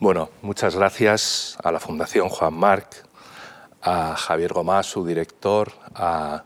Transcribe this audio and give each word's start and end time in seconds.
Bueno, 0.00 0.30
muchas 0.40 0.76
gracias 0.76 1.58
a 1.62 1.70
la 1.70 1.78
Fundación 1.78 2.30
Juan 2.30 2.54
Marc, 2.54 3.04
a 3.82 4.16
Javier 4.16 4.54
Gomás, 4.54 4.86
su 4.86 5.04
director, 5.04 5.72
a 5.94 6.44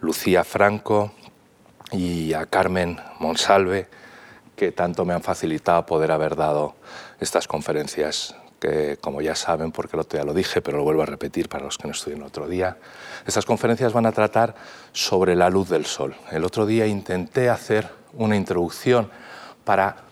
Lucía 0.00 0.42
Franco 0.42 1.12
y 1.92 2.32
a 2.32 2.46
Carmen 2.46 2.98
Monsalve, 3.18 3.88
que 4.56 4.72
tanto 4.72 5.04
me 5.04 5.12
han 5.12 5.20
facilitado 5.20 5.84
poder 5.84 6.12
haber 6.12 6.34
dado 6.34 6.76
estas 7.20 7.46
conferencias 7.46 8.36
que, 8.58 8.96
como 8.98 9.20
ya 9.20 9.34
saben, 9.34 9.70
porque 9.70 9.96
el 9.96 10.00
otro 10.00 10.18
día 10.18 10.24
lo 10.24 10.32
dije, 10.32 10.62
pero 10.62 10.78
lo 10.78 10.84
vuelvo 10.84 11.02
a 11.02 11.06
repetir 11.06 11.50
para 11.50 11.66
los 11.66 11.76
que 11.76 11.86
no 11.86 11.92
estuvieron 11.92 12.24
otro 12.24 12.48
día, 12.48 12.78
estas 13.26 13.44
conferencias 13.44 13.92
van 13.92 14.06
a 14.06 14.12
tratar 14.12 14.54
sobre 14.92 15.36
la 15.36 15.50
luz 15.50 15.68
del 15.68 15.84
sol. 15.84 16.16
El 16.30 16.42
otro 16.42 16.64
día 16.64 16.86
intenté 16.86 17.50
hacer 17.50 17.86
una 18.14 18.34
introducción 18.34 19.10
para 19.66 20.04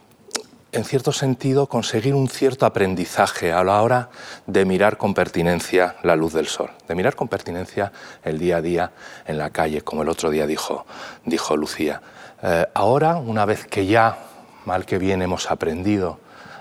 en 0.73 0.85
cierto 0.85 1.13
sentido, 1.13 1.67
conseguir 1.67 2.15
un 2.15 2.29
cierto 2.29 2.65
aprendizaje 2.65 3.53
a 3.53 3.63
la 3.63 3.83
hora 3.83 4.09
de 4.47 4.65
mirar 4.65 4.97
con 4.97 5.13
pertinencia 5.13 5.97
la 6.03 6.17
luz 6.17 6.33
del 6.33 6.47
sol, 6.47 6.71
de 6.89 6.95
mirar 6.95 7.15
con 7.15 7.29
pertinencia 7.29 7.93
el 8.25 8.39
día 8.39 8.57
a 8.57 8.63
día 8.63 8.93
en 9.27 9.37
la 9.37 9.51
calle, 9.51 9.83
como 9.83 10.03
el 10.03 10.09
otro 10.09 10.31
día 10.31 10.47
dijo, 10.47 10.87
Lucía. 11.57 12.01
Eh, 12.43 12.67
ahora, 12.73 13.17
una 13.17 13.45
vez 13.45 13.67
que 13.67 13.87
ya, 13.87 14.19
mal 14.65 14.87
que 14.87 14.97
bien, 14.97 15.21
hemos 15.21 15.51
aprendido 15.51 16.19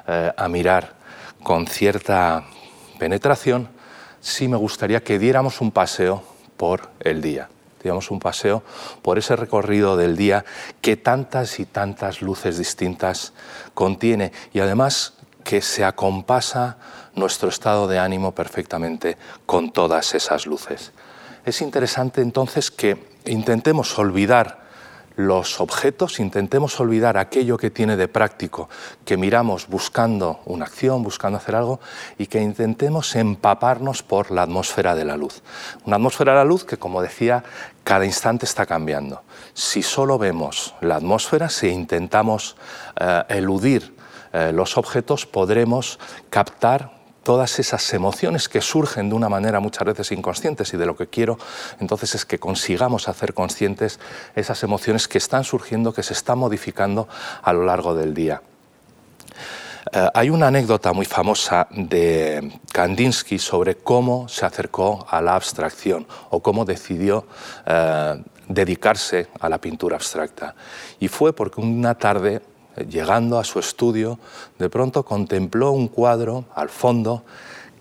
eh, 0.07 0.31
a 0.35 0.47
mirar 0.49 0.93
con 1.41 1.65
cierta 1.65 2.43
penetración, 2.99 3.69
sí 4.19 4.49
me 4.49 4.57
gustaría 4.57 5.01
que 5.01 5.19
diéramos 5.19 5.61
un 5.61 5.71
paseo 5.71 6.21
por 6.57 6.89
el 6.99 7.21
día 7.21 7.47
digamos, 7.83 8.11
un 8.11 8.19
paseo 8.19 8.63
por 9.01 9.17
ese 9.17 9.35
recorrido 9.35 9.97
del 9.97 10.17
día 10.17 10.45
que 10.81 10.97
tantas 10.97 11.59
y 11.59 11.65
tantas 11.65 12.21
luces 12.21 12.57
distintas 12.57 13.33
contiene 13.73 14.31
y 14.53 14.59
además 14.59 15.13
que 15.43 15.61
se 15.61 15.83
acompasa 15.83 16.77
nuestro 17.15 17.49
estado 17.49 17.87
de 17.87 17.99
ánimo 17.99 18.33
perfectamente 18.33 19.17
con 19.45 19.71
todas 19.71 20.13
esas 20.13 20.45
luces. 20.45 20.91
Es 21.45 21.61
interesante 21.61 22.21
entonces 22.21 22.69
que 22.69 23.03
intentemos 23.25 23.97
olvidar 23.97 24.60
los 25.15 25.59
objetos, 25.59 26.19
intentemos 26.19 26.79
olvidar 26.79 27.17
aquello 27.17 27.57
que 27.57 27.69
tiene 27.69 27.97
de 27.97 28.07
práctico, 28.07 28.69
que 29.05 29.17
miramos 29.17 29.67
buscando 29.67 30.39
una 30.45 30.65
acción, 30.65 31.03
buscando 31.03 31.37
hacer 31.37 31.55
algo, 31.55 31.79
y 32.17 32.27
que 32.27 32.41
intentemos 32.41 33.15
empaparnos 33.15 34.03
por 34.03 34.31
la 34.31 34.43
atmósfera 34.43 34.95
de 34.95 35.05
la 35.05 35.17
luz. 35.17 35.41
Una 35.85 35.97
atmósfera 35.97 36.31
de 36.33 36.37
la 36.39 36.45
luz 36.45 36.63
que, 36.63 36.77
como 36.77 37.01
decía, 37.01 37.43
cada 37.83 38.05
instante 38.05 38.45
está 38.45 38.65
cambiando. 38.65 39.23
Si 39.53 39.83
solo 39.83 40.17
vemos 40.17 40.75
la 40.81 40.95
atmósfera, 40.95 41.49
si 41.49 41.67
intentamos 41.67 42.55
eh, 42.99 43.23
eludir 43.29 43.95
eh, 44.33 44.51
los 44.53 44.77
objetos, 44.77 45.25
podremos 45.25 45.99
captar 46.29 47.00
todas 47.23 47.59
esas 47.59 47.93
emociones 47.93 48.49
que 48.49 48.61
surgen 48.61 49.09
de 49.09 49.15
una 49.15 49.29
manera 49.29 49.59
muchas 49.59 49.85
veces 49.85 50.11
inconscientes 50.11 50.73
y 50.73 50.77
de 50.77 50.85
lo 50.85 50.95
que 50.95 51.07
quiero 51.07 51.37
entonces 51.79 52.15
es 52.15 52.25
que 52.25 52.39
consigamos 52.39 53.07
hacer 53.07 53.33
conscientes 53.33 53.99
esas 54.35 54.63
emociones 54.63 55.07
que 55.07 55.17
están 55.17 55.43
surgiendo, 55.43 55.93
que 55.93 56.03
se 56.03 56.13
están 56.13 56.39
modificando 56.39 57.07
a 57.41 57.53
lo 57.53 57.65
largo 57.65 57.95
del 57.95 58.13
día. 58.13 58.41
Eh, 59.91 60.07
hay 60.13 60.29
una 60.29 60.47
anécdota 60.47 60.93
muy 60.93 61.05
famosa 61.05 61.67
de 61.71 62.59
Kandinsky 62.71 63.39
sobre 63.39 63.75
cómo 63.75 64.27
se 64.27 64.45
acercó 64.45 65.05
a 65.09 65.21
la 65.21 65.35
abstracción 65.35 66.07
o 66.29 66.41
cómo 66.41 66.65
decidió 66.65 67.25
eh, 67.65 68.23
dedicarse 68.47 69.27
a 69.39 69.49
la 69.49 69.57
pintura 69.57 69.95
abstracta. 69.95 70.55
Y 70.99 71.07
fue 71.07 71.33
porque 71.33 71.61
una 71.61 71.95
tarde 71.95 72.41
llegando 72.87 73.39
a 73.39 73.43
su 73.43 73.59
estudio, 73.59 74.19
de 74.59 74.69
pronto 74.69 75.03
contempló 75.03 75.71
un 75.71 75.87
cuadro 75.87 76.45
al 76.55 76.69
fondo 76.69 77.23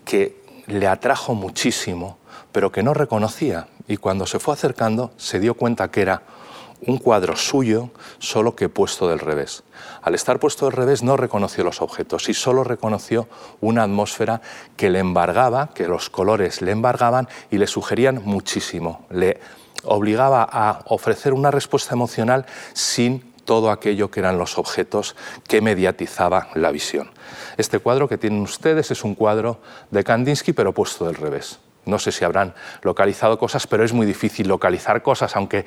que 0.04 0.40
le 0.66 0.86
atrajo 0.86 1.34
muchísimo, 1.34 2.18
pero 2.52 2.72
que 2.72 2.82
no 2.82 2.94
reconocía. 2.94 3.68
Y 3.88 3.96
cuando 3.96 4.26
se 4.26 4.38
fue 4.38 4.54
acercando, 4.54 5.12
se 5.16 5.40
dio 5.40 5.54
cuenta 5.54 5.90
que 5.90 6.02
era 6.02 6.22
un 6.86 6.98
cuadro 6.98 7.36
suyo, 7.36 7.90
solo 8.18 8.56
que 8.56 8.68
puesto 8.68 9.08
del 9.08 9.18
revés. 9.18 9.62
Al 10.02 10.14
estar 10.14 10.38
puesto 10.38 10.66
del 10.66 10.74
revés 10.74 11.02
no 11.02 11.16
reconoció 11.16 11.64
los 11.64 11.82
objetos 11.82 12.28
y 12.28 12.34
solo 12.34 12.64
reconoció 12.64 13.28
una 13.60 13.82
atmósfera 13.82 14.40
que 14.76 14.90
le 14.90 15.00
embargaba, 15.00 15.70
que 15.74 15.88
los 15.88 16.08
colores 16.08 16.62
le 16.62 16.72
embargaban 16.72 17.28
y 17.50 17.58
le 17.58 17.66
sugerían 17.66 18.22
muchísimo. 18.24 19.04
Le 19.10 19.40
obligaba 19.84 20.46
a 20.50 20.82
ofrecer 20.86 21.32
una 21.32 21.50
respuesta 21.50 21.94
emocional 21.94 22.46
sin 22.72 23.29
todo 23.44 23.70
aquello 23.70 24.10
que 24.10 24.20
eran 24.20 24.38
los 24.38 24.58
objetos 24.58 25.16
que 25.48 25.60
mediatizaba 25.60 26.48
la 26.54 26.70
visión. 26.70 27.10
Este 27.56 27.78
cuadro 27.78 28.08
que 28.08 28.18
tienen 28.18 28.40
ustedes 28.42 28.90
es 28.90 29.04
un 29.04 29.14
cuadro 29.14 29.60
de 29.90 30.04
Kandinsky, 30.04 30.52
pero 30.52 30.72
puesto 30.72 31.06
del 31.06 31.16
revés. 31.16 31.58
No 31.86 31.98
sé 31.98 32.12
si 32.12 32.24
habrán 32.24 32.54
localizado 32.82 33.38
cosas, 33.38 33.66
pero 33.66 33.84
es 33.84 33.92
muy 33.92 34.06
difícil 34.06 34.48
localizar 34.48 35.02
cosas, 35.02 35.34
aunque 35.34 35.64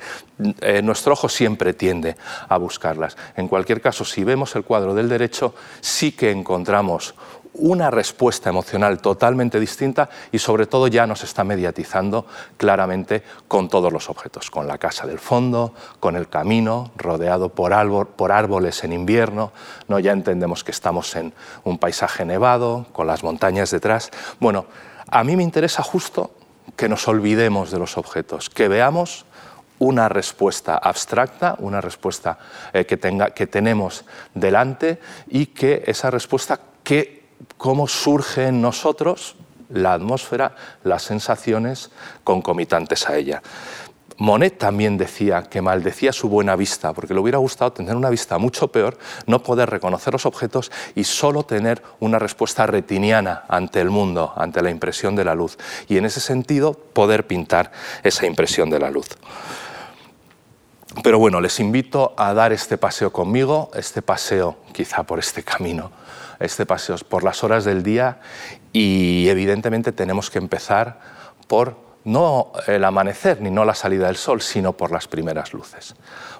eh, 0.60 0.80
nuestro 0.80 1.12
ojo 1.12 1.28
siempre 1.28 1.74
tiende 1.74 2.16
a 2.48 2.56
buscarlas. 2.56 3.16
En 3.36 3.48
cualquier 3.48 3.80
caso, 3.80 4.04
si 4.04 4.22
vemos 4.22 4.54
el 4.54 4.64
cuadro 4.64 4.94
del 4.94 5.08
derecho, 5.08 5.54
sí 5.80 6.12
que 6.12 6.30
encontramos 6.30 7.14
una 7.54 7.90
respuesta 7.90 8.50
emocional 8.50 9.00
totalmente 9.00 9.60
distinta 9.60 10.08
y 10.32 10.38
sobre 10.38 10.66
todo 10.66 10.88
ya 10.88 11.06
nos 11.06 11.22
está 11.22 11.44
mediatizando 11.44 12.26
claramente 12.56 13.22
con 13.48 13.68
todos 13.68 13.92
los 13.92 14.10
objetos, 14.10 14.50
con 14.50 14.66
la 14.66 14.78
casa 14.78 15.06
del 15.06 15.18
fondo, 15.18 15.72
con 16.00 16.16
el 16.16 16.28
camino 16.28 16.90
rodeado 16.96 17.50
por, 17.50 17.72
árboles 17.72 18.84
en 18.84 18.92
invierno, 18.92 19.52
¿no? 19.88 19.98
ya 20.00 20.12
entendemos 20.12 20.64
que 20.64 20.72
estamos 20.72 21.14
en 21.16 21.32
un 21.62 21.78
paisaje 21.78 22.24
nevado, 22.24 22.86
con 22.92 23.06
las 23.06 23.22
montañas 23.22 23.70
detrás. 23.70 24.10
Bueno, 24.40 24.66
a 25.08 25.22
mí 25.22 25.36
me 25.36 25.42
interesa 25.42 25.82
justo 25.82 26.32
que 26.76 26.88
nos 26.88 27.06
olvidemos 27.06 27.70
de 27.70 27.78
los 27.78 27.96
objetos, 27.96 28.50
que 28.50 28.68
veamos 28.68 29.26
una 29.78 30.08
respuesta 30.08 30.76
abstracta, 30.76 31.56
una 31.58 31.80
respuesta 31.80 32.38
eh, 32.72 32.84
que, 32.84 32.96
tenga, 32.96 33.30
que 33.30 33.46
tenemos 33.46 34.04
delante 34.34 34.98
y 35.28 35.46
que 35.46 35.84
esa 35.86 36.10
respuesta 36.10 36.58
que 36.82 37.23
cómo 37.56 37.88
surge 37.88 38.48
en 38.48 38.60
nosotros 38.60 39.36
la 39.70 39.94
atmósfera, 39.94 40.54
las 40.82 41.02
sensaciones 41.02 41.90
concomitantes 42.22 43.08
a 43.08 43.16
ella. 43.16 43.42
Monet 44.16 44.58
también 44.58 44.96
decía 44.96 45.42
que 45.42 45.60
maldecía 45.60 46.12
su 46.12 46.28
buena 46.28 46.54
vista, 46.54 46.92
porque 46.92 47.14
le 47.14 47.20
hubiera 47.20 47.38
gustado 47.38 47.72
tener 47.72 47.96
una 47.96 48.10
vista 48.10 48.38
mucho 48.38 48.68
peor, 48.68 48.96
no 49.26 49.42
poder 49.42 49.70
reconocer 49.70 50.12
los 50.12 50.24
objetos 50.24 50.70
y 50.94 51.02
solo 51.02 51.42
tener 51.42 51.82
una 51.98 52.20
respuesta 52.20 52.66
retiniana 52.66 53.44
ante 53.48 53.80
el 53.80 53.90
mundo, 53.90 54.32
ante 54.36 54.62
la 54.62 54.70
impresión 54.70 55.16
de 55.16 55.24
la 55.24 55.34
luz. 55.34 55.58
Y 55.88 55.96
en 55.96 56.04
ese 56.04 56.20
sentido, 56.20 56.74
poder 56.74 57.26
pintar 57.26 57.72
esa 58.04 58.26
impresión 58.26 58.70
de 58.70 58.78
la 58.78 58.90
luz. 58.90 59.08
Pero 61.02 61.18
bueno, 61.18 61.40
les 61.40 61.58
invito 61.58 62.14
a 62.16 62.34
dar 62.34 62.52
este 62.52 62.78
paseo 62.78 63.12
conmigo, 63.12 63.70
este 63.74 64.00
paseo 64.00 64.58
quizá 64.72 65.02
por 65.02 65.18
este 65.18 65.42
camino 65.42 65.90
este 66.40 66.66
paseo 66.66 66.96
por 67.08 67.24
las 67.24 67.44
horas 67.44 67.64
del 67.64 67.82
día 67.82 68.18
y 68.72 69.28
evidentemente 69.28 69.92
tenemos 69.92 70.30
que 70.30 70.38
empezar 70.38 70.98
por 71.46 71.76
no 72.04 72.52
el 72.66 72.84
amanecer 72.84 73.40
ni 73.40 73.50
no 73.50 73.64
la 73.64 73.74
salida 73.74 74.06
del 74.06 74.16
sol, 74.16 74.42
sino 74.42 74.74
por 74.74 74.90
las 74.92 75.08
primeras 75.08 75.52
luces. 75.52 75.94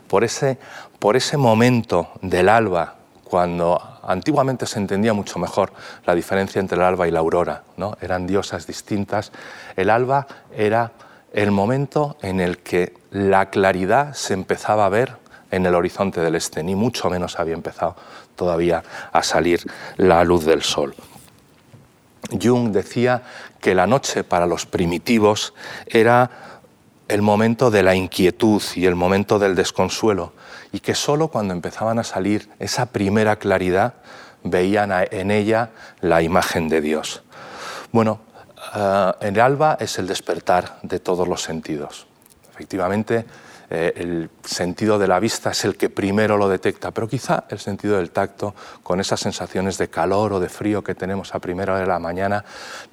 Por 0.08 0.24
ese, 0.24 0.58
por 0.98 1.16
ese 1.16 1.36
momento 1.36 2.10
del 2.20 2.48
alba, 2.48 2.96
cuando 3.24 3.80
antiguamente 4.02 4.66
se 4.66 4.78
entendía 4.78 5.14
mucho 5.14 5.38
mejor 5.38 5.72
la 6.04 6.14
diferencia 6.14 6.60
entre 6.60 6.76
el 6.76 6.84
alba 6.84 7.08
y 7.08 7.10
la 7.10 7.20
aurora, 7.20 7.62
¿no? 7.76 7.96
eran 8.00 8.26
diosas 8.26 8.66
distintas, 8.66 9.32
el 9.76 9.90
alba 9.90 10.26
era 10.54 10.92
el 11.32 11.50
momento 11.50 12.16
en 12.22 12.40
el 12.40 12.58
que 12.58 12.94
la 13.10 13.50
claridad 13.50 14.14
se 14.14 14.34
empezaba 14.34 14.86
a 14.86 14.90
ver 14.90 15.16
en 15.50 15.66
el 15.66 15.74
horizonte 15.74 16.20
del 16.20 16.34
este, 16.34 16.62
ni 16.62 16.74
mucho 16.74 17.10
menos 17.10 17.38
había 17.38 17.54
empezado 17.54 17.96
todavía 18.36 18.82
a 19.12 19.22
salir 19.22 19.60
la 19.96 20.24
luz 20.24 20.44
del 20.44 20.62
sol. 20.62 20.94
Jung 22.30 22.70
decía 22.70 23.22
que 23.60 23.74
la 23.74 23.86
noche 23.86 24.24
para 24.24 24.46
los 24.46 24.66
primitivos 24.66 25.54
era 25.86 26.30
el 27.08 27.22
momento 27.22 27.70
de 27.70 27.82
la 27.82 27.94
inquietud 27.94 28.62
y 28.74 28.86
el 28.86 28.94
momento 28.94 29.38
del 29.38 29.54
desconsuelo, 29.54 30.32
y 30.72 30.80
que 30.80 30.94
solo 30.94 31.28
cuando 31.28 31.52
empezaban 31.52 31.98
a 31.98 32.04
salir 32.04 32.48
esa 32.58 32.86
primera 32.86 33.36
claridad 33.36 33.94
veían 34.42 34.92
en 35.10 35.30
ella 35.30 35.70
la 36.00 36.22
imagen 36.22 36.68
de 36.68 36.80
Dios. 36.80 37.22
Bueno, 37.92 38.20
eh, 38.74 39.12
el 39.20 39.40
alba 39.40 39.76
es 39.80 39.98
el 39.98 40.06
despertar 40.06 40.78
de 40.82 40.98
todos 40.98 41.28
los 41.28 41.42
sentidos. 41.42 42.06
Efectivamente, 42.52 43.24
eh, 43.74 43.92
el 43.96 44.30
sentido 44.44 45.00
de 45.00 45.08
la 45.08 45.18
vista 45.18 45.50
es 45.50 45.64
el 45.64 45.76
que 45.76 45.90
primero 45.90 46.36
lo 46.36 46.48
detecta, 46.48 46.92
pero 46.92 47.08
quizá 47.08 47.44
el 47.48 47.58
sentido 47.58 47.96
del 47.96 48.10
tacto, 48.10 48.54
con 48.84 49.00
esas 49.00 49.18
sensaciones 49.18 49.78
de 49.78 49.88
calor 49.88 50.32
o 50.32 50.38
de 50.40 50.48
frío 50.48 50.84
que 50.84 50.94
tenemos 50.94 51.34
a 51.34 51.40
primera 51.40 51.72
hora 51.72 51.80
de 51.80 51.88
la 51.88 51.98
mañana, 51.98 52.44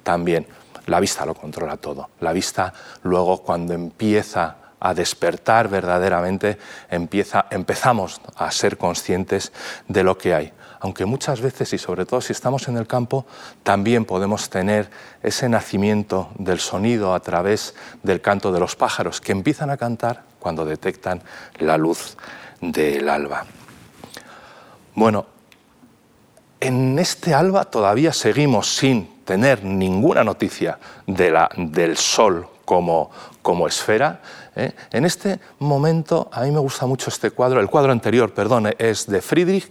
también. 0.02 0.46
La 0.86 0.98
vista 0.98 1.24
lo 1.24 1.34
controla 1.34 1.76
todo. 1.76 2.10
La 2.18 2.32
vista 2.32 2.74
luego 3.04 3.42
cuando 3.42 3.74
empieza 3.74 4.56
a 4.80 4.92
despertar 4.92 5.68
verdaderamente, 5.68 6.58
empieza, 6.90 7.46
empezamos 7.50 8.20
a 8.34 8.50
ser 8.50 8.76
conscientes 8.76 9.52
de 9.86 10.02
lo 10.02 10.18
que 10.18 10.34
hay. 10.34 10.52
aunque 10.80 11.04
muchas 11.04 11.40
veces 11.40 11.72
y 11.74 11.78
sobre 11.78 12.04
todo 12.04 12.20
si 12.20 12.32
estamos 12.32 12.66
en 12.66 12.76
el 12.76 12.88
campo, 12.88 13.24
también 13.62 14.04
podemos 14.04 14.50
tener 14.50 14.90
ese 15.22 15.48
nacimiento 15.48 16.30
del 16.36 16.58
sonido 16.58 17.14
a 17.14 17.20
través 17.20 17.76
del 18.02 18.20
canto 18.20 18.50
de 18.50 18.58
los 18.58 18.74
pájaros 18.74 19.20
que 19.20 19.30
empiezan 19.30 19.70
a 19.70 19.76
cantar 19.76 20.31
cuando 20.42 20.64
detectan 20.64 21.22
la 21.60 21.78
luz 21.78 22.16
del 22.60 23.08
alba. 23.08 23.46
Bueno, 24.94 25.26
en 26.58 26.98
este 26.98 27.32
alba 27.32 27.64
todavía 27.64 28.12
seguimos 28.12 28.74
sin 28.76 29.24
tener 29.24 29.64
ninguna 29.64 30.24
noticia 30.24 30.78
del 31.06 31.96
Sol 31.96 32.48
como, 32.64 33.10
esfera. 33.66 34.20
¿eh? 34.56 34.72
En 34.90 35.04
este 35.04 35.38
momento, 35.60 36.28
a 36.32 36.42
mí 36.42 36.50
me 36.50 36.58
gusta 36.58 36.86
mucho 36.86 37.08
este 37.08 37.30
cuadro, 37.30 37.60
el 37.60 37.68
cuadro 37.68 37.92
anterior, 37.92 38.34
perdón, 38.34 38.74
es 38.78 39.06
de 39.06 39.20
Friedrich, 39.22 39.70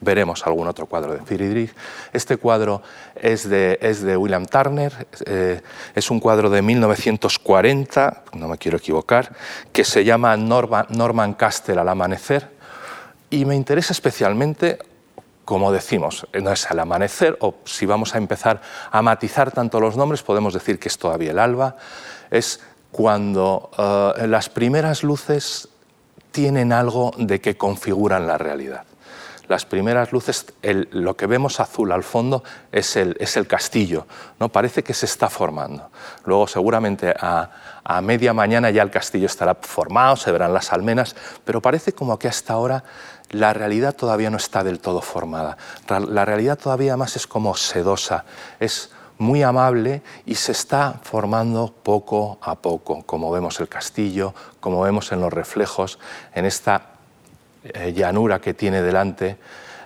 veremos 0.00 0.46
algún 0.46 0.66
otro 0.66 0.86
cuadro 0.86 1.12
de 1.12 1.20
Friedrich. 1.20 1.74
Este 2.12 2.36
cuadro 2.36 2.82
es 3.14 3.48
de, 3.48 4.16
William 4.16 4.46
Turner, 4.46 5.06
eh, 5.26 5.60
es 5.94 6.10
un 6.10 6.20
cuadro 6.20 6.50
de 6.50 6.62
1940, 6.62 8.24
no 8.34 8.48
me 8.48 8.58
quiero 8.58 8.78
equivocar, 8.78 9.32
que 9.72 9.84
se 9.84 10.04
llama 10.04 10.36
Norman, 10.36 10.86
Norman 10.90 11.34
Castle 11.34 11.80
al 11.80 11.88
amanecer 11.88 12.48
y 13.28 13.44
me 13.44 13.54
interesa 13.54 13.92
especialmente, 13.92 14.78
como 15.44 15.72
decimos, 15.72 16.26
no 16.40 16.52
es 16.52 16.70
al 16.70 16.80
amanecer, 16.80 17.36
o 17.40 17.56
si 17.64 17.86
vamos 17.86 18.14
a 18.14 18.18
empezar 18.18 18.60
a 18.90 19.02
matizar 19.02 19.52
tanto 19.52 19.80
los 19.80 19.96
nombres, 19.96 20.22
podemos 20.22 20.54
decir 20.54 20.78
que 20.78 20.88
es 20.88 20.98
todavía 20.98 21.30
el 21.30 21.38
alba, 21.38 21.76
es 22.30 22.60
cuando 22.90 23.70
eh, 23.78 24.26
las 24.26 24.48
primeras 24.48 25.04
luces 25.04 25.68
tienen 26.32 26.72
algo 26.72 27.12
de 27.18 27.40
que 27.40 27.56
configuran 27.56 28.26
la 28.26 28.38
realidad 28.38 28.84
las 29.50 29.66
primeras 29.66 30.12
luces, 30.12 30.46
lo 30.62 31.16
que 31.16 31.26
vemos 31.26 31.58
azul 31.58 31.90
al 31.90 32.04
fondo 32.04 32.44
es 32.70 32.94
el, 32.94 33.16
es 33.18 33.36
el, 33.36 33.48
castillo, 33.48 34.06
¿no? 34.38 34.48
parece 34.48 34.84
que 34.84 34.94
se 34.94 35.06
está 35.06 35.28
formando. 35.28 35.90
Luego 36.24 36.46
seguramente 36.46 37.12
a, 37.18 37.50
a, 37.82 38.00
media 38.00 38.32
mañana 38.32 38.70
ya 38.70 38.82
el 38.82 38.92
castillo 38.92 39.26
estará 39.26 39.56
formado, 39.56 40.14
se 40.14 40.30
verán 40.30 40.54
las 40.54 40.72
almenas, 40.72 41.16
pero 41.44 41.60
parece 41.60 41.92
como 41.92 42.16
que 42.16 42.28
hasta 42.28 42.52
ahora 42.52 42.84
la 43.30 43.52
realidad 43.52 43.96
todavía 43.96 44.30
no 44.30 44.36
está 44.36 44.62
del 44.62 44.78
todo 44.78 45.00
formada. 45.00 45.56
La 45.88 46.24
realidad 46.24 46.56
todavía 46.56 46.96
más 46.96 47.16
es 47.16 47.26
como 47.26 47.56
sedosa, 47.56 48.24
es 48.60 48.92
muy 49.18 49.42
amable 49.42 50.04
y 50.26 50.36
se 50.36 50.52
está 50.52 51.00
formando 51.02 51.74
poco 51.82 52.38
a 52.40 52.54
poco, 52.54 53.02
como 53.02 53.32
vemos 53.32 53.58
el 53.58 53.68
castillo, 53.68 54.32
como 54.60 54.82
vemos 54.82 55.10
en 55.10 55.20
los 55.20 55.32
reflejos, 55.32 55.98
en 56.34 56.44
esta 56.44 56.99
eh, 57.64 57.92
llanura 57.92 58.40
que 58.40 58.54
tiene 58.54 58.82
delante. 58.82 59.36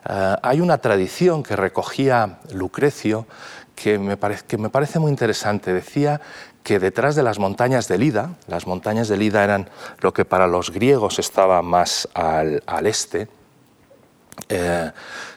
Eh, 0.09 0.37
hay 0.43 0.61
una 0.61 0.79
tradición 0.79 1.43
que 1.43 1.57
recogía 1.57 2.39
Lucrecio 2.53 3.27
que 3.75 3.99
me, 3.99 4.17
que 4.17 4.59
me 4.59 4.71
parece 4.71 4.99
muy 4.99 5.11
interesante. 5.11 5.73
Decía 5.73 6.21
que 6.63 6.79
detrás 6.79 7.15
de 7.15 7.23
las 7.23 7.39
montañas 7.39 7.89
de 7.89 7.99
Lida, 7.99 8.31
las 8.47 8.67
montañas 8.67 9.09
de 9.09 9.17
Lida 9.17 9.45
eran 9.45 9.69
lo 10.01 10.15
que 10.15 10.25
para 10.25 10.47
los 10.47 10.71
griegos 10.71 11.19
estaba 11.19 11.61
más 11.63 12.09
al, 12.15 12.63
este, 12.87 13.29
eh, 14.49 14.91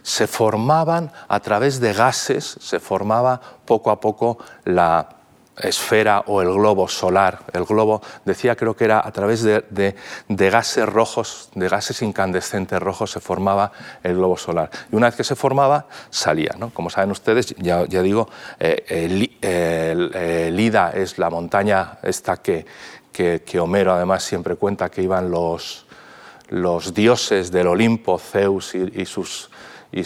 se 0.03 0.27
formaban 0.27 1.11
a 1.27 1.39
través 1.39 1.79
de 1.79 1.93
gases, 1.93 2.57
se 2.61 2.79
formaba 2.79 3.41
poco 3.65 3.91
a 3.91 3.99
poco 3.99 4.37
la, 4.63 5.16
esfera 5.59 6.23
o 6.27 6.41
el 6.41 6.51
globo 6.53 6.87
solar. 6.87 7.39
El 7.53 7.65
globo, 7.65 8.01
decía, 8.25 8.55
creo 8.55 8.75
que 8.75 8.85
era 8.85 9.05
a 9.05 9.11
través 9.11 9.43
de, 9.43 9.95
gases 10.27 10.87
rojos, 10.87 11.49
de 11.55 11.67
gases 11.69 12.01
incandescentes 12.01 12.79
rojos, 12.79 13.11
se 13.11 13.19
formaba 13.19 13.71
el 14.03 14.15
globo 14.15 14.37
solar. 14.37 14.69
Y 14.91 14.95
una 14.95 15.07
vez 15.07 15.15
que 15.15 15.23
se 15.23 15.35
formaba, 15.35 15.87
salía. 16.09 16.55
¿no? 16.57 16.69
Como 16.69 16.89
saben 16.89 17.11
ustedes, 17.11 17.55
ya, 17.57 17.85
digo, 17.85 18.29
eh, 18.59 20.49
Lida 20.51 20.91
es 20.91 21.17
la 21.17 21.29
montaña 21.29 21.99
esta 22.03 22.37
que, 22.37 22.65
que, 23.11 23.59
Homero 23.59 23.93
además 23.93 24.23
siempre 24.23 24.55
cuenta 24.55 24.89
que 24.89 25.01
iban 25.01 25.31
los, 25.31 25.85
los 26.49 26.93
dioses 26.93 27.51
del 27.51 27.67
Olimpo, 27.67 28.19
Zeus 28.19 28.75
y 28.75 29.05
sus 29.05 29.49
y, 29.91 30.03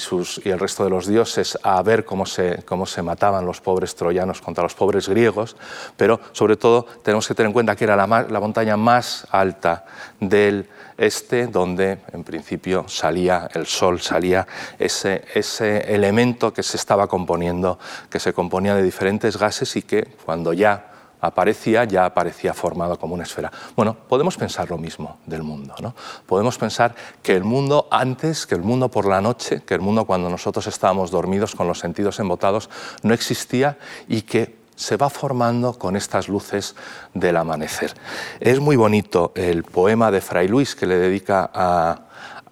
el 0.49 0.59
resto 0.59 0.83
de 0.83 0.89
los 0.89 1.07
dioses 1.07 1.57
a 1.63 1.81
ver 1.81 2.05
cómo 2.05 2.25
se, 2.25 2.63
cómo 2.63 2.85
se 2.85 3.01
mataban 3.01 3.45
los 3.45 3.61
pobres 3.61 3.95
troyanos 3.95 4.41
contra 4.41 4.63
los 4.63 4.75
pobres 4.75 5.09
griegos, 5.09 5.55
pero 5.97 6.19
sobre 6.31 6.55
todo 6.55 6.85
tenemos 7.03 7.27
que 7.27 7.33
tener 7.33 7.47
en 7.47 7.53
cuenta 7.53 7.75
que 7.75 7.85
era 7.85 7.95
la, 7.95 8.07
la 8.29 8.39
montaña 8.39 8.77
más 8.77 9.27
alta 9.31 9.85
del 10.19 10.67
este, 10.97 11.47
donde 11.47 11.99
en 12.13 12.23
principio 12.23 12.85
salía 12.87 13.49
el 13.53 13.65
sol, 13.65 13.99
salía 14.01 14.47
ese, 14.77 15.25
ese 15.33 15.93
elemento 15.93 16.53
que 16.53 16.61
se 16.61 16.77
estaba 16.77 17.07
componiendo, 17.07 17.79
que 18.09 18.19
se 18.19 18.33
componía 18.33 18.75
de 18.75 18.83
diferentes 18.83 19.37
gases 19.37 19.75
y 19.75 19.81
que 19.81 20.03
cuando 20.23 20.53
ya 20.53 20.90
aparecía, 21.21 21.85
ya 21.85 22.05
aparecía 22.05 22.53
formado 22.53 22.97
como 22.97 23.13
una 23.13 23.23
esfera. 23.23 23.51
Bueno, 23.75 23.95
podemos 23.95 24.35
pensar 24.35 24.69
lo 24.69 24.77
mismo 24.77 25.19
del 25.25 25.43
mundo. 25.43 25.75
¿no? 25.79 25.95
Podemos 26.25 26.57
pensar 26.57 26.95
que 27.21 27.35
el 27.35 27.43
mundo 27.43 27.87
antes, 27.91 28.45
que 28.45 28.55
el 28.55 28.61
mundo 28.63 28.89
por 28.89 29.05
la 29.05 29.21
noche, 29.21 29.61
que 29.63 29.75
el 29.75 29.81
mundo 29.81 30.05
cuando 30.05 30.29
nosotros 30.29 30.67
estábamos 30.67 31.11
dormidos 31.11 31.55
con 31.55 31.67
los 31.67 31.79
sentidos 31.79 32.19
embotados, 32.19 32.69
no 33.03 33.13
existía 33.13 33.77
y 34.07 34.23
que 34.23 34.61
se 34.75 34.97
va 34.97 35.11
formando 35.11 35.77
con 35.77 35.95
estas 35.95 36.27
luces 36.27 36.75
del 37.13 37.37
amanecer. 37.37 37.93
Es 38.39 38.59
muy 38.59 38.75
bonito 38.75 39.31
el 39.35 39.63
poema 39.63 40.09
de 40.09 40.21
Fray 40.21 40.47
Luis 40.47 40.75
que 40.75 40.87
le 40.87 40.97
dedica 40.97 41.51
a, 41.53 42.07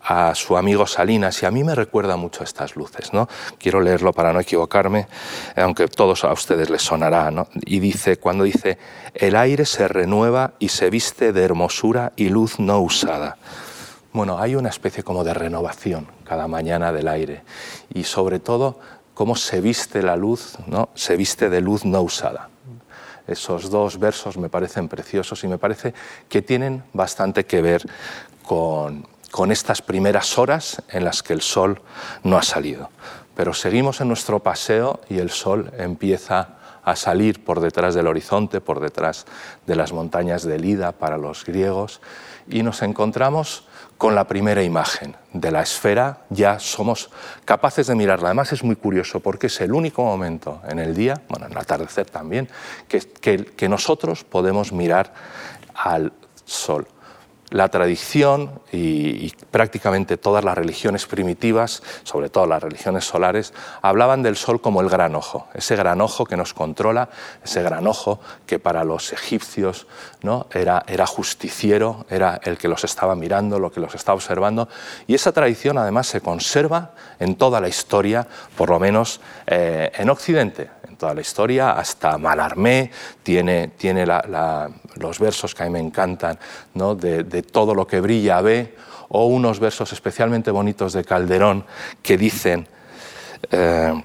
a 0.09 0.33
su 0.33 0.57
amigo 0.57 0.87
Salinas 0.87 1.43
y 1.43 1.45
a 1.45 1.51
mí 1.51 1.63
me 1.63 1.75
recuerda 1.75 2.17
mucho 2.17 2.43
estas 2.43 2.75
luces. 2.75 3.13
¿no? 3.13 3.29
Quiero 3.59 3.79
leerlo 3.79 4.11
para 4.11 4.33
no 4.33 4.39
equivocarme, 4.39 5.07
aunque 5.55 5.87
todos 5.87 6.23
a 6.23 6.33
ustedes 6.33 6.71
les 6.71 6.81
sonará. 6.81 7.29
¿no? 7.29 7.47
Y 7.53 7.79
dice, 7.79 8.17
cuando 8.17 8.43
dice, 8.43 8.79
el 9.13 9.35
aire 9.35 9.65
se 9.65 9.87
renueva 9.87 10.53
y 10.57 10.69
se 10.69 10.89
viste 10.89 11.31
de 11.31 11.43
hermosura 11.43 12.11
y 12.15 12.29
luz 12.29 12.59
no 12.59 12.79
usada. 12.79 13.37
Bueno, 14.11 14.39
hay 14.39 14.55
una 14.55 14.69
especie 14.69 15.03
como 15.03 15.23
de 15.23 15.35
renovación 15.35 16.07
cada 16.23 16.47
mañana 16.47 16.91
del 16.91 17.07
aire 17.07 17.43
y 17.93 18.03
sobre 18.03 18.39
todo 18.39 18.79
cómo 19.13 19.35
se 19.35 19.61
viste 19.61 20.01
la 20.01 20.15
luz, 20.15 20.57
¿no? 20.65 20.89
se 20.95 21.17
viste 21.17 21.51
de 21.51 21.61
luz 21.61 21.85
no 21.85 22.01
usada. 22.01 22.49
Esos 23.27 23.69
dos 23.69 23.99
versos 23.99 24.37
me 24.37 24.49
parecen 24.49 24.87
preciosos 24.87 25.43
y 25.43 25.47
me 25.47 25.59
parece 25.59 25.93
que 26.27 26.41
tienen 26.41 26.81
bastante 26.93 27.45
que 27.45 27.61
ver 27.61 27.87
con, 28.41 29.05
con 29.31 29.51
estas 29.51 29.81
primeras 29.81 30.37
horas 30.37 30.81
en 30.89 31.03
las 31.03 31.23
que 31.23 31.33
el 31.33 31.41
sol 31.41 31.81
no 32.23 32.37
ha 32.37 32.43
salido. 32.43 32.89
Pero 33.35 33.53
seguimos 33.53 34.01
en 34.01 34.07
nuestro 34.07 34.39
paseo 34.39 35.01
y 35.09 35.19
el 35.19 35.29
sol 35.29 35.71
empieza 35.77 36.57
a 36.83 36.95
salir 36.95 37.43
por 37.43 37.59
detrás 37.59 37.95
del 37.95 38.07
horizonte, 38.07 38.61
por 38.61 38.79
detrás 38.79 39.25
de 39.65 39.75
las 39.75 39.93
montañas 39.93 40.43
de 40.43 40.57
Lida 40.59 40.91
para 40.91 41.17
los 41.17 41.45
griegos, 41.45 42.01
y 42.49 42.63
nos 42.63 42.81
encontramos 42.81 43.65
con 43.97 44.15
la 44.15 44.27
primera 44.27 44.63
imagen 44.63 45.15
de 45.33 45.51
la 45.51 45.61
esfera, 45.61 46.21
ya 46.29 46.57
somos 46.57 47.09
capaces 47.45 47.87
de 47.87 47.95
mirarla. 47.95 48.29
Además 48.29 48.53
es 48.53 48.63
muy 48.63 48.77
curioso 48.77 49.19
porque 49.19 49.47
es 49.47 49.61
el 49.61 49.73
único 49.73 50.03
momento 50.03 50.61
en 50.67 50.79
el 50.79 50.95
día, 50.95 51.21
bueno, 51.27 51.45
en 51.45 51.51
el 51.51 51.57
atardecer 51.57 52.09
también, 52.09 52.47
que, 52.87 53.01
que 53.01 53.69
nosotros 53.69 54.23
podemos 54.23 54.71
mirar 54.71 55.13
al 55.75 56.13
sol 56.45 56.87
la 57.49 57.69
tradición 57.69 58.61
y, 58.71 59.31
prácticamente 59.51 60.17
todas 60.17 60.43
las 60.43 60.57
religiones 60.57 61.05
primitivas, 61.05 61.81
sobre 62.03 62.29
todo 62.29 62.45
las 62.45 62.61
religiones 62.61 63.05
solares, 63.05 63.53
hablaban 63.81 64.21
del 64.23 64.35
sol 64.35 64.61
como 64.61 64.81
el 64.81 64.89
gran 64.89 65.15
ojo, 65.15 65.47
ese 65.53 65.75
gran 65.75 66.01
ojo 66.01 66.25
que 66.25 66.37
nos 66.37 66.53
controla, 66.53 67.09
ese 67.43 67.63
gran 67.63 67.87
ojo 67.87 68.19
que 68.45 68.59
para 68.59 68.83
los 68.83 69.11
egipcios 69.13 69.87
¿no? 70.21 70.47
era, 70.51 70.83
era 70.87 71.05
justiciero, 71.05 72.05
era 72.09 72.39
el 72.43 72.57
que 72.57 72.67
los 72.67 72.83
estaba 72.83 73.15
mirando, 73.15 73.59
lo 73.59 73.71
que 73.71 73.79
los 73.79 73.95
estaba 73.95 74.15
observando. 74.15 74.69
Y 75.07 75.15
esa 75.15 75.31
tradición 75.31 75.77
además 75.77 76.07
se 76.07 76.21
conserva 76.21 76.91
en 77.19 77.35
toda 77.35 77.59
la 77.61 77.67
historia, 77.67 78.27
por 78.55 78.69
lo 78.69 78.79
menos 78.79 79.21
eh, 79.47 79.91
en 79.95 80.09
Occidente 80.09 80.78
toda 80.99 81.15
la 81.15 81.21
historia, 81.21 81.71
hasta 81.71 82.17
Malarmé, 82.19 82.91
tiene, 83.23 83.69
tiene 83.69 84.05
los 84.05 85.17
versos 85.17 85.55
que 85.55 85.63
a 85.63 85.65
mí 85.65 85.71
me 85.71 85.79
encantan, 85.79 86.37
¿no? 86.75 86.93
de, 86.93 87.41
todo 87.41 87.73
lo 87.73 87.87
que 87.87 88.01
brilla 88.01 88.41
ve, 88.41 88.75
o 89.07 89.25
unos 89.25 89.59
versos 89.59 89.91
especialmente 89.93 90.51
bonitos 90.51 90.93
de 90.93 91.03
Calderón 91.03 91.65
que 92.03 92.17
dicen, 92.17 92.67
eh, 93.49 94.03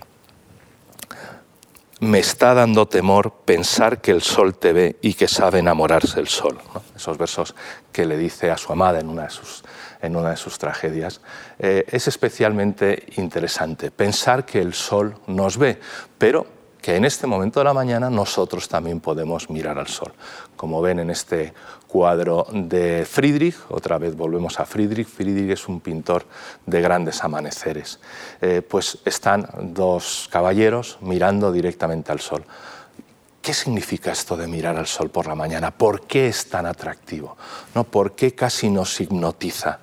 me 2.01 2.19
está 2.19 2.55
dando 2.55 2.87
temor 2.87 3.33
pensar 3.45 4.01
que 4.01 4.11
el 4.11 4.23
sol 4.23 4.57
te 4.57 4.73
ve 4.73 4.97
y 5.03 5.15
que 5.15 5.29
sabe 5.29 5.59
enamorarse 5.59 6.21
el 6.21 6.29
sol. 6.29 6.59
Esos 6.95 7.19
versos 7.19 7.55
que 7.93 8.05
le 8.05 8.17
dice 8.17 8.51
a 8.51 8.57
su 8.57 8.73
amada 8.73 9.01
en 9.01 9.09
una 9.09 9.25
de 9.25 9.31
sus, 9.31 9.65
en 10.03 10.17
una 10.17 10.31
de 10.31 10.37
sus 10.37 10.59
tragedias. 10.59 11.21
Eh, 11.59 11.85
es 11.89 12.09
especialmente 12.09 13.07
interesante 13.17 13.91
pensar 13.91 14.45
que 14.45 14.61
el 14.61 14.75
sol 14.75 15.17
nos 15.27 15.57
ve, 15.57 15.81
pero 16.19 16.47
que 16.85 16.97
en 16.97 17.07
este 17.07 17.27
momento 17.27 17.61
de 17.61 17.65
la 17.65 17.73
mañana 17.73 18.11
nosotros 18.11 18.69
también 18.69 19.01
podemos 19.01 19.49
mirar 19.49 19.79
al 19.79 19.87
sol. 19.87 20.13
Como 20.55 20.83
ven 20.83 20.99
en 20.99 21.09
este 21.09 21.55
cuadro 21.89 22.47
de 22.53 23.07
Friedrich, 23.07 23.57
otra 23.71 23.97
vez 23.97 24.15
volvemos 24.15 24.61
a 24.61 24.67
Friedrich, 24.67 25.09
Friedrich 25.09 25.51
es 25.51 25.67
un 25.67 25.81
pintor 25.81 26.27
de 26.67 26.83
grandes 26.83 27.25
amaneceres, 27.25 28.01
eh, 28.43 28.61
pues 28.61 28.99
están 29.07 29.49
dos 29.73 30.29
caballeros 30.31 30.99
mirando 31.01 31.51
directamente 31.51 32.13
al 32.13 32.21
sol. 32.21 32.45
¿Qué 33.41 33.55
significa 33.55 34.13
esto 34.13 34.37
de 34.37 34.47
mirar 34.47 34.77
al 34.77 34.87
sol 34.87 35.09
por 35.09 35.27
la 35.27 35.35
mañana? 35.35 35.71
¿Por 35.71 36.03
qué 36.03 36.29
es 36.29 36.51
tan 36.51 36.67
atractivo? 36.67 37.39
¿No? 37.75 37.85
¿Por 37.85 38.15
qué 38.15 38.35
casi 38.35 38.69
nos 38.69 39.01
hipnotiza? 39.01 39.79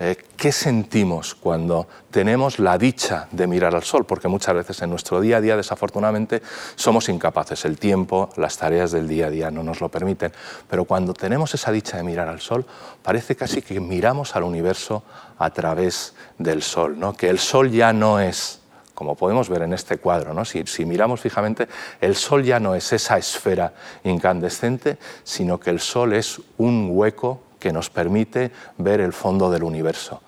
Eh, 0.00 0.16
qué 0.36 0.50
sentimos 0.50 1.36
cuando 1.36 1.86
tenemos 2.10 2.58
la 2.58 2.76
dicha 2.76 3.28
de 3.30 3.46
mirar 3.46 3.76
al 3.76 3.84
sol, 3.84 4.04
porque 4.04 4.26
muchas 4.26 4.54
veces 4.54 4.82
en 4.82 4.90
nuestro 4.90 5.20
día 5.20 5.36
a 5.36 5.40
día 5.40 5.56
desafortunadamente 5.56 6.42
somos 6.74 7.08
incapaces, 7.08 7.64
el 7.64 7.78
tiempo, 7.78 8.28
las 8.36 8.58
tareas 8.58 8.90
del 8.90 9.06
día 9.06 9.26
a 9.26 9.30
día 9.30 9.50
no 9.52 9.62
nos 9.62 9.80
lo 9.80 9.88
permiten, 9.88 10.32
pero 10.68 10.84
cuando 10.84 11.14
tenemos 11.14 11.54
esa 11.54 11.70
dicha 11.70 11.96
de 11.96 12.02
mirar 12.02 12.28
al 12.28 12.40
sol, 12.40 12.66
parece 13.02 13.36
casi 13.36 13.62
que 13.62 13.78
miramos 13.78 14.34
al 14.34 14.42
universo 14.42 15.04
a 15.38 15.50
través 15.50 16.14
del 16.38 16.62
sol, 16.62 16.98
¿no? 16.98 17.12
que 17.12 17.28
el 17.28 17.38
sol 17.38 17.70
ya 17.70 17.92
no 17.92 18.18
es 18.18 18.60
como 18.94 19.16
podemos 19.16 19.48
ver 19.48 19.62
en 19.62 19.72
este 19.72 19.98
cuadro, 19.98 20.34
¿no? 20.34 20.44
si, 20.44 20.64
si, 20.66 20.84
miramos 20.86 21.20
fijamente, 21.20 21.66
el 22.00 22.14
Sol 22.14 22.44
ya 22.44 22.60
no 22.60 22.76
es 22.76 22.92
esa 22.92 23.18
esfera 23.18 23.74
incandescente, 24.04 24.98
sino 25.24 25.58
que 25.58 25.70
el 25.70 25.80
Sol 25.80 26.12
es 26.12 26.40
un 26.58 26.90
hueco 26.92 27.40
que 27.64 27.72
nos 27.72 27.88
permite 27.88 28.52
ver 28.76 29.00
el 29.00 29.14
fondo 29.14 29.50
del 29.50 29.62
universo. 29.62 30.20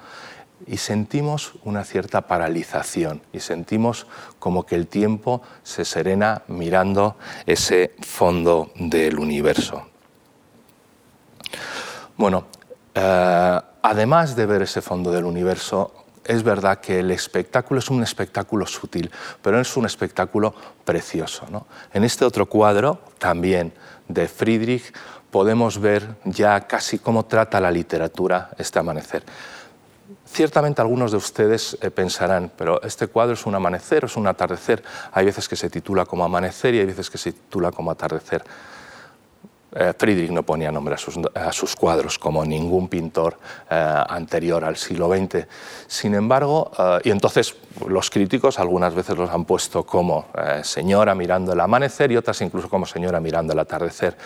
Y 0.67 0.79
sentimos 0.79 1.53
una 1.65 1.85
cierta 1.85 2.23
paralización 2.23 3.21
y 3.31 3.41
sentimos 3.41 4.07
como 4.39 4.65
que 4.65 4.75
el 4.75 4.87
tiempo 4.87 5.43
se 5.63 5.85
serena 5.85 6.41
mirando 6.49 7.19
ese 7.45 7.93
fondo 8.01 8.73
del 8.77 9.19
universo. 9.19 9.87
Bueno, 12.17 12.47
eh, 12.95 13.61
además 13.83 14.35
de 14.35 14.47
ver 14.47 14.63
ese 14.63 14.81
fondo 14.81 15.13
del 15.13 15.27
universo, 15.27 16.07
es 16.25 16.43
verdad 16.43 16.81
que 16.81 17.01
el 17.01 17.11
espectáculo 17.11 17.81
es 17.81 17.91
un 17.91 18.03
espectáculo 18.03 18.67
sutil, 18.67 19.11
pero 19.43 19.61
es 19.61 19.77
un 19.77 19.85
espectáculo 19.85 20.55
precioso. 20.87 21.45
En 21.93 22.03
este 22.03 22.25
otro 22.25 22.47
cuadro, 22.47 22.99
también 23.19 23.75
de 24.09 24.27
Friedrich, 24.27 24.93
podemos 25.37 25.79
ver 25.79 26.17
ya 26.25 26.67
casi 26.67 26.99
cómo 26.99 27.27
trata 27.27 27.61
la 27.61 27.71
literatura 27.71 28.49
este 28.57 28.79
amanecer. 28.79 29.23
Ciertamente 30.25 30.81
algunos 30.81 31.11
de 31.11 31.19
ustedes 31.19 31.77
eh, 31.83 31.91
pensarán, 31.91 32.51
pero 32.57 32.81
este 32.81 33.07
cuadro 33.07 33.35
es 33.35 33.45
un 33.45 33.55
amanecer 33.55 34.03
o 34.03 34.07
es 34.07 34.17
un 34.17 34.27
atardecer. 34.29 34.83
Hay 35.13 35.27
veces 35.27 35.47
que 35.47 35.55
se 35.55 35.69
titula 35.69 36.07
como 36.07 36.25
amanecer 36.25 36.75
y 36.75 36.79
hay 36.79 36.87
veces 36.87 37.11
que 37.11 37.19
se 37.19 37.33
titula 37.33 37.71
como 37.71 37.91
atardecer. 37.91 38.43
Eh, 39.75 39.93
Friedrich 39.99 40.31
no 40.31 40.43
ponía 40.43 40.73
nombre 40.73 40.95
a 40.95 41.53
sus, 41.53 41.77
cuadros 41.77 42.19
como 42.19 42.43
ningún 42.43 42.89
pintor 42.89 43.37
eh, 43.69 44.05
anterior 44.09 44.65
al 44.65 44.79
siglo 44.79 45.15
XX. 45.15 45.47
Sin 45.87 46.15
embargo, 46.15 46.71
y 47.05 47.11
entonces 47.11 47.55
los 47.89 48.11
críticos 48.11 48.59
algunas 48.59 48.95
veces 48.95 49.17
los 49.17 49.31
han 49.31 49.45
puesto 49.45 49.85
como 49.85 50.27
señora 50.63 51.15
mirando 51.15 51.53
el 51.53 51.61
amanecer 51.61 52.13
y 52.13 52.17
otras 52.17 52.41
incluso 52.41 52.69
como 52.69 52.87
señora 52.87 53.21
mirando 53.21 53.53
el 53.53 53.59
atardecer. 53.59 54.17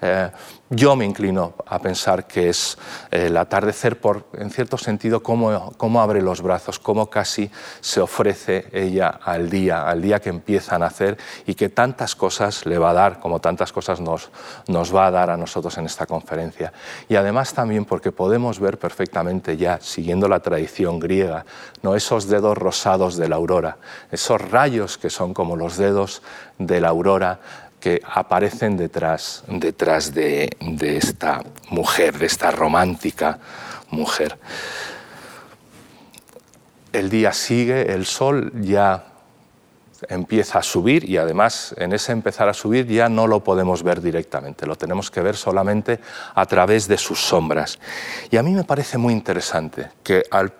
Eh, 0.00 0.30
yo 0.70 0.94
me 0.94 1.04
inclino 1.04 1.54
a 1.66 1.80
pensar 1.80 2.26
que 2.26 2.50
es 2.50 2.78
eh, 3.10 3.26
el 3.26 3.36
atardecer 3.36 4.00
por, 4.00 4.26
en 4.34 4.50
cierto 4.50 4.78
sentido, 4.78 5.22
cómo, 5.22 5.72
cómo, 5.76 6.00
abre 6.00 6.22
los 6.22 6.40
brazos, 6.40 6.78
cómo 6.78 7.10
casi 7.10 7.50
se 7.80 8.00
ofrece 8.00 8.68
ella 8.72 9.08
al 9.08 9.50
día, 9.50 9.88
al 9.88 10.00
día 10.02 10.20
que 10.20 10.28
empieza 10.28 10.76
a 10.76 10.78
nacer 10.78 11.16
y 11.46 11.54
que 11.54 11.68
tantas 11.68 12.14
cosas 12.14 12.64
le 12.66 12.78
va 12.78 12.90
a 12.90 12.94
dar, 12.94 13.18
como 13.18 13.40
tantas 13.40 13.72
cosas 13.72 14.00
nos, 14.00 14.30
nos 14.68 14.94
va 14.94 15.06
a 15.06 15.10
dar 15.10 15.30
a 15.30 15.36
nosotros 15.36 15.76
en 15.78 15.86
esta 15.86 16.06
conferencia. 16.06 16.72
Y 17.08 17.16
además 17.16 17.52
también 17.54 17.84
porque 17.84 18.12
podemos 18.12 18.60
ver 18.60 18.78
perfectamente 18.78 19.56
ya, 19.56 19.80
siguiendo 19.80 20.28
la 20.28 20.40
tradición 20.40 21.00
griega, 21.00 21.44
¿no? 21.82 21.96
esos 21.96 22.28
dedos 22.28 22.56
rosados 22.56 22.97
de 22.98 23.28
la 23.28 23.36
aurora, 23.36 23.78
esos 24.10 24.40
rayos 24.50 24.98
que 24.98 25.10
son 25.10 25.32
como 25.32 25.56
los 25.56 25.76
dedos 25.76 26.22
de 26.58 26.80
la 26.80 26.88
aurora, 26.88 27.40
que 27.80 28.02
aparecen 28.04 28.76
detrás, 28.76 29.44
detrás 29.46 30.12
de, 30.12 30.50
esta 30.80 31.42
mujer, 31.70 32.18
de 32.18 32.26
esta 32.26 32.50
romántica 32.50 33.38
mujer. 33.90 34.38
El 36.92 37.10
día 37.10 37.32
sigue, 37.32 37.92
el 37.92 38.06
sol 38.06 38.52
ya 38.60 39.04
empieza 40.08 40.60
a 40.60 40.62
subir 40.62 41.08
y 41.08 41.16
además 41.16 41.74
en 41.76 41.92
ese 41.92 42.12
empezar 42.12 42.48
a 42.48 42.54
subir 42.54 42.86
ya 42.86 43.08
no 43.08 43.26
lo 43.26 43.42
podemos 43.42 43.82
ver 43.82 44.00
directamente, 44.00 44.66
lo 44.66 44.76
tenemos 44.76 45.10
que 45.10 45.20
ver 45.20 45.36
solamente 45.36 46.00
a 46.34 46.46
través 46.46 46.88
de 46.88 46.96
sus 46.96 47.20
sombras. 47.20 47.78
Y 48.30 48.36
a 48.36 48.42
mí 48.42 48.52
me 48.52 48.64
parece 48.64 48.98
muy 48.98 49.12
interesante 49.12 49.90
que 50.02 50.24
al 50.30 50.52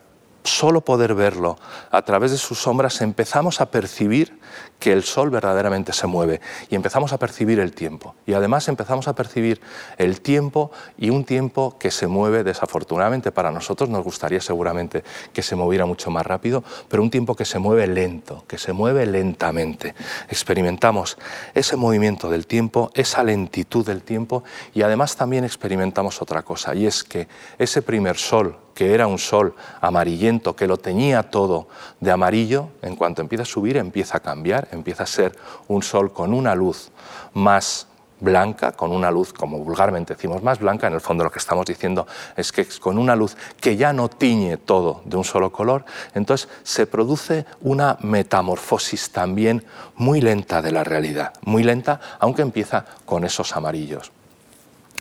solo 0.45 0.81
poder 0.81 1.15
verlo 1.15 1.59
a 1.91 2.03
través 2.03 2.31
de 2.31 2.39
sus 2.39 2.59
sombras 2.59 3.01
empezamos 3.01 3.61
a 3.61 3.71
percibir 3.71 4.39
que 4.79 4.93
el 4.93 5.03
sol 5.03 5.31
verdaderamente 5.31 5.93
se 5.93 6.07
mueve 6.07 6.41
y 6.71 6.75
empezamos 6.75 7.13
a 7.13 7.19
percibir 7.19 7.59
el 7.59 7.73
tiempo. 7.73 8.15
Y 8.27 8.35
además 8.35 8.69
empezamos 8.69 9.09
a 9.09 9.15
percibir 9.15 9.61
el 9.97 10.21
tiempo 10.21 10.71
y 10.97 11.11
un 11.11 11.25
tiempo 11.25 11.77
que 11.79 11.91
se 11.91 12.07
mueve 12.07 12.45
desafortunadamente 12.45 13.33
para 13.33 13.51
nosotros, 13.51 13.89
nos 13.89 14.05
gustaría 14.05 14.41
seguramente 14.41 15.03
que 15.33 15.43
se 15.43 15.57
moviera 15.57 15.87
mucho 15.87 16.11
más 16.11 16.25
rápido, 16.25 16.63
pero 16.89 17.03
un 17.03 17.11
tiempo 17.11 17.35
que 17.35 17.45
se 17.45 17.59
mueve 17.59 17.87
lento, 17.87 18.45
que 18.47 18.59
se 18.59 18.73
mueve 18.73 19.07
lentamente. 19.07 19.95
Experimentamos 20.29 21.19
ese 21.55 21.77
movimiento 21.77 22.31
del 22.31 22.47
tiempo, 22.47 22.91
esa 22.95 23.23
lentitud 23.25 23.85
del 23.85 24.03
tiempo 24.03 24.45
y 24.75 24.83
además 24.83 25.17
también 25.17 25.45
experimentamos 25.45 26.23
otra 26.23 26.43
cosa 26.43 26.75
y 26.75 26.87
es 26.87 27.05
que 27.05 27.29
ese 27.59 27.83
primer 27.83 28.17
sol 28.17 28.57
que 28.79 28.95
era 28.95 29.09
un 29.09 29.19
sol 29.19 29.57
amarillento, 29.81 30.55
que 30.55 30.69
lo 30.69 30.77
teñía 30.77 31.25
todo 31.25 31.67
de 31.99 32.13
amarillo, 32.13 32.69
en 32.81 32.95
cuanto 32.95 33.23
empieza 33.23 33.43
a 33.43 33.45
subir 33.45 33.77
empieza 33.77 34.19
a 34.19 34.21
cambiar, 34.21 34.69
empieza 34.71 35.03
a 35.03 35.07
ser 35.07 35.37
un 35.67 35.83
sol 35.83 36.13
con 36.13 36.33
una 36.33 36.55
luz 36.55 36.93
más 37.35 37.89
blanca, 38.21 38.71
con 38.71 38.93
una 38.93 39.11
luz, 39.11 39.33
como 39.33 39.59
vulgarmente 39.59 40.15
decimos, 40.15 40.45
más 40.45 40.61
blanca, 40.61 40.87
en 40.87 40.93
el 40.93 41.01
fondo 41.01 41.25
lo 41.25 41.33
que 41.33 41.41
estamos 41.41 41.67
diciendo 41.67 42.07
es 42.37 42.53
que 42.53 42.65
con 42.79 42.99
una 42.99 43.17
luz 43.17 43.37
que 43.61 43.77
ya 43.77 43.93
no 43.93 44.09
tiñe 44.09 44.59
todo 44.59 45.03
de 45.05 45.17
un 45.17 45.25
solo 45.25 45.51
color, 45.51 45.85
entonces 46.15 46.49
se 46.63 46.87
produce 46.87 47.47
una 47.63 47.97
metamorfosis 48.01 49.11
también 49.11 49.65
muy 49.97 50.21
lenta 50.21 50.63
de 50.63 50.71
la 50.71 50.85
realidad, 50.85 51.33
muy 51.43 51.65
lenta, 51.65 51.99
aunque 52.21 52.43
empieza 52.43 52.85
con 53.05 53.25
esos 53.25 53.57
amarillos 53.57 54.13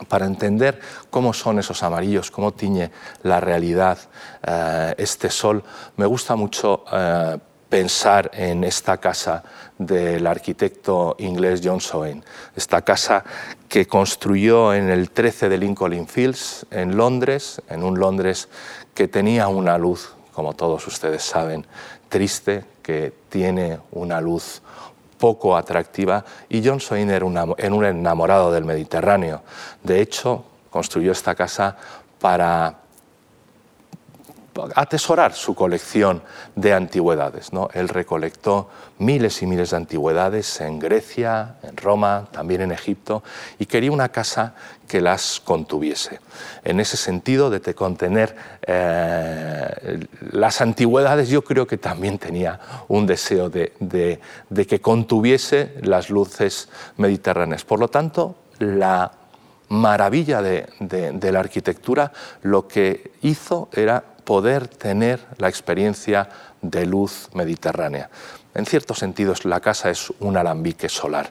para 0.07 0.25
entender 0.25 0.79
cómo 1.09 1.33
son 1.33 1.59
esos 1.59 1.81
amarillos, 1.83 2.31
cómo 2.31 2.53
tiñe 2.53 2.91
la 3.23 3.39
realidad 3.39 3.97
eh, 4.45 4.93
este 4.97 5.29
sol, 5.29 5.63
me 5.95 6.05
gusta 6.05 6.35
mucho 6.35 6.83
eh, 6.91 7.37
pensar 7.69 8.31
en 8.33 8.63
esta 8.63 8.97
casa 8.97 9.43
del 9.77 10.25
arquitecto 10.25 11.15
inglés 11.19 11.61
John 11.63 11.81
Soane, 11.81 12.23
esta 12.55 12.81
casa 12.81 13.23
que 13.67 13.87
construyó 13.87 14.73
en 14.73 14.89
el 14.89 15.11
13 15.11 15.49
de 15.49 15.57
Lincoln 15.57 16.07
Fields, 16.07 16.65
en 16.71 16.95
Londres, 16.95 17.61
en 17.69 17.83
un 17.83 17.99
Londres 17.99 18.47
que 18.93 19.07
tenía 19.07 19.47
una 19.47 19.77
luz, 19.77 20.15
como 20.31 20.53
todos 20.53 20.87
ustedes 20.87 21.23
saben, 21.23 21.65
triste, 22.09 22.65
que 22.81 23.13
tiene 23.29 23.79
una 23.91 24.21
luz 24.21 24.61
poco 25.17 25.57
atractiva 25.57 26.23
y 26.49 26.65
John 26.65 26.79
Swain 26.79 27.09
era 27.09 27.25
un 27.25 27.85
enamorado 27.85 28.51
del 28.51 28.65
Mediterráneo. 28.65 29.41
De 29.83 30.01
hecho, 30.01 30.45
construyó 30.69 31.11
esta 31.11 31.35
casa 31.35 31.75
para 32.19 32.86
atesorar 34.75 35.33
su 35.33 35.55
colección 35.55 36.21
de 36.55 36.73
antigüedades. 36.73 37.53
¿no? 37.53 37.69
Él 37.73 37.89
recolectó 37.89 38.69
miles 38.99 39.41
y 39.41 39.45
miles 39.45 39.71
de 39.71 39.77
antigüedades 39.77 40.61
en 40.61 40.79
Grecia, 40.79 41.55
en 41.63 41.77
Roma, 41.77 42.27
también 42.31 42.61
en 42.61 42.71
Egipto, 42.71 43.23
y 43.59 43.65
quería 43.65 43.91
una 43.91 44.09
casa 44.09 44.55
que 44.87 45.01
las 45.01 45.41
contuviese. 45.43 46.19
En 46.63 46.79
ese 46.79 46.97
sentido, 46.97 47.49
de 47.49 47.59
contener 47.75 48.35
eh, 48.65 49.99
las 50.31 50.61
antigüedades, 50.61 51.29
yo 51.29 51.43
creo 51.43 51.67
que 51.67 51.77
también 51.77 52.17
tenía 52.17 52.59
un 52.87 53.05
deseo 53.05 53.49
de, 53.49 54.19
que 54.67 54.81
contuviese 54.81 55.73
las 55.81 56.09
luces 56.09 56.69
mediterráneas. 56.95 57.65
Por 57.65 57.79
lo 57.79 57.89
tanto, 57.89 58.35
la 58.59 59.11
maravilla 59.69 60.41
de 60.41 61.31
la 61.31 61.39
arquitectura 61.39 62.11
lo 62.41 62.67
que 62.67 63.11
hizo 63.21 63.69
era 63.73 64.03
poder 64.23 64.67
tener 64.67 65.21
la 65.37 65.47
experiencia 65.47 66.29
de 66.61 66.85
luz 66.85 67.29
mediterránea. 67.33 68.09
En 68.53 68.65
ciertos 68.65 68.99
sentidos, 68.99 69.45
la 69.45 69.59
casa 69.59 69.89
es 69.89 70.11
un 70.19 70.35
alambique 70.35 70.89
solar 70.89 71.29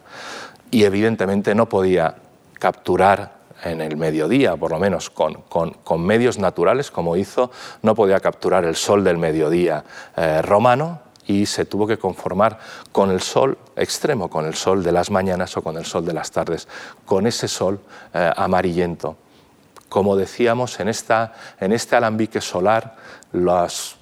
y 0.70 0.84
evidentemente 0.84 1.54
no 1.54 1.68
podía 1.68 2.14
capturar 2.54 3.36
en 3.64 3.80
el 3.80 3.96
mediodía, 3.96 4.56
por 4.56 4.70
lo 4.70 4.78
menos 4.78 5.10
con, 5.10 6.06
medios 6.06 6.38
naturales 6.38 6.90
como 6.90 7.16
hizo, 7.16 7.50
no 7.82 7.94
podía 7.94 8.20
capturar 8.20 8.64
el 8.64 8.76
sol 8.76 9.02
del 9.04 9.18
mediodía 9.18 9.84
eh, 10.16 10.42
romano 10.42 11.00
y 11.26 11.46
se 11.46 11.64
tuvo 11.64 11.86
que 11.86 11.98
conformar 11.98 12.58
con 12.92 13.10
el 13.10 13.20
sol 13.20 13.58
extremo, 13.74 14.28
con 14.28 14.46
el 14.46 14.54
sol 14.54 14.82
de 14.82 14.92
las 14.92 15.10
mañanas 15.10 15.56
o 15.56 15.62
con 15.62 15.76
el 15.76 15.84
sol 15.84 16.04
de 16.04 16.12
las 16.12 16.30
tardes, 16.30 16.68
con 17.04 17.26
ese 17.26 17.48
sol 17.48 17.80
eh, 18.14 18.30
amarillento. 18.36 19.16
Como 19.88 20.16
decíamos, 20.16 20.78
en, 20.80 20.88
esta, 20.88 21.34
en 21.60 21.72
este 21.72 21.96
alambique 21.96 22.40
solar, 22.40 22.96
los 23.32 23.96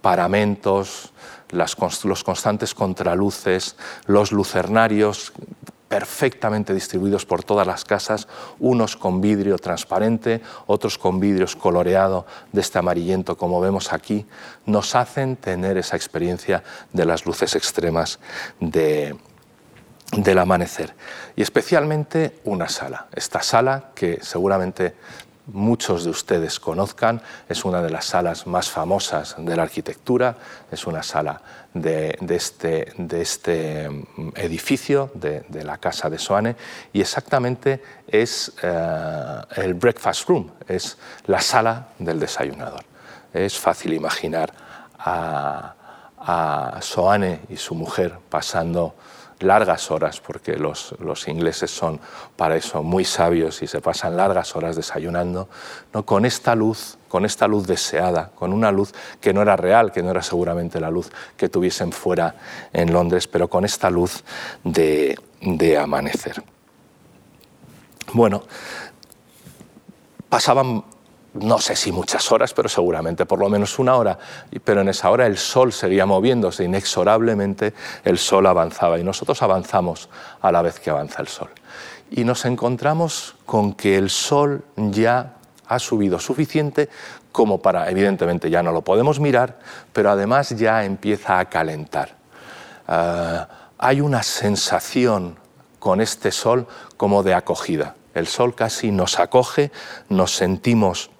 paramentos, 0.00 1.12
los 1.50 2.24
constantes 2.24 2.74
contraluces, 2.74 3.76
los 4.06 4.32
lucernarios 4.32 5.32
perfectamente 5.88 6.74
distribuidos 6.74 7.24
por 7.24 7.44
todas 7.44 7.66
las 7.66 7.84
casas, 7.84 8.26
unos 8.58 8.96
con 8.96 9.20
vidrio 9.20 9.58
transparente, 9.58 10.40
otros 10.66 10.98
con 10.98 11.20
vidrio 11.20 11.46
coloreado 11.58 12.26
de 12.52 12.60
este 12.60 12.78
amarillento 12.78 13.36
como 13.36 13.60
vemos 13.60 13.92
aquí, 13.92 14.26
nos 14.64 14.94
hacen 14.94 15.36
tener 15.36 15.78
esa 15.78 15.96
experiencia 15.96 16.62
de 16.92 17.04
las 17.04 17.24
luces 17.24 17.54
extremas 17.54 18.18
de, 18.58 19.16
del 20.12 20.38
amanecer. 20.38 20.94
Y 21.36 21.42
especialmente 21.42 22.40
una 22.44 22.68
sala, 22.68 23.06
esta 23.12 23.42
sala 23.42 23.90
que 23.94 24.18
seguramente 24.22 24.94
muchos 25.46 26.04
de 26.04 26.10
ustedes 26.10 26.58
conozcan, 26.58 27.22
es 27.48 27.64
una 27.64 27.82
de 27.82 27.90
las 27.90 28.06
salas 28.06 28.46
más 28.46 28.68
famosas 28.70 29.36
de 29.38 29.56
la 29.56 29.62
arquitectura, 29.62 30.36
es 30.70 30.86
una 30.86 31.02
sala 31.02 31.40
de, 31.72 32.18
este, 32.28 32.92
este, 33.16 33.88
mm, 33.88 34.30
edificio, 34.36 35.10
de, 35.14 35.44
la 35.64 35.78
casa 35.78 36.10
de 36.10 36.18
Soane, 36.18 36.56
y 36.92 37.00
exactamente 37.00 37.82
es 38.08 38.52
eh, 38.62 39.40
el 39.56 39.74
breakfast 39.74 40.28
room, 40.28 40.50
es 40.66 40.98
la 41.26 41.40
sala 41.40 41.88
del 41.98 42.20
desayunador. 42.20 42.84
Es 43.32 43.58
fácil 43.58 43.92
imaginar 43.92 44.52
a 44.98 46.78
Soane 46.80 47.40
y 47.48 47.56
su 47.56 47.74
mujer 47.74 48.18
pasando 48.28 48.94
largas 49.40 49.90
horas, 49.90 50.20
porque 50.20 50.56
los, 50.56 50.94
ingleses 51.28 51.70
son 51.70 52.00
para 52.36 52.56
eso 52.56 52.82
muy 52.82 53.04
sabios 53.04 53.62
y 53.62 53.66
se 53.66 53.80
pasan 53.80 54.16
largas 54.16 54.56
horas 54.56 54.76
desayunando, 54.76 55.48
¿no? 55.92 56.06
con 56.06 56.24
esta 56.24 56.54
luz, 56.54 56.98
con 57.08 57.24
esta 57.24 57.46
luz 57.46 57.66
deseada, 57.66 58.30
con 58.34 58.52
una 58.52 58.72
luz 58.72 58.94
que 59.20 59.32
no 59.32 59.42
era 59.42 59.56
real, 59.56 59.92
que 59.92 60.02
no 60.02 60.10
era 60.10 60.22
seguramente 60.22 60.80
la 60.80 60.90
luz 60.90 61.10
que 61.36 61.48
tuviesen 61.48 61.92
fuera 61.92 62.36
en 62.72 62.92
Londres, 62.92 63.26
pero 63.28 63.48
con 63.48 63.64
esta 63.64 63.90
luz 63.90 64.24
de, 64.64 65.18
de 65.40 65.78
amanecer. 65.78 66.42
Bueno, 68.12 68.44
pasaban 70.28 70.84
no 71.40 71.58
sé 71.58 71.76
si 71.76 71.92
muchas 71.92 72.30
horas, 72.32 72.52
pero 72.54 72.68
seguramente 72.68 73.26
por 73.26 73.38
lo 73.38 73.48
menos 73.48 73.78
una 73.78 73.96
hora. 73.96 74.18
Pero 74.64 74.80
en 74.80 74.88
esa 74.88 75.10
hora 75.10 75.26
el 75.26 75.38
sol 75.38 75.72
seguía 75.72 76.06
moviéndose, 76.06 76.64
inexorablemente 76.64 77.74
el 78.04 78.18
sol 78.18 78.46
avanzaba 78.46 78.98
y 78.98 79.04
nosotros 79.04 79.40
avanzamos 79.42 80.08
a 80.40 80.52
la 80.52 80.62
vez 80.62 80.80
que 80.80 80.90
avanza 80.90 81.22
el 81.22 81.28
sol. 81.28 81.50
Y 82.10 82.24
nos 82.24 82.44
encontramos 82.44 83.34
con 83.46 83.72
que 83.72 83.96
el 83.96 84.10
sol 84.10 84.64
ya 84.76 85.34
ha 85.68 85.78
subido 85.78 86.18
suficiente 86.18 86.88
como 87.32 87.60
para, 87.60 87.90
evidentemente 87.90 88.48
ya 88.48 88.62
no 88.62 88.72
lo 88.72 88.82
podemos 88.82 89.20
mirar, 89.20 89.58
pero 89.92 90.10
además 90.10 90.50
ya 90.50 90.84
empieza 90.84 91.38
a 91.38 91.44
calentar. 91.46 92.16
Ah, 92.88 93.48
hay 93.78 94.00
una 94.00 94.22
sensación 94.22 95.36
con 95.78 96.00
este 96.00 96.32
sol 96.32 96.66
como 96.96 97.22
de 97.22 97.34
acogida. 97.34 97.94
El 98.14 98.26
sol 98.26 98.54
casi 98.54 98.90
nos 98.90 99.18
acoge, 99.18 99.70
nos 100.08 100.34
sentimos 100.34 101.10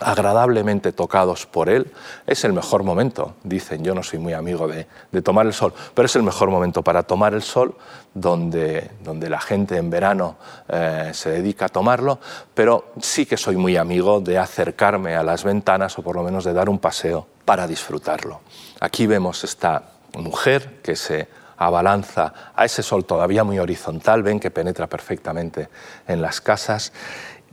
agradablemente 0.00 0.92
tocados 0.92 1.46
por 1.46 1.68
él, 1.68 1.92
es 2.26 2.44
el 2.44 2.52
mejor 2.52 2.82
momento. 2.82 3.34
Dicen, 3.42 3.84
yo 3.84 3.94
no 3.94 4.02
soy 4.02 4.18
muy 4.18 4.32
amigo 4.32 4.68
de, 4.68 4.86
tomar 5.22 5.46
el 5.46 5.52
sol, 5.52 5.72
pero 5.94 6.06
es 6.06 6.16
el 6.16 6.22
mejor 6.22 6.50
momento 6.50 6.82
para 6.82 7.02
tomar 7.02 7.34
el 7.34 7.42
sol, 7.42 7.74
donde, 8.14 8.90
donde 9.02 9.30
la 9.30 9.40
gente 9.40 9.76
en 9.76 9.90
verano 9.90 10.36
eh, 10.68 11.10
se 11.12 11.30
dedica 11.30 11.66
a 11.66 11.68
tomarlo, 11.68 12.18
pero 12.54 12.92
sí 13.00 13.26
que 13.26 13.36
soy 13.36 13.56
muy 13.56 13.76
amigo 13.76 14.20
de 14.20 14.38
acercarme 14.38 15.14
a 15.14 15.22
las 15.22 15.44
ventanas 15.44 15.98
o 15.98 16.02
por 16.02 16.16
lo 16.16 16.22
menos 16.22 16.44
de 16.44 16.52
dar 16.52 16.68
un 16.68 16.78
paseo 16.78 17.26
para 17.44 17.66
disfrutarlo. 17.66 18.40
Aquí 18.80 19.06
vemos 19.06 19.44
esta 19.44 19.82
mujer 20.14 20.80
que 20.82 20.96
se 20.96 21.28
abalanza 21.56 22.32
a 22.56 22.64
ese 22.64 22.82
sol 22.82 23.04
todavía 23.04 23.44
muy 23.44 23.58
horizontal, 23.58 24.22
ven 24.22 24.40
que 24.40 24.50
penetra 24.50 24.86
perfectamente 24.86 25.68
en 26.08 26.22
las 26.22 26.40
casas 26.40 26.92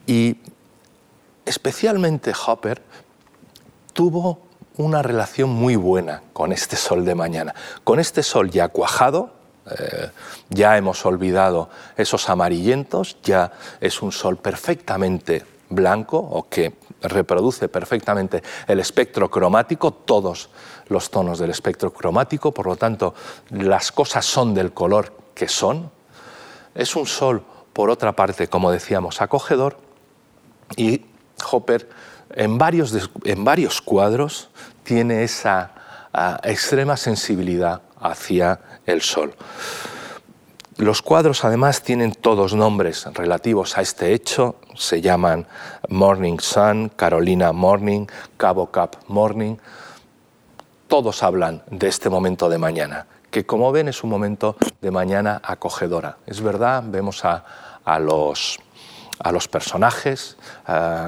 y 0.05 0.37
especialmente 1.47 2.33
Hopper 2.45 2.81
tuvo 3.93 4.41
una 4.77 5.01
relación 5.01 5.49
muy 5.49 5.75
buena 5.75 6.21
con 6.33 6.51
este 6.51 6.75
sol 6.75 7.05
de 7.05 7.15
mañana, 7.15 7.55
con 7.83 7.99
este 7.99 8.21
sol 8.21 8.51
ya 8.51 8.67
cuajado, 8.67 9.31
eh, 9.69 10.11
ya 10.49 10.77
hemos 10.77 11.05
olvidado 11.05 11.69
esos 11.95 12.29
amarillentos, 12.29 13.17
ya 13.23 13.51
es 13.81 14.01
un 14.01 14.11
sol 14.11 14.37
perfectamente 14.37 15.45
blanco 15.69 16.17
o 16.17 16.47
que 16.47 16.75
reproduce 17.01 17.67
perfectamente 17.69 18.43
el 18.67 18.79
espectro 18.79 19.29
cromático, 19.29 19.91
todos 19.91 20.49
los 20.87 21.09
tonos 21.09 21.39
del 21.39 21.49
espectro 21.49 21.91
cromático, 21.91 22.53
por 22.53 22.67
lo 22.67 22.75
tanto 22.75 23.13
las 23.49 23.91
cosas 23.91 24.25
son 24.25 24.53
del 24.53 24.73
color 24.73 25.13
que 25.33 25.47
son. 25.47 25.91
Es 26.75 26.95
un 26.95 27.05
sol, 27.05 27.43
por 27.73 27.89
otra 27.89 28.13
parte, 28.13 28.47
como 28.47 28.71
decíamos, 28.71 29.21
acogedor 29.21 29.77
y 30.75 31.05
Hopper 31.51 31.89
en 32.35 32.57
varios, 32.57 32.93
en 33.23 33.43
varios 33.43 33.81
cuadros 33.81 34.49
tiene 34.83 35.23
esa 35.23 35.71
ah, 36.13 36.39
extrema 36.43 36.97
sensibilidad 36.97 37.81
hacia 37.99 38.59
el 38.85 39.01
sol. 39.01 39.33
Los 40.77 41.01
cuadros 41.01 41.43
además 41.43 41.81
tienen 41.81 42.11
todos 42.11 42.53
nombres 42.53 43.05
relativos 43.13 43.77
a 43.77 43.81
este 43.81 44.13
hecho, 44.13 44.57
se 44.75 45.01
llaman 45.01 45.47
Morning 45.89 46.37
Sun, 46.39 46.89
Carolina 46.95 47.51
Morning, 47.51 48.05
Cabo 48.37 48.69
Cap 48.69 48.95
Morning. 49.07 49.55
Todos 50.87 51.23
hablan 51.23 51.63
de 51.71 51.87
este 51.87 52.11
momento 52.11 52.47
de 52.47 52.59
mañana, 52.59 53.07
que 53.31 53.43
como 53.43 53.71
ven 53.71 53.87
es 53.87 54.03
un 54.03 54.11
momento 54.11 54.55
de 54.79 54.91
mañana 54.91 55.41
acogedora. 55.43 56.17
Es 56.27 56.41
verdad, 56.41 56.83
vemos 56.85 57.25
a, 57.25 57.43
a 57.83 57.97
los 57.97 58.59
a 59.19 59.31
los 59.31 59.47
personajes 59.47 60.37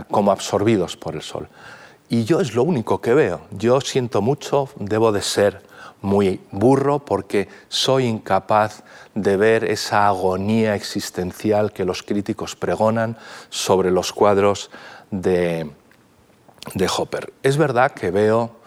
como 0.10 0.32
absorbidos 0.32 0.98
por 0.98 1.16
el 1.16 1.22
sol. 1.22 1.48
Y 2.10 2.24
yo 2.24 2.42
es 2.42 2.56
lo 2.56 2.64
único 2.64 3.02
que 3.02 3.14
veo. 3.14 3.42
Yo 3.52 3.82
siento 3.82 4.22
mucho, 4.22 4.70
debo 4.78 5.12
de 5.12 5.22
ser 5.22 5.62
muy 6.02 6.42
burro 6.52 7.00
porque 7.00 7.50
soy 7.68 8.06
incapaz 8.06 8.84
de 9.16 9.38
ver 9.38 9.66
esa 9.66 10.08
agonía 10.08 10.76
existencial 10.76 11.72
que 11.72 11.86
los 11.86 12.04
críticos 12.04 12.56
pregonan 12.56 13.18
sobre 13.50 13.92
los 13.92 14.14
cuadros 14.14 14.72
de, 15.12 15.70
de 16.74 16.90
Hopper. 16.98 17.34
Es 17.44 17.58
verdad 17.58 17.92
que 17.92 18.12
veo 18.12 18.60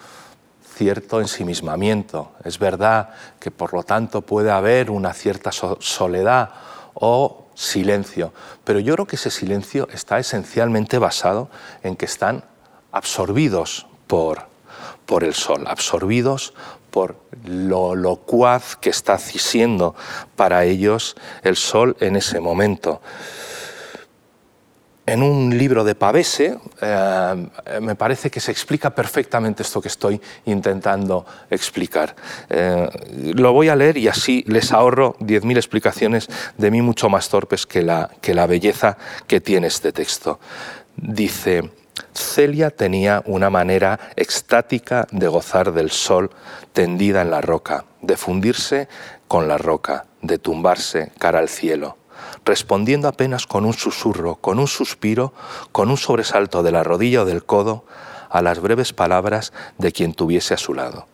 cierto 0.74 1.20
ensimismamiento, 1.20 2.32
es 2.44 2.58
verdad 2.58 3.10
que 3.38 3.50
por 3.50 3.72
lo 3.74 3.82
tanto 3.82 4.22
puede 4.22 4.50
haber 4.50 4.90
una 4.90 5.12
cierta 5.12 5.50
soledad 5.52 6.50
o 6.94 7.41
silencio. 7.54 8.32
Pero 8.64 8.80
yo 8.80 8.94
creo 8.94 9.06
que 9.06 9.16
ese 9.16 9.30
silencio 9.30 9.88
está 9.92 10.18
esencialmente 10.18 10.98
basado 10.98 11.50
en 11.82 11.96
que 11.96 12.06
están 12.06 12.44
absorbidos 12.90 13.86
por, 14.06 14.46
por 15.06 15.24
el 15.24 15.34
sol, 15.34 15.64
absorbidos 15.66 16.54
por 16.90 17.16
lo 17.44 17.94
locuaz 17.94 18.76
que 18.76 18.90
está 18.90 19.16
siendo 19.18 19.94
para 20.36 20.64
ellos 20.64 21.16
el 21.42 21.56
sol 21.56 21.96
en 22.00 22.16
ese 22.16 22.38
momento 22.38 23.00
en 25.06 25.22
un 25.22 25.56
libro 25.56 25.84
de 25.84 25.94
Pavese 25.94 26.58
eh, 26.80 27.48
me 27.80 27.94
parece 27.96 28.30
que 28.30 28.40
se 28.40 28.52
explica 28.52 28.94
perfectamente 28.94 29.62
esto 29.62 29.80
que 29.80 29.88
estoy 29.88 30.20
intentando 30.44 31.26
explicar. 31.50 32.14
Eh, 32.48 32.88
lo 33.34 33.52
voy 33.52 33.68
a 33.68 33.76
leer 33.76 33.98
y 33.98 34.08
así 34.08 34.44
les 34.46 34.72
ahorro 34.72 35.16
10.000 35.18 35.56
explicaciones 35.56 36.28
de 36.56 36.70
mí 36.70 36.82
mucho 36.82 37.08
más 37.08 37.28
torpes 37.28 37.66
que 37.66 37.82
la, 37.82 38.10
que 38.20 38.34
la 38.34 38.46
belleza 38.46 38.96
que 39.26 39.40
tiene 39.40 39.66
este 39.66 39.92
texto. 39.92 40.38
Dice, 40.96 41.70
Celia 42.14 42.70
tenía 42.70 43.22
una 43.26 43.50
manera 43.50 43.98
extática 44.16 45.06
de 45.10 45.26
gozar 45.26 45.72
del 45.72 45.90
sol 45.90 46.30
tendida 46.72 47.22
en 47.22 47.30
la 47.30 47.40
roca, 47.40 47.86
de 48.02 48.16
fundirse 48.16 48.88
con 49.26 49.48
la 49.48 49.58
roca, 49.58 50.04
de 50.20 50.38
tumbarse 50.38 51.10
cara 51.18 51.40
al 51.40 51.48
cielo 51.48 51.96
respondiendo 52.44 53.08
apenas 53.08 53.46
con 53.46 53.64
un 53.64 53.72
susurro, 53.72 54.36
con 54.36 54.58
un 54.58 54.68
suspiro, 54.68 55.32
con 55.72 55.90
un 55.90 55.96
sobresalto 55.96 56.62
de 56.62 56.72
la 56.72 56.82
rodilla 56.82 57.22
o 57.22 57.24
del 57.24 57.44
codo 57.44 57.84
a 58.30 58.42
las 58.42 58.60
breves 58.60 58.92
palabras 58.92 59.52
de 59.78 59.92
quien 59.92 60.14
tuviese 60.14 60.54
a 60.54 60.58
su 60.58 60.74
lado. 60.74 61.06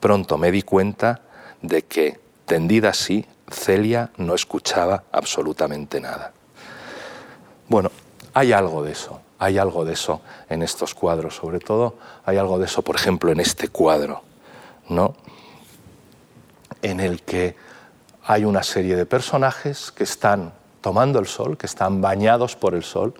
Pronto 0.00 0.38
me 0.38 0.50
di 0.50 0.62
cuenta 0.62 1.22
de 1.60 1.82
que, 1.82 2.20
tendida 2.46 2.90
así, 2.90 3.26
Celia 3.50 4.10
no 4.16 4.34
escuchaba 4.34 5.04
absolutamente 5.12 6.00
nada. 6.00 6.32
Bueno, 7.68 7.90
hay 8.34 8.52
algo 8.52 8.82
de 8.82 8.92
eso, 8.92 9.20
hay 9.38 9.58
algo 9.58 9.84
de 9.84 9.92
eso 9.92 10.22
en 10.48 10.62
estos 10.62 10.94
cuadros, 10.94 11.36
sobre 11.36 11.60
todo 11.60 11.96
hay 12.24 12.36
algo 12.38 12.58
de 12.58 12.66
eso, 12.66 12.82
por 12.82 12.96
ejemplo, 12.96 13.30
en 13.30 13.40
este 13.40 13.68
cuadro. 13.68 14.22
¿no? 14.88 15.14
en 16.82 17.00
el 17.00 17.22
que 17.22 17.56
hay 18.24 18.44
una 18.44 18.62
serie 18.62 18.96
de 18.96 19.06
personajes 19.06 19.92
que 19.92 20.04
están 20.04 20.52
tomando 20.80 21.18
el 21.18 21.26
sol, 21.26 21.56
que 21.56 21.66
están 21.66 22.00
bañados 22.00 22.56
por 22.56 22.74
el 22.74 22.82
sol, 22.82 23.14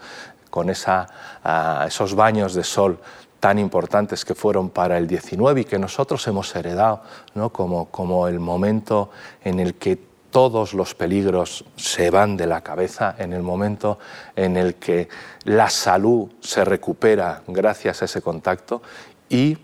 con 0.51 0.71
ah, 0.87 1.85
esos 1.87 2.15
baños 2.15 2.55
de 2.55 2.65
sol 2.65 2.99
tan 3.41 3.59
importantes 3.59 4.25
que 4.25 4.35
fueron 4.35 4.71
para 4.71 4.99
el 4.99 5.09
19 5.09 5.63
y 5.63 5.65
que 5.65 5.79
nosotros 5.79 6.25
hemos 6.29 6.55
heredado 6.55 7.03
como, 7.51 7.87
como 7.87 8.29
el 8.29 8.39
momento 8.39 9.11
en 9.43 9.59
el 9.59 9.75
que 9.75 9.99
todos 10.31 10.75
los 10.75 10.95
peligros 10.95 11.65
se 11.77 12.11
van 12.11 12.37
de 12.37 12.47
la 12.47 12.63
cabeza, 12.63 13.17
en 13.19 13.33
el 13.33 13.43
momento 13.43 13.99
en 14.37 14.57
el 14.57 14.77
que 14.77 15.09
la 15.45 15.69
salud 15.69 16.31
se 16.41 16.65
recupera 16.65 17.43
gracias 17.49 18.03
a 18.03 18.05
ese 18.05 18.23
contacto 18.23 18.81
y 19.29 19.59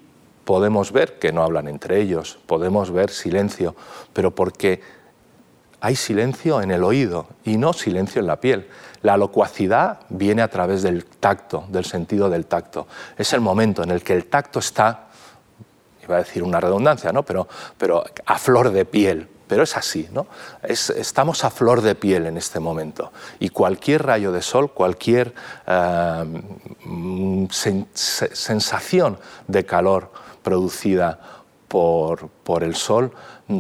podemos 0.45 0.93
ver 0.93 1.19
que 1.19 1.33
no 1.33 1.43
hablan 1.43 1.69
entre 1.69 2.01
ellos, 2.01 2.39
podemos 2.47 2.91
ver 2.91 3.11
silencio, 3.11 3.77
pero 4.13 4.35
porque 4.35 4.81
hay 5.81 5.97
silencio 5.97 6.61
en 6.61 6.71
el 6.71 6.83
oído 6.83 7.27
y 7.45 7.57
no 7.57 7.73
silencio 7.73 8.21
en 8.21 8.27
la 8.27 8.41
piel. 8.41 8.69
La 9.03 9.17
locuacidad 9.17 10.01
viene 10.09 10.43
a 10.43 10.49
través 10.49 10.83
del 10.83 11.05
tacto, 11.05 11.65
del 11.69 11.85
sentido 11.85 12.29
del 12.29 12.47
tacto. 12.47 12.89
Es 13.17 13.33
el 13.33 13.41
momento 13.41 13.83
en 13.83 13.91
el 13.91 14.03
que 14.03 14.15
el 14.15 14.27
tacto 14.27 14.59
está, 14.59 15.09
iba 16.03 16.17
a 16.17 16.19
decir 16.19 16.43
una 16.43 16.61
redundancia, 16.61 17.13
¿no? 17.13 17.23
pero, 17.23 17.47
pero 17.77 18.05
a 18.27 18.39
flor 18.39 18.71
de 18.71 18.85
piel. 18.85 19.29
Pero 19.47 19.63
es 19.63 19.79
así, 19.79 20.07
¿no? 20.13 20.27
estamos 20.63 21.43
a 21.43 21.49
flor 21.49 21.81
de 21.81 21.95
piel 21.95 22.27
en 22.27 22.37
este 22.37 22.61
momento. 22.61 23.13
Y 23.39 23.49
cualquier 23.49 24.05
rayo 24.05 24.31
de 24.31 24.43
sol, 24.43 24.73
cualquier 24.73 25.33
eh, 25.67 26.25
sensación 27.95 29.19
de 29.47 29.65
calor 29.65 30.13
producida 30.43 31.19
por, 31.67 32.29
por 32.29 32.63
el 32.63 32.75
sol 32.75 33.11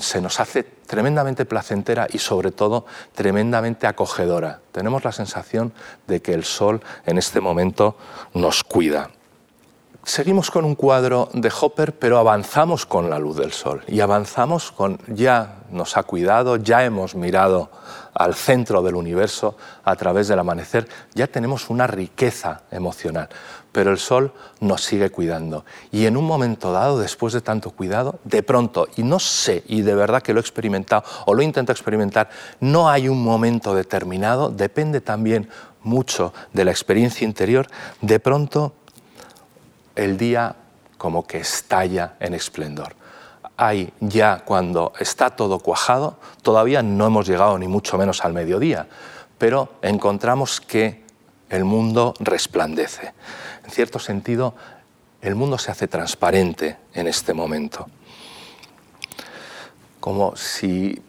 se 0.00 0.20
nos 0.20 0.40
hace 0.40 0.62
tremendamente 0.62 1.44
placentera 1.44 2.06
y 2.10 2.18
sobre 2.18 2.50
todo 2.50 2.86
tremendamente 3.14 3.86
acogedora. 3.86 4.60
Tenemos 4.72 5.04
la 5.04 5.12
sensación 5.12 5.72
de 6.06 6.20
que 6.20 6.34
el 6.34 6.44
sol 6.44 6.82
en 7.06 7.18
este 7.18 7.40
momento 7.40 7.96
nos 8.34 8.64
cuida. 8.64 9.10
Seguimos 10.08 10.50
con 10.50 10.64
un 10.64 10.74
cuadro 10.74 11.28
de 11.34 11.52
Hopper, 11.60 11.98
pero 11.98 12.16
avanzamos 12.16 12.86
con 12.86 13.10
la 13.10 13.18
luz 13.18 13.36
del 13.36 13.52
sol 13.52 13.82
y 13.86 14.00
avanzamos 14.00 14.72
con 14.72 14.98
ya 15.06 15.56
nos 15.70 15.98
ha 15.98 16.02
cuidado, 16.02 16.56
ya 16.56 16.82
hemos 16.82 17.14
mirado 17.14 17.70
al 18.14 18.34
centro 18.34 18.80
del 18.80 18.94
universo 18.94 19.58
a 19.84 19.94
través 19.96 20.26
del 20.26 20.38
amanecer, 20.38 20.88
ya 21.14 21.26
tenemos 21.26 21.68
una 21.68 21.86
riqueza 21.86 22.62
emocional 22.70 23.28
pero 23.70 23.90
el 23.92 23.98
sol 23.98 24.32
nos 24.60 24.82
sigue 24.82 25.10
cuidando. 25.10 25.64
Y 25.92 26.06
en 26.06 26.16
un 26.16 26.24
momento 26.24 26.72
dado, 26.72 26.98
después 26.98 27.34
de 27.34 27.42
tanto 27.42 27.70
cuidado, 27.70 28.18
de 28.24 28.42
pronto, 28.42 28.88
y 28.96 29.02
no 29.02 29.20
sé, 29.20 29.62
y 29.68 29.82
de 29.82 29.94
verdad 29.94 30.22
que 30.22 30.32
lo 30.32 30.40
he 30.40 30.42
experimentado 30.42 31.04
o 31.26 31.34
lo 31.34 31.42
intento 31.42 31.70
experimentar, 31.70 32.30
no 32.58 32.88
hay 32.88 33.08
un 33.08 33.22
momento 33.22 33.74
determinado, 33.74 34.48
depende 34.48 35.00
también 35.00 35.50
mucho 35.82 36.32
de 36.54 36.64
la 36.64 36.72
experiencia 36.72 37.24
interior, 37.26 37.68
de 38.00 38.18
pronto 38.18 38.72
el 39.98 40.16
día 40.16 40.56
como 40.96 41.26
que 41.26 41.38
estalla 41.38 42.14
en 42.20 42.34
esplendor. 42.34 42.96
Hay 43.56 43.92
ya 44.00 44.42
cuando 44.44 44.92
está 44.98 45.30
todo 45.30 45.58
cuajado, 45.58 46.18
todavía 46.42 46.82
no 46.82 47.06
hemos 47.06 47.26
llegado 47.26 47.58
ni 47.58 47.68
mucho 47.68 47.98
menos 47.98 48.24
al 48.24 48.32
mediodía, 48.32 48.86
pero 49.36 49.74
encontramos 49.82 50.60
que 50.60 51.04
el 51.50 51.64
mundo 51.64 52.14
resplandece 52.20 53.12
en 53.68 53.74
cierto 53.74 53.98
sentido, 53.98 54.54
el 55.20 55.34
mundo 55.34 55.58
se 55.58 55.70
hace 55.70 55.88
transparente 55.88 56.78
en 56.94 57.06
este 57.06 57.34
momento. 57.34 57.86
Como 60.00 60.34
si 60.36 61.02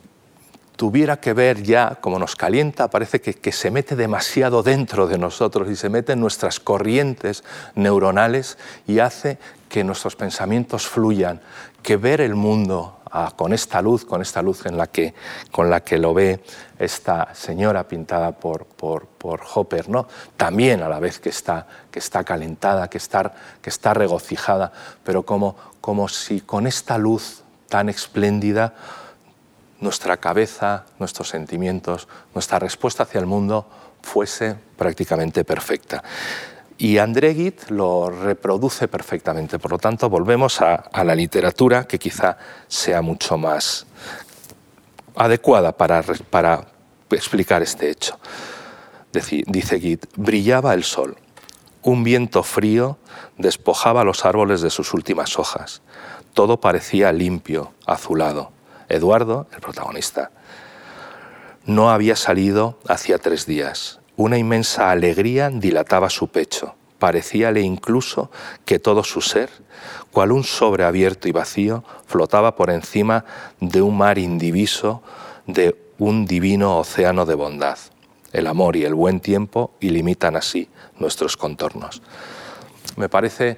tuviera 0.79 1.19
que 1.19 1.33
ver 1.33 1.61
ya, 1.61 1.97
como 1.99 2.19
nos 2.19 2.37
calienta, 2.37 2.89
parece 2.89 3.19
que, 3.19 3.51
se 3.51 3.69
mete 3.69 3.97
demasiado 3.97 4.63
dentro 4.63 5.07
de 5.07 5.17
nosotros 5.17 5.69
y 5.69 5.75
se 5.75 5.89
mete 5.89 6.13
en 6.13 6.21
nuestras 6.21 6.61
corrientes 6.61 7.43
neuronales 7.75 8.57
y 8.87 8.99
hace 8.99 9.39
que 9.67 9.83
nuestros 9.83 10.15
pensamientos 10.15 10.87
fluyan, 10.87 11.41
que 11.83 11.97
ver 11.97 12.21
el 12.21 12.33
mundo 12.33 13.01
ah, 13.11 13.33
con 13.35 13.51
esta 13.51 13.81
luz, 13.81 14.05
con 14.05 14.21
esta 14.21 14.41
luz 14.41 14.65
en 14.67 14.77
la 14.77 14.87
que, 14.87 15.13
con 15.51 15.69
la 15.69 15.81
que 15.81 15.97
lo 15.97 16.13
ve 16.13 16.39
esta 16.77 17.35
señora 17.35 17.85
pintada 17.85 18.31
por, 18.31 18.65
por, 18.65 19.05
por 19.05 19.41
Hopper, 19.53 19.89
¿no? 19.89 20.07
también 20.37 20.81
a 20.81 20.87
la 20.87 21.01
vez 21.01 21.19
que 21.19 21.27
está, 21.27 21.67
que 21.91 21.99
está 21.99 22.23
calentada, 22.23 22.89
que 22.89 22.99
está, 22.99 23.33
que 23.61 23.69
está 23.69 23.93
regocijada, 23.93 24.71
pero 25.03 25.23
como, 25.23 25.57
como 25.81 26.07
si 26.07 26.39
con 26.39 26.67
esta 26.67 26.97
luz 26.97 27.43
tan 27.67 27.89
espléndida 27.89 28.75
nuestra 29.79 30.17
cabeza, 30.17 30.85
nuestros 30.99 31.29
sentimientos, 31.29 32.07
nuestra 32.33 32.59
respuesta 32.59 33.03
hacia 33.03 33.19
el 33.19 33.25
mundo 33.25 33.67
fuese 34.01 34.55
prácticamente 34.77 35.43
perfecta. 35.43 36.03
Y 36.77 36.97
André 36.97 37.33
Gide 37.35 37.57
lo 37.69 38.09
reproduce 38.09 38.87
perfectamente. 38.87 39.59
Por 39.59 39.71
lo 39.71 39.77
tanto, 39.77 40.09
volvemos 40.09 40.61
a, 40.61 40.89
la 41.03 41.13
literatura 41.13 41.85
que 41.85 41.99
quizá 41.99 42.37
sea 42.67 43.01
mucho 43.01 43.37
más 43.37 43.85
adecuada 45.15 45.75
para, 45.75 46.01
para 46.29 46.65
explicar 47.11 47.61
este 47.61 47.89
hecho. 47.89 48.17
Dice 49.11 49.79
Gide, 49.79 50.07
brillaba 50.15 50.73
el 50.73 50.85
sol. 50.85 51.17
Un 51.81 52.03
viento 52.03 52.43
frío 52.43 52.97
despojaba 53.37 54.05
los 54.05 54.23
árboles 54.25 54.61
de 54.61 54.69
sus 54.69 54.93
últimas 54.93 55.37
hojas. 55.37 55.81
Todo 56.33 56.61
parecía 56.61 57.11
limpio, 57.11 57.73
azulado. 57.85 58.51
Eduardo, 58.89 59.47
el 59.53 59.61
protagonista, 59.61 60.31
no 61.65 61.91
había 61.91 62.15
salido 62.15 62.79
hacía 62.87 63.19
tres 63.19 63.45
días. 63.45 63.99
Una 64.17 64.37
inmensa 64.37 64.91
alegría 64.91 65.49
dilataba 65.49 66.09
su 66.09 66.27
pecho. 66.27 66.75
Parecíale 66.97 67.61
incluso 67.61 68.29
que 68.65 68.79
todo 68.79 69.03
su 69.03 69.21
ser, 69.21 69.49
cual 70.11 70.31
un 70.31 70.43
sobre 70.43 70.83
abierto 70.83 71.29
y 71.29 71.31
vacío, 71.31 71.83
flotaba 72.05 72.55
por 72.55 72.69
encima 72.69 73.23
de 73.61 73.81
un 73.81 73.97
mar 73.97 74.17
indiviso, 74.17 75.01
de 75.47 75.77
un 75.97 76.25
divino 76.25 76.77
océano 76.79 77.25
de 77.25 77.35
bondad. 77.35 77.77
El 78.33 78.47
amor 78.47 78.75
y 78.75 78.83
el 78.83 78.93
buen 78.93 79.19
tiempo 79.19 79.71
ilimitan 79.79 80.35
así 80.35 80.69
nuestros 80.97 81.37
contornos. 81.37 82.01
Me 82.97 83.09
parece 83.09 83.57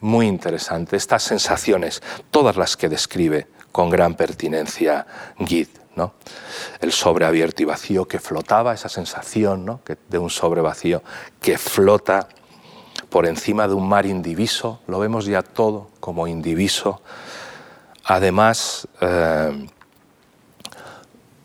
muy 0.00 0.26
interesante 0.26 0.96
estas 0.96 1.22
sensaciones, 1.22 2.02
todas 2.30 2.56
las 2.56 2.76
que 2.76 2.88
describe 2.88 3.46
con 3.72 3.90
gran 3.90 4.14
pertinencia 4.14 5.06
Gide. 5.38 5.82
El 6.80 6.92
sobre 6.92 7.26
abierto 7.26 7.62
y 7.62 7.66
vacío 7.66 8.06
que 8.06 8.18
flotaba, 8.18 8.72
esa 8.72 8.88
sensación 8.88 9.80
de 10.08 10.18
un 10.18 10.30
sobre 10.30 10.60
vacío 10.60 11.02
que 11.40 11.58
flota 11.58 12.28
por 13.10 13.26
encima 13.26 13.68
de 13.68 13.74
un 13.74 13.88
mar 13.88 14.06
indiviso, 14.06 14.80
lo 14.86 14.98
vemos 14.98 15.26
ya 15.26 15.42
todo 15.42 15.90
como 16.00 16.26
indiviso. 16.26 17.02
Además, 18.04 18.88
eh, 19.00 19.68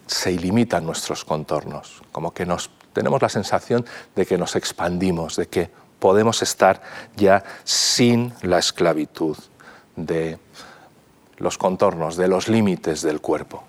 se 0.07 0.31
ilimitan 0.31 0.85
nuestros 0.85 1.25
contornos, 1.25 2.01
como 2.13 2.33
que 2.33 2.45
nos, 2.45 2.71
tenemos 2.93 3.21
la 3.21 3.29
sensación 3.29 3.85
de 4.15 4.25
que 4.25 4.37
nos 4.37 4.55
expandimos, 4.55 5.35
de 5.35 5.47
que 5.47 5.69
podemos 5.99 6.41
estar 6.41 6.81
ya 7.17 7.43
sin 7.65 8.33
la 8.41 8.59
esclavitud 8.59 9.37
de 9.97 10.39
los 11.37 11.57
contornos, 11.57 12.17
de 12.17 12.27
los 12.27 12.47
límites 12.47 13.01
del 13.01 13.21
cuerpo 13.21 13.63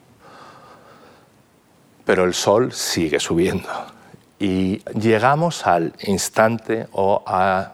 pero 2.08 2.24
el 2.24 2.32
sol 2.32 2.72
sigue 2.72 3.20
subiendo. 3.20 3.68
Y 4.38 4.78
llegamos 4.98 5.66
al 5.66 5.92
instante 6.04 6.88
o 6.92 7.22
a 7.26 7.72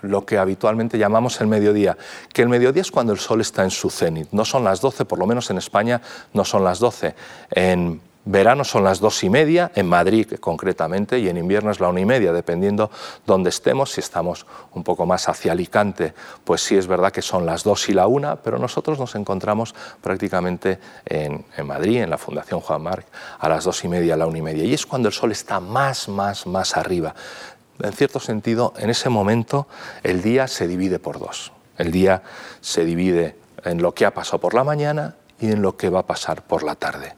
lo 0.00 0.24
que 0.24 0.38
habitualmente 0.38 0.96
llamamos 0.96 1.38
el 1.42 1.48
mediodía, 1.48 1.98
que 2.32 2.40
el 2.40 2.48
mediodía 2.48 2.80
es 2.80 2.90
cuando 2.90 3.12
el 3.12 3.18
sol 3.18 3.42
está 3.42 3.62
en 3.62 3.70
su 3.70 3.90
cenit. 3.90 4.28
No 4.32 4.46
son 4.46 4.64
las 4.64 4.80
12, 4.80 5.04
por 5.04 5.18
lo 5.18 5.26
menos 5.26 5.50
en 5.50 5.58
España 5.58 6.00
no 6.32 6.46
son 6.46 6.64
las 6.64 6.78
12. 6.78 7.14
En 7.50 8.00
verano 8.24 8.64
son 8.64 8.84
las 8.84 9.00
dos 9.00 9.22
y 9.24 9.30
media, 9.30 9.70
en 9.74 9.86
Madrid 9.86 10.34
concretamente, 10.40 11.18
y 11.18 11.28
en 11.28 11.36
invierno 11.36 11.70
es 11.70 11.80
la 11.80 11.88
una 11.88 12.00
y 12.00 12.04
media, 12.04 12.32
dependiendo 12.32 12.90
dónde 13.26 13.50
estemos. 13.50 13.92
Si 13.92 14.00
estamos 14.00 14.46
un 14.72 14.82
poco 14.82 15.06
más 15.06 15.28
hacia 15.28 15.52
Alicante, 15.52 16.14
pues 16.44 16.62
sí 16.62 16.76
es 16.76 16.86
verdad 16.86 17.12
que 17.12 17.22
son 17.22 17.46
las 17.46 17.64
dos 17.64 17.88
y 17.88 17.92
la 17.92 18.06
una, 18.06 18.36
pero 18.36 18.58
nosotros 18.58 18.98
nos 18.98 19.14
encontramos 19.14 19.74
prácticamente 20.00 20.78
en, 21.04 21.44
Madrid, 21.64 22.02
en 22.02 22.10
la 22.10 22.18
Fundación 22.18 22.60
Juan 22.60 22.82
Marc, 22.82 23.06
a 23.38 23.48
las 23.48 23.64
dos 23.64 23.84
y 23.84 23.88
media, 23.88 24.14
a 24.14 24.16
la 24.16 24.26
una 24.26 24.38
y 24.38 24.42
media. 24.42 24.64
Y 24.64 24.74
es 24.74 24.86
cuando 24.86 25.08
el 25.08 25.14
sol 25.14 25.32
está 25.32 25.60
más, 25.60 26.08
más, 26.08 26.46
más 26.46 26.76
arriba. 26.76 27.14
En 27.80 27.92
cierto 27.92 28.20
sentido, 28.20 28.72
en 28.78 28.90
ese 28.90 29.08
momento 29.08 29.66
el 30.02 30.22
día 30.22 30.46
se 30.48 30.68
divide 30.68 30.98
por 30.98 31.18
dos. 31.18 31.52
El 31.76 31.90
día 31.90 32.22
se 32.60 32.84
divide 32.84 33.36
en 33.64 33.82
lo 33.82 33.92
que 33.92 34.06
ha 34.06 34.14
pasado 34.14 34.38
por 34.38 34.54
la 34.54 34.62
mañana 34.62 35.16
en 35.50 35.62
lo 35.62 35.76
que 35.76 35.90
va 35.90 36.00
a 36.00 36.06
pasar 36.06 36.42
por 36.42 36.62
la 36.62 36.74
tarde. 36.74 37.14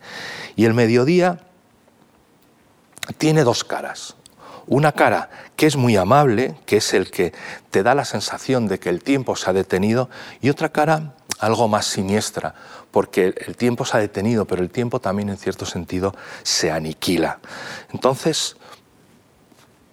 Y 0.56 0.64
el 0.64 0.74
mediodía 0.74 1.40
tiene 3.18 3.44
dos 3.44 3.64
caras. 3.64 4.16
una 4.66 4.92
cara 4.92 5.30
que 5.54 5.66
es 5.66 5.76
muy 5.76 5.96
amable, 5.96 6.56
que 6.66 6.78
es 6.78 6.92
el 6.92 7.10
que 7.10 7.32
te 7.70 7.82
da 7.82 7.94
la 7.94 8.04
sensación 8.04 8.68
de 8.68 8.78
que 8.78 8.90
el 8.90 9.02
tiempo 9.02 9.36
se 9.36 9.48
ha 9.48 9.52
detenido, 9.52 10.10
y 10.40 10.50
otra 10.50 10.70
cara 10.70 11.14
algo 11.38 11.68
más 11.68 11.86
siniestra, 11.86 12.54
porque 12.90 13.34
el 13.46 13.56
tiempo 13.56 13.84
se 13.84 13.96
ha 13.96 14.00
detenido, 14.00 14.46
pero 14.46 14.62
el 14.62 14.70
tiempo 14.70 15.00
también 15.00 15.28
en 15.28 15.36
cierto 15.36 15.66
sentido 15.66 16.14
se 16.42 16.70
aniquila. 16.70 17.38
Entonces, 17.92 18.56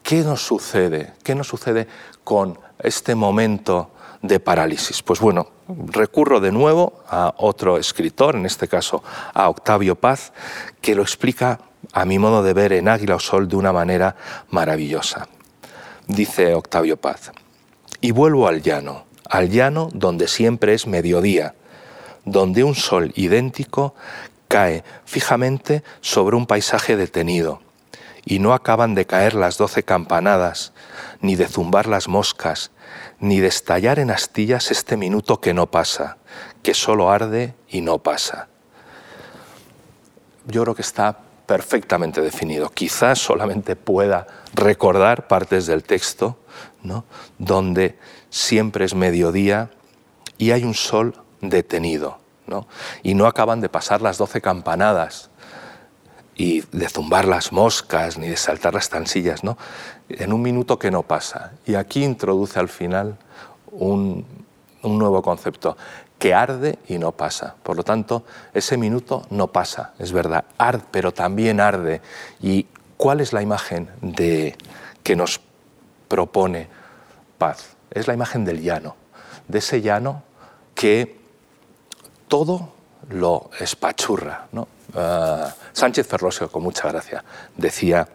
¿qué 0.01 0.23
nos 0.23 0.41
sucede? 0.41 1.13
¿Qué 1.23 1.35
nos 1.35 1.47
sucede 1.47 1.87
con 2.23 2.59
este 2.79 3.15
momento 3.15 3.91
de 4.23 4.39
parálisis? 4.39 5.03
Pues 5.03 5.19
bueno, 5.19 5.51
recurro 5.67 6.39
de 6.39 6.51
nuevo 6.51 7.03
a 7.07 7.35
otro 7.37 7.77
escritor, 7.77 8.35
en 8.35 8.47
este 8.47 8.67
caso 8.67 9.03
a 9.35 9.47
Octavio 9.49 9.95
Paz, 9.95 10.33
que 10.81 10.95
lo 10.95 11.03
explica 11.03 11.59
a 11.91 12.05
mi 12.05 12.17
modo 12.17 12.41
de 12.41 12.53
ver 12.53 12.73
en 12.73 12.87
Águila 12.87 13.15
o 13.15 13.19
Sol 13.19 13.47
de 13.47 13.57
una 13.57 13.71
manera 13.71 14.15
maravillosa. 14.49 15.27
Dice 16.07 16.55
Octavio 16.55 16.97
Paz, 16.97 17.31
y 18.01 18.11
vuelvo 18.11 18.47
al 18.47 18.61
llano, 18.61 19.05
al 19.29 19.49
llano 19.49 19.89
donde 19.93 20.27
siempre 20.27 20.73
es 20.73 20.87
mediodía, 20.87 21.55
donde 22.25 22.63
un 22.63 22.75
sol 22.75 23.11
idéntico 23.15 23.95
cae 24.47 24.83
fijamente 25.05 25.83
sobre 26.01 26.35
un 26.35 26.45
paisaje 26.45 26.95
detenido, 26.95 27.61
y 28.25 28.39
no 28.39 28.53
acaban 28.53 28.95
de 28.95 29.05
caer 29.05 29.33
las 29.33 29.57
doce 29.57 29.83
campanadas, 29.83 30.71
ni 31.19 31.35
de 31.35 31.47
zumbar 31.47 31.87
las 31.87 32.07
moscas, 32.07 32.71
ni 33.23 33.39
de 33.39 33.47
estallar 33.47 33.99
en 33.99 34.11
astillas 34.11 34.69
este 34.69 34.97
minuto 34.97 35.39
que 35.39 35.53
no 35.53 35.71
pasa, 35.71 36.17
que 36.61 36.73
solo 36.73 37.09
arde 37.09 37.55
y 37.69 37.79
no 37.79 37.99
pasa. 37.99 38.49
Yo 40.45 40.63
creo 40.63 40.75
que 40.75 40.81
está 40.81 41.19
perfectamente 41.45 42.19
definido. 42.19 42.69
Quizás 42.69 43.19
solamente 43.19 43.77
pueda 43.77 44.27
recordar 44.53 45.29
partes 45.29 45.67
del 45.67 45.83
texto, 45.83 46.37
¿no? 46.83 47.05
donde 47.37 47.97
siempre 48.29 48.83
es 48.83 48.93
mediodía 48.93 49.71
y 50.37 50.51
hay 50.51 50.65
un 50.65 50.73
sol 50.73 51.15
detenido. 51.39 52.19
¿no? 52.45 52.67
Y 53.03 53.13
no 53.13 53.25
acaban 53.25 53.61
de 53.61 53.69
pasar 53.69 54.01
las 54.01 54.17
doce 54.17 54.41
campanadas 54.41 55.29
y 56.35 56.61
de 56.73 56.89
zumbar 56.89 57.25
las 57.25 57.53
moscas 57.53 58.17
ni 58.17 58.27
de 58.27 58.35
saltar 58.35 58.73
las 58.73 58.89
tansillas, 58.89 59.43
¿no? 59.45 59.57
En 60.09 60.33
un 60.33 60.41
minuto 60.41 60.77
que 60.77 60.91
no 60.91 61.03
pasa. 61.03 61.53
Y 61.65 61.75
aquí 61.75 62.03
introduce 62.03 62.59
al 62.59 62.69
final 62.69 63.17
un, 63.71 64.25
nuevo 64.83 65.21
concepto, 65.21 65.77
que 66.19 66.33
arde 66.33 66.79
y 66.87 66.97
no 66.97 67.11
pasa. 67.11 67.55
Por 67.63 67.75
lo 67.77 67.83
tanto, 67.83 68.23
ese 68.53 68.77
minuto 68.77 69.25
no 69.29 69.47
pasa, 69.47 69.93
es 69.99 70.11
verdad, 70.11 70.45
arde, 70.57 70.83
pero 70.91 71.13
también 71.13 71.59
arde. 71.59 72.01
¿Y 72.41 72.67
cuál 72.97 73.21
es 73.21 73.33
la 73.33 73.41
imagen 73.41 73.89
que 75.03 75.15
nos 75.15 75.41
propone 76.07 76.67
paz? 77.37 77.75
Es 77.91 78.07
la 78.07 78.13
imagen 78.13 78.45
del 78.45 78.61
llano, 78.61 78.95
de 79.47 79.59
ese 79.59 79.81
llano 79.81 80.23
que 80.75 81.19
todo 82.27 82.73
lo 83.09 83.49
espachurra. 83.59 84.47
Ah, 84.95 85.53
Sánchez 85.71 86.07
Ferlosio, 86.07 86.51
con 86.51 86.63
mucha 86.63 86.89
gracia, 86.89 87.23
decía 87.55 88.07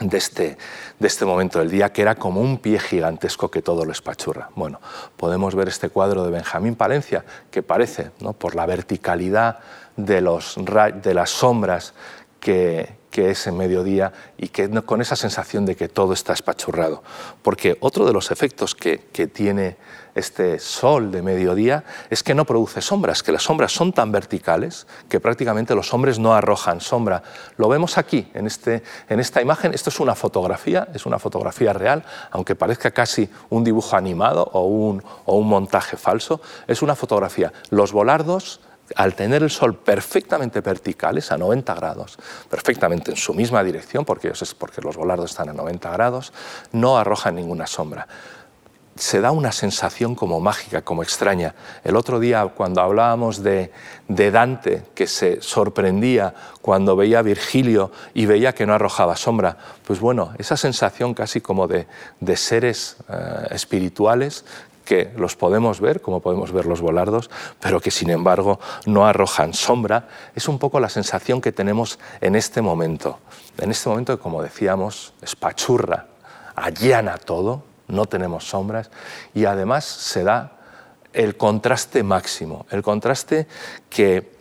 de 0.00 0.18
este, 0.18 0.58
de 0.98 1.06
este 1.06 1.24
momento 1.24 1.58
del 1.58 1.70
día, 1.70 1.92
que 1.92 2.02
era 2.02 2.14
como 2.14 2.40
un 2.40 2.58
pie 2.58 2.78
gigantesco 2.78 3.50
que 3.50 3.62
todo 3.62 3.84
lo 3.84 3.92
espachurra. 3.92 4.50
Bueno, 4.54 4.80
podemos 5.16 5.54
ver 5.54 5.68
este 5.68 5.88
cuadro 5.88 6.24
de 6.24 6.30
Benjamín 6.30 6.74
Palencia, 6.74 7.24
que 7.50 7.62
parece, 7.62 8.10
¿no? 8.20 8.32
por 8.32 8.54
la 8.54 8.66
verticalidad 8.66 9.58
de, 9.96 10.20
los, 10.20 10.56
de 11.02 11.14
las 11.14 11.30
sombras 11.30 11.94
que, 12.40 12.96
que 13.16 13.30
es 13.30 13.46
en 13.46 13.56
mediodía 13.56 14.12
y 14.36 14.48
que 14.48 14.68
con 14.82 15.00
esa 15.00 15.16
sensación 15.16 15.64
de 15.64 15.74
que 15.74 15.88
todo 15.88 16.12
está 16.12 16.34
espachurrado. 16.34 17.02
Porque 17.40 17.78
otro 17.80 18.04
de 18.04 18.12
los 18.12 18.30
efectos 18.30 18.74
que, 18.74 19.06
que 19.10 19.26
tiene 19.26 19.78
este 20.14 20.58
sol 20.58 21.10
de 21.10 21.22
mediodía 21.22 21.82
es 22.10 22.22
que 22.22 22.34
no 22.34 22.44
produce 22.44 22.82
sombras, 22.82 23.22
que 23.22 23.32
las 23.32 23.44
sombras 23.44 23.72
son 23.72 23.94
tan 23.94 24.12
verticales 24.12 24.86
que 25.08 25.18
prácticamente 25.18 25.74
los 25.74 25.94
hombres 25.94 26.18
no 26.18 26.34
arrojan 26.34 26.82
sombra. 26.82 27.22
Lo 27.56 27.70
vemos 27.70 27.96
aquí, 27.96 28.30
en, 28.34 28.46
este, 28.46 28.82
en 29.08 29.18
esta 29.18 29.40
imagen. 29.40 29.72
Esto 29.72 29.88
es 29.88 29.98
una 29.98 30.14
fotografía, 30.14 30.86
es 30.92 31.06
una 31.06 31.18
fotografía 31.18 31.72
real, 31.72 32.04
aunque 32.30 32.54
parezca 32.54 32.90
casi 32.90 33.30
un 33.48 33.64
dibujo 33.64 33.96
animado 33.96 34.50
o 34.52 34.66
un, 34.66 35.02
o 35.24 35.38
un 35.38 35.48
montaje 35.48 35.96
falso. 35.96 36.42
Es 36.66 36.82
una 36.82 36.94
fotografía. 36.94 37.50
Los 37.70 37.92
volardos 37.92 38.60
al 38.94 39.14
tener 39.14 39.42
el 39.42 39.50
Sol 39.50 39.76
perfectamente 39.76 40.60
verticales, 40.60 41.32
a 41.32 41.38
90 41.38 41.74
grados, 41.74 42.18
perfectamente 42.48 43.10
en 43.10 43.16
su 43.16 43.34
misma 43.34 43.64
dirección, 43.64 44.04
porque, 44.04 44.32
porque 44.58 44.80
los 44.82 44.96
volardos 44.96 45.30
están 45.30 45.48
a 45.48 45.52
90 45.52 45.90
grados, 45.90 46.32
no 46.72 46.98
arrojan 46.98 47.34
ninguna 47.34 47.66
sombra. 47.66 48.06
Se 48.94 49.20
da 49.20 49.30
una 49.30 49.52
sensación 49.52 50.14
como 50.14 50.40
mágica, 50.40 50.80
como 50.80 51.02
extraña. 51.02 51.54
El 51.84 51.96
otro 51.96 52.18
día, 52.18 52.46
cuando 52.46 52.80
hablábamos 52.80 53.42
de, 53.42 53.70
Dante, 54.08 54.84
que 54.94 55.06
se 55.06 55.42
sorprendía 55.42 56.32
cuando 56.62 56.96
veía 56.96 57.18
a 57.18 57.22
Virgilio 57.22 57.92
y 58.14 58.24
veía 58.24 58.54
que 58.54 58.64
no 58.64 58.72
arrojaba 58.72 59.16
sombra, 59.16 59.58
pues 59.86 60.00
bueno, 60.00 60.32
esa 60.38 60.56
sensación 60.56 61.12
casi 61.12 61.42
como 61.42 61.68
de, 61.68 61.86
seres 62.36 62.96
eh, 63.10 63.48
espirituales 63.50 64.46
que 64.86 65.12
los 65.16 65.36
podemos 65.36 65.80
ver, 65.80 66.00
como 66.00 66.20
podemos 66.20 66.52
ver 66.52 66.64
los 66.64 66.80
volardos, 66.80 67.28
pero 67.60 67.80
que 67.80 67.90
sin 67.90 68.08
embargo 68.08 68.58
no 68.86 69.04
arrojan 69.06 69.52
sombra, 69.52 70.08
es 70.34 70.48
un 70.48 70.58
poco 70.58 70.80
la 70.80 70.88
sensación 70.88 71.42
que 71.42 71.52
tenemos 71.52 71.98
en 72.22 72.36
este 72.36 72.62
momento. 72.62 73.18
En 73.58 73.70
este 73.70 73.90
momento 73.90 74.18
como 74.18 74.42
decíamos, 74.42 75.12
espachurra, 75.20 76.06
allana 76.54 77.18
todo, 77.18 77.64
no 77.88 78.06
tenemos 78.06 78.48
sombras 78.48 78.90
y 79.34 79.44
además 79.44 79.84
se 79.84 80.24
da 80.24 80.52
el 81.12 81.36
contraste 81.36 82.02
máximo, 82.02 82.66
el 82.70 82.82
contraste 82.82 83.46
que 83.90 84.32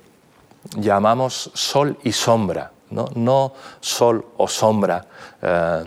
llamamos 0.77 1.51
sol 1.53 1.97
y 2.03 2.11
sombra, 2.11 2.71
no, 2.89 3.53
sol 3.81 4.25
o 4.37 4.47
sombra. 4.47 5.05
Eh, 5.41 5.83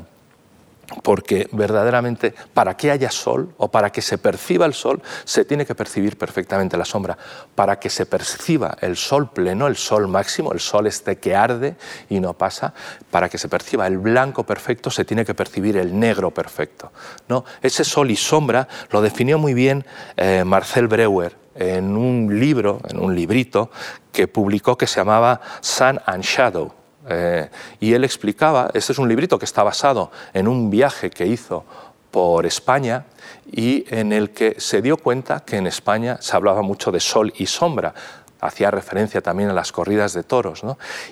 porque 1.03 1.49
verdaderamente 1.53 2.35
para 2.55 2.77
que 2.77 2.91
haya 2.91 3.11
sol 3.11 3.53
o 3.59 3.69
para 3.69 3.91
que 3.91 4.01
se 4.01 4.19
perciba 4.19 4.65
el 4.67 4.75
sol 4.75 5.03
se 5.25 5.45
tiene 5.45 5.67
que 5.67 5.75
percibir 5.75 6.17
perfectamente 6.17 6.77
la 6.77 6.85
sombra. 6.85 7.19
Para 7.55 7.79
que 7.79 7.91
se 7.91 8.07
perciba 8.07 8.77
el 8.81 8.97
sol 8.97 9.31
pleno, 9.31 9.67
el 9.67 9.77
sol 9.77 10.09
máximo, 10.09 10.53
el 10.53 10.61
sol 10.61 10.87
este 10.87 11.19
que 11.19 11.37
arde 11.37 11.77
y 12.09 12.21
no 12.21 12.35
pasa, 12.35 12.73
para 13.11 13.29
que 13.29 13.39
se 13.39 13.49
perciba 13.49 13.87
el 13.87 13.99
blanco 13.99 14.45
perfecto 14.45 14.91
se 14.91 15.05
tiene 15.05 15.25
que 15.25 15.35
percibir 15.35 15.77
el 15.77 15.99
negro 15.99 16.31
perfecto. 16.31 16.93
¿no? 17.29 17.45
Ese 17.63 17.85
sol 17.85 18.11
y 18.11 18.17
sombra 18.17 18.69
lo 18.91 19.03
definió 19.03 19.39
muy 19.39 19.55
bien 19.55 19.85
eh, 20.17 20.45
Marcel 20.45 20.89
Breuer 20.89 21.37
en 21.55 21.97
un 21.97 22.39
libro, 22.39 22.81
en 22.89 23.01
un 23.01 23.15
librito 23.15 23.71
que 24.13 24.29
publicó 24.29 24.79
que 24.79 24.87
se 24.87 25.01
llamaba 25.01 25.41
Sun 25.61 26.01
and 26.07 26.23
Shadow 26.23 26.73
eh, 27.09 27.49
y 27.81 27.95
él 27.95 28.05
explicaba, 28.05 28.71
este 28.75 28.93
es 28.93 28.99
un 28.99 29.09
librito 29.09 29.39
que 29.39 29.45
está 29.45 29.63
basado 29.63 30.11
en 30.35 30.49
un 30.49 30.71
viaje 30.71 31.11
que 31.11 31.27
hizo 31.27 31.65
por 32.11 32.47
España 32.47 33.05
y 33.51 33.85
en 33.89 34.13
el 34.13 34.31
que 34.31 34.57
se 34.59 34.83
dio 34.83 34.97
cuenta 34.97 35.41
que 35.41 35.57
en 35.57 35.67
España 35.67 36.19
se 36.21 36.37
hablaba 36.37 36.63
mucho 36.63 36.91
de 36.91 37.01
sol 37.01 37.33
y 37.37 37.47
sombra, 37.47 37.95
hacía 38.41 38.71
referencia 38.71 39.21
también 39.21 39.51
a 39.51 39.53
las 39.53 39.73
corridas 39.73 40.13
de 40.13 40.23
toros, 40.23 40.63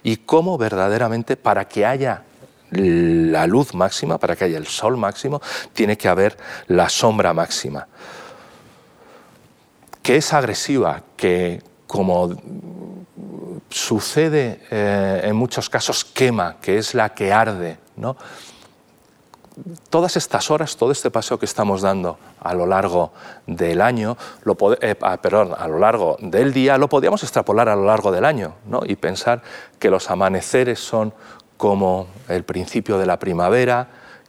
y 0.02 0.18
cómo 0.18 0.58
verdaderamente 0.58 1.36
para 1.36 1.66
que 1.66 1.84
haya 1.86 2.22
la 2.70 3.46
luz 3.46 3.74
máxima, 3.74 4.18
para 4.18 4.36
que 4.36 4.44
haya 4.44 4.58
el 4.58 4.66
sol 4.66 4.96
máximo, 4.96 5.40
tiene 5.72 5.96
que 5.96 6.08
haber 6.08 6.36
la 6.66 6.88
sombra 6.88 7.32
máxima, 7.32 7.86
que 10.02 10.16
es 10.16 10.32
agresiva, 10.32 11.02
que 11.16 11.62
como 11.86 12.34
sucede 13.70 14.60
eh, 14.70 15.22
en 15.24 15.36
muchos 15.36 15.68
casos 15.68 16.04
quema, 16.04 16.56
que 16.60 16.78
es 16.78 16.94
la 16.94 17.10
que 17.10 17.32
arde. 17.32 17.78
¿no? 17.96 18.16
Todas 19.90 20.16
estas 20.16 20.50
horas, 20.50 20.76
todo 20.76 20.92
este 20.92 21.10
paseo 21.10 21.38
que 21.38 21.46
estamos 21.46 21.82
dando 21.82 22.18
a 22.40 22.54
lo 22.54 22.66
largo 22.66 23.12
del 23.46 23.80
año, 23.80 24.16
lo, 24.44 24.56
eh, 24.80 24.96
ah, 25.00 25.18
a 25.58 25.68
lo 25.68 25.78
largo 25.78 26.16
del 26.20 26.52
día, 26.52 26.76
lo 26.78 26.88
podíamos 26.88 27.22
extrapolar 27.22 27.68
a 27.68 27.76
lo 27.76 27.86
largo 27.86 28.12
del 28.12 28.24
año 28.24 28.54
¿no? 28.66 28.80
y 28.84 28.96
pensar 28.96 29.42
que 29.78 29.90
los 29.90 30.10
amaneceres 30.10 30.78
son 30.78 31.14
como 31.56 32.08
el 32.28 32.44
principio 32.44 32.98
de 32.98 33.06
la 33.06 33.18
primavera, 33.18 33.88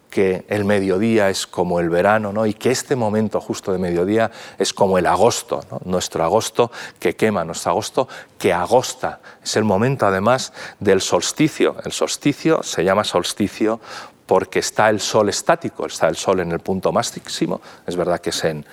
que 0.09 0.45
el 0.47 0.65
mediodía 0.65 1.29
es 1.29 1.45
como 1.47 1.79
el 1.79 1.89
verano 1.89 2.31
¿no? 2.31 2.45
y 2.45 2.53
que 2.53 2.71
este 2.71 2.95
momento 2.95 3.41
justo 3.41 3.71
de 3.71 3.77
mediodía 3.77 4.31
es 4.57 4.73
como 4.73 4.97
el 4.97 5.05
agosto, 5.05 5.61
nuestro 5.85 6.23
agosto 6.23 6.71
que 6.99 7.15
quema, 7.15 7.43
nuestro 7.43 7.71
agosto 7.71 8.07
que 8.37 8.53
agosta. 8.53 9.19
Es 9.43 9.55
el 9.57 9.63
momento 9.63 10.05
además 10.05 10.53
del 10.79 11.01
solsticio. 11.01 11.75
El 11.83 11.91
solsticio 11.91 12.63
se 12.63 12.83
llama 12.83 13.03
solsticio 13.03 13.79
porque 14.25 14.59
está 14.59 14.89
el 14.89 14.99
sol 14.99 15.29
estático, 15.29 15.85
está 15.85 16.07
el 16.07 16.17
sol 16.17 16.41
en 16.41 16.51
el 16.51 16.59
punto 16.59 16.91
máximo, 16.91 17.61
es 17.85 17.95
verdad 17.95 18.19
que 18.19 18.31
es 18.31 18.43
en, 18.43 18.65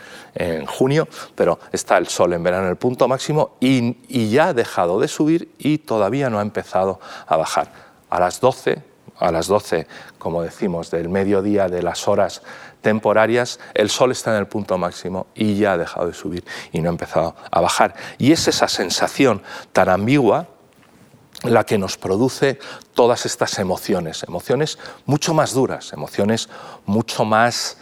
junio, 0.66 1.06
pero 1.36 1.60
está 1.70 1.96
el 1.96 2.08
sol 2.08 2.32
en 2.32 2.42
verano 2.42 2.64
en 2.64 2.70
el 2.70 2.76
punto 2.76 3.06
máximo 3.06 3.56
y, 3.60 3.98
y 4.08 4.30
ya 4.30 4.48
ha 4.48 4.54
dejado 4.54 4.98
de 4.98 5.06
subir 5.06 5.54
y 5.58 5.78
todavía 5.78 6.28
no 6.28 6.40
ha 6.40 6.42
empezado 6.42 7.00
a 7.26 7.36
bajar. 7.36 7.70
A 8.10 8.18
las 8.18 8.40
12 8.40 8.93
a 9.18 9.30
las 9.30 9.46
12, 9.46 9.86
como 10.18 10.42
decimos, 10.42 10.90
del 10.90 11.08
mediodía, 11.08 11.68
de 11.68 11.82
las 11.82 12.08
horas 12.08 12.42
temporarias, 12.80 13.58
el 13.74 13.88
sol 13.90 14.12
está 14.12 14.32
en 14.32 14.38
el 14.38 14.46
punto 14.46 14.76
máximo 14.78 15.26
y 15.34 15.56
ya 15.56 15.72
ha 15.72 15.78
dejado 15.78 16.06
de 16.06 16.14
subir 16.14 16.44
y 16.72 16.80
no 16.80 16.88
ha 16.88 16.92
empezado 16.92 17.34
a 17.50 17.60
bajar. 17.60 17.94
Y 18.18 18.32
es 18.32 18.46
esa 18.46 18.68
sensación 18.68 19.42
tan 19.72 19.88
ambigua 19.88 20.48
la 21.42 21.64
que 21.64 21.78
nos 21.78 21.96
produce 21.96 22.58
todas 22.94 23.26
estas 23.26 23.58
emociones, 23.58 24.22
emociones 24.22 24.78
mucho 25.04 25.34
más 25.34 25.52
duras, 25.52 25.92
emociones 25.92 26.48
mucho 26.86 27.24
más 27.24 27.76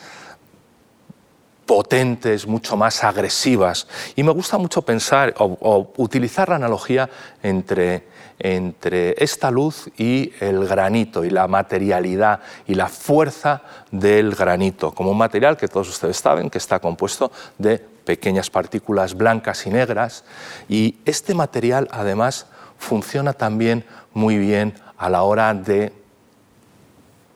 potentes, 1.66 2.46
mucho 2.46 2.76
más 2.76 3.04
agresivas. 3.04 3.86
Y 4.16 4.22
me 4.22 4.32
gusta 4.32 4.58
mucho 4.58 4.82
pensar 4.82 5.34
o, 5.38 5.92
utilizar 5.96 6.48
la 6.48 6.56
analogía 6.56 7.08
entre, 7.42 8.04
entre 8.38 9.14
esta 9.22 9.50
luz 9.50 9.88
y 9.96 10.32
el 10.40 10.66
granito 10.66 11.24
y 11.24 11.30
la 11.30 11.46
materialidad 11.46 12.40
y 12.66 12.74
la 12.74 12.88
fuerza 12.88 13.62
del 13.90 14.34
granito, 14.34 14.92
como 14.92 15.10
un 15.10 15.18
material 15.18 15.56
que 15.56 15.68
todos 15.68 15.88
ustedes 15.88 16.16
saben 16.16 16.50
que 16.50 16.58
está 16.58 16.78
compuesto 16.78 17.30
de 17.58 17.78
pequeñas 17.78 18.50
partículas 18.50 19.14
blancas 19.14 19.66
y 19.66 19.70
negras. 19.70 20.24
Y 20.68 20.96
este 21.04 21.34
material 21.34 21.88
además 21.92 22.46
funciona 22.78 23.32
también 23.32 23.84
muy 24.12 24.38
bien 24.38 24.74
a 24.98 25.08
la 25.08 25.22
hora 25.22 25.54
de 25.54 25.92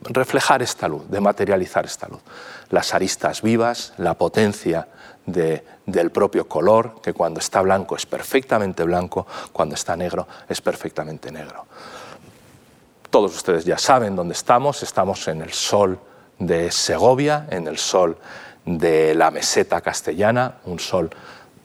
reflejar 0.03 0.63
esta 0.63 0.89
luz, 0.89 1.09
de 1.09 1.21
materializar 1.21 1.85
esta 1.85 2.09
luz. 2.09 2.21
Las 2.71 2.95
aristas 2.95 3.43
vivas, 3.43 3.93
la 3.99 4.15
potencia 4.15 4.89
del 5.27 6.11
propio 6.11 6.49
color, 6.49 7.01
que 7.03 7.13
cuando 7.13 7.41
está 7.41 7.61
blanco 7.61 7.97
es 7.97 8.07
perfectamente 8.07 8.85
blanco, 8.85 9.27
cuando 9.53 9.75
está 9.75 9.97
negro 9.97 10.27
es 10.49 10.61
perfectamente 10.61 11.33
negro. 11.33 11.67
Todos 13.11 13.35
ustedes 13.35 13.65
ya 13.65 13.79
saben 13.79 14.17
dónde 14.17 14.35
estamos, 14.35 14.83
estamos 14.83 15.27
en 15.29 15.43
el 15.43 15.53
sol 15.53 15.99
de 16.39 16.71
Segovia, 16.71 17.47
en 17.51 17.67
el 17.67 17.79
sol 17.79 18.19
de 18.65 19.15
la 19.15 19.31
meseta 19.31 19.81
castellana, 19.81 20.57
un 20.65 20.79
sol 20.79 21.11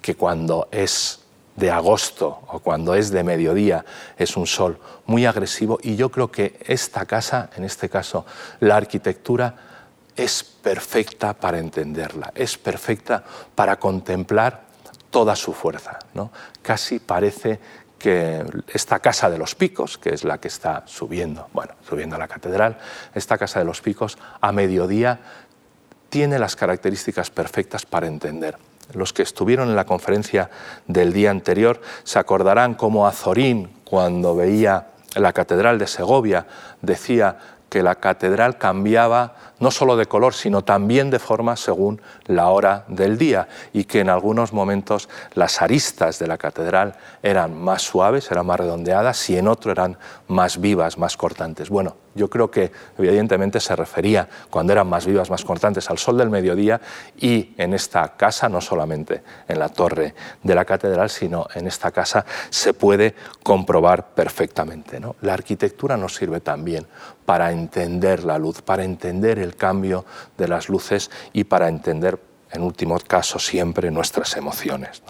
que 0.02 0.16
cuando 0.16 0.68
es 0.72 1.20
de 1.56 1.70
agosto 1.70 2.42
o 2.48 2.60
cuando 2.60 2.96
es 2.96 3.12
de 3.12 3.24
mediodía 3.24 3.84
es 4.18 4.38
un 4.38 4.48
sol 4.48 4.80
muy 5.06 5.26
agresivo 5.26 5.80
y 5.82 5.96
yo 5.96 6.10
creo 6.10 6.32
que 6.32 6.58
esta 6.66 7.06
casa, 7.06 7.50
en 7.56 7.66
este 7.66 7.90
caso 7.90 8.26
la 8.60 8.78
arquitectura, 8.78 9.71
es 10.16 10.44
perfecta 10.44 11.34
para 11.34 11.60
entenderla, 11.60 12.32
es 12.36 12.58
perfecta 12.58 13.24
para 13.56 13.78
contemplar 13.78 14.62
toda 15.10 15.36
su 15.36 15.54
fuerza. 15.54 16.00
¿no? 16.14 16.32
Casi 16.62 17.00
parece 17.00 17.60
que 17.98 18.44
esta 18.74 19.00
casa 19.00 19.30
de 19.30 19.38
los 19.38 19.56
picos, 19.56 19.98
que 19.98 20.10
es 20.10 20.24
la 20.24 20.40
que 20.40 20.48
está 20.48 20.84
subiendo, 20.88 21.48
bueno, 21.54 21.74
subiendo 21.88 22.16
a 22.16 22.20
la 22.20 22.28
catedral, 22.28 22.78
esta 23.14 23.38
casa 23.38 23.60
de 23.60 23.66
los 23.66 23.82
picos 23.82 24.18
a 24.40 24.52
mediodía 24.52 25.20
tiene 26.10 26.40
las 26.40 26.56
características 26.56 27.30
perfectas 27.30 27.86
para 27.86 28.08
entender 28.08 28.58
los 28.94 29.14
que 29.14 29.24
estuvieron 29.24 29.70
en 29.70 29.76
la 29.76 29.86
conferencia 29.86 30.50
del 30.88 31.14
día 31.14 31.32
anterior 31.32 31.82
se 32.04 32.20
acordarán 32.20 32.74
cómo 32.74 33.08
Azorín, 33.08 33.72
cuando 33.84 34.36
veía 34.36 34.88
la 35.16 35.34
catedral 35.34 35.78
de 35.78 35.88
Segovia, 35.88 36.48
decía 36.82 37.38
que 37.72 37.82
la 37.82 37.96
catedral 37.96 38.58
cambiaba 38.58 39.36
no 39.60 39.72
solo 39.72 39.96
de 39.96 40.06
color, 40.06 40.34
sino 40.34 40.62
también 40.62 41.10
de 41.10 41.20
forma 41.20 41.56
según 41.56 42.02
la 42.26 42.50
hora 42.50 42.84
del 42.90 43.18
día 43.18 43.48
y 43.72 43.86
que 43.86 44.02
en 44.02 44.10
algunos 44.10 44.52
momentos 44.52 45.08
las 45.36 45.62
aristas 45.62 46.20
de 46.20 46.28
la 46.28 46.38
catedral 46.38 46.96
eran 47.24 47.58
más 47.58 47.84
suaves, 47.84 48.30
eran 48.30 48.46
más 48.46 48.60
redondeadas 48.60 49.30
y 49.30 49.38
en 49.38 49.48
otro 49.48 49.72
eran 49.72 49.98
más 50.28 50.60
vivas, 50.60 50.98
más 50.98 51.16
cortantes. 51.16 51.70
Bueno, 51.70 51.96
yo 52.14 52.30
creo 52.30 52.52
que 52.52 52.72
evidentemente 52.98 53.60
se 53.60 53.76
refería 53.76 54.28
cuando 54.50 54.74
eran 54.74 54.88
más 54.88 55.06
vivas, 55.06 55.30
más 55.30 55.46
cortantes 55.46 55.90
al 55.90 55.98
sol 55.98 56.18
del 56.18 56.30
mediodía 56.30 56.82
y 57.18 57.54
en 57.58 57.74
esta 57.74 58.16
casa, 58.16 58.50
no 58.50 58.62
solamente 58.62 59.24
en 59.48 59.60
la 59.60 59.70
torre 59.70 60.14
de 60.44 60.56
la 60.56 60.66
catedral, 60.66 61.10
sino 61.10 61.48
en 61.56 61.68
esta 61.68 61.92
casa 61.92 62.26
se 62.50 62.74
puede 62.74 63.16
comprobar 63.44 64.10
perfectamente. 64.14 65.00
La 65.22 65.34
arquitectura 65.34 65.98
nos 65.98 66.16
sirve 66.16 66.42
también 66.42 66.86
para 67.26 67.52
entender 67.52 68.24
la 68.24 68.38
luz, 68.38 68.62
para 68.62 68.84
entender 68.84 69.40
el 69.40 69.56
cambio 69.56 70.06
de 70.38 70.48
las 70.48 70.70
luces 70.70 71.10
y 71.34 71.46
para 71.46 71.68
entender, 71.68 72.20
en 72.52 72.62
último 72.62 72.98
caso, 73.00 73.40
siempre 73.40 73.90
nuestras 73.92 74.36
emociones. 74.36 75.02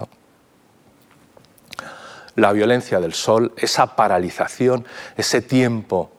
La 2.36 2.54
violencia 2.54 3.00
del 3.00 3.14
sol, 3.14 3.54
esa 3.58 3.96
paralización, 3.96 4.86
ese 5.18 5.42
tiempo 5.42 6.12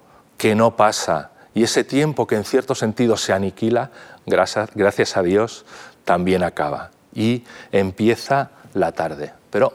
que 0.42 0.56
no 0.56 0.74
pasa 0.74 1.30
y 1.54 1.62
ese 1.62 1.84
tiempo 1.84 2.26
que 2.26 2.34
en 2.34 2.42
cierto 2.42 2.74
sentido 2.74 3.16
se 3.16 3.32
aniquila, 3.32 3.92
gracias, 4.26 5.16
a 5.16 5.22
Dios, 5.22 5.64
también 6.04 6.42
acaba 6.42 6.90
y 7.14 7.44
empieza 7.70 8.50
la 8.74 8.90
tarde. 8.90 9.32
Pero 9.50 9.72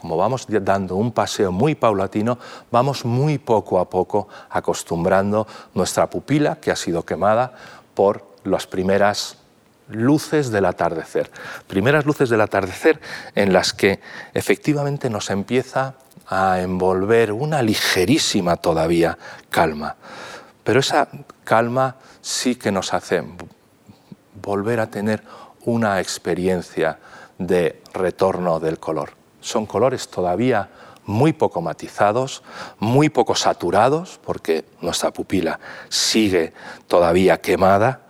como 0.00 0.16
vamos 0.16 0.46
dando 0.48 0.94
un 0.94 1.10
paseo 1.10 1.50
muy 1.50 1.74
paulatino, 1.74 2.38
vamos 2.70 3.04
muy 3.04 3.38
poco 3.38 3.80
a 3.80 3.90
poco 3.90 4.28
acostumbrando 4.48 5.44
nuestra 5.74 6.08
pupila, 6.08 6.60
que 6.60 6.70
ha 6.70 6.76
sido 6.76 7.04
quemada 7.04 7.54
por 7.94 8.28
las 8.44 8.68
primeras 8.68 9.38
luces 9.88 10.52
del 10.52 10.66
atardecer. 10.66 11.32
Primeras 11.66 12.06
luces 12.06 12.30
del 12.30 12.42
atardecer 12.42 13.00
en 13.34 13.52
las 13.52 13.72
que 13.72 13.98
efectivamente 14.34 15.10
nos 15.10 15.30
empieza 15.30 15.96
a 16.28 16.60
envolver 16.60 17.32
una 17.32 17.62
ligerísima 17.62 18.56
todavía 18.56 19.16
calma. 19.50 19.96
Pero 20.64 20.80
esa 20.80 21.08
calma 21.44 21.96
sí 22.20 22.56
que 22.56 22.72
nos 22.72 22.92
hace 22.92 23.22
volver 24.42 24.80
a 24.80 24.90
tener 24.90 25.22
una 25.64 26.00
experiencia 26.00 26.98
de 27.38 27.82
retorno 27.92 28.60
del 28.60 28.78
color. 28.78 29.12
Son 29.40 29.66
colores 29.66 30.08
todavía 30.08 30.68
muy 31.04 31.32
poco 31.32 31.60
matizados, 31.60 32.42
muy 32.78 33.08
poco 33.08 33.34
saturados, 33.34 34.18
porque 34.24 34.64
nuestra 34.80 35.12
pupila 35.12 35.60
sigue 35.88 36.52
todavía 36.88 37.40
quemada, 37.40 38.00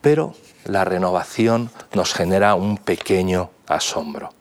pero 0.00 0.34
la 0.64 0.84
renovación 0.84 1.70
nos 1.94 2.12
genera 2.12 2.54
un 2.54 2.76
pequeño 2.76 3.50
asombro. 3.66 4.39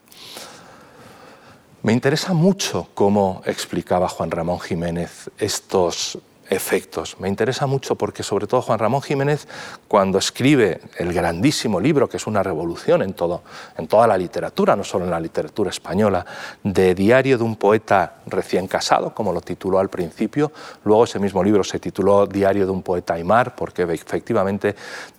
Me 1.82 1.94
interesa 1.94 2.34
mucho 2.34 2.90
cómo 2.94 3.42
explicaba 3.46 4.10
Juan 4.10 4.32
Ramón 4.32 4.60
Jiménez 4.60 5.32
estos 5.38 6.20
efectos. 6.50 7.20
Me 7.20 7.28
interesa 7.28 7.68
mucho 7.68 7.96
porque 7.96 8.24
sobre 8.24 8.48
todo 8.48 8.62
Juan 8.62 8.80
Ramón 8.80 9.02
Jiménez, 9.02 9.48
cuando 9.88 10.18
escribe 10.18 10.82
el 10.98 11.14
grandísimo 11.14 11.80
libro, 11.80 12.10
que 12.10 12.18
es 12.18 12.28
una 12.28 12.44
revolución 12.44 13.02
en, 13.02 13.14
todo, 13.14 13.44
en 13.78 13.88
toda 13.88 14.08
la 14.08 14.18
literatura, 14.18 14.76
no 14.76 14.84
solo 14.84 15.06
en 15.06 15.12
la 15.12 15.20
literatura 15.20 15.70
española, 15.70 16.26
de 16.64 16.96
Diario 16.96 17.38
de 17.38 17.44
un 17.44 17.56
poeta 17.56 18.16
recién 18.26 18.68
casado, 18.68 19.14
como 19.14 19.32
lo 19.32 19.42
tituló 19.42 19.80
al 19.80 19.90
principio, 19.90 20.52
luego 20.84 21.04
ese 21.04 21.20
mismo 21.20 21.44
libro 21.44 21.64
se 21.64 21.80
tituló 21.80 22.26
Diario 22.26 22.66
de 22.66 22.72
un 22.72 22.82
poeta 22.82 23.14
aymar, 23.14 23.56
porque 23.56 23.84
efectivamente 23.84 24.76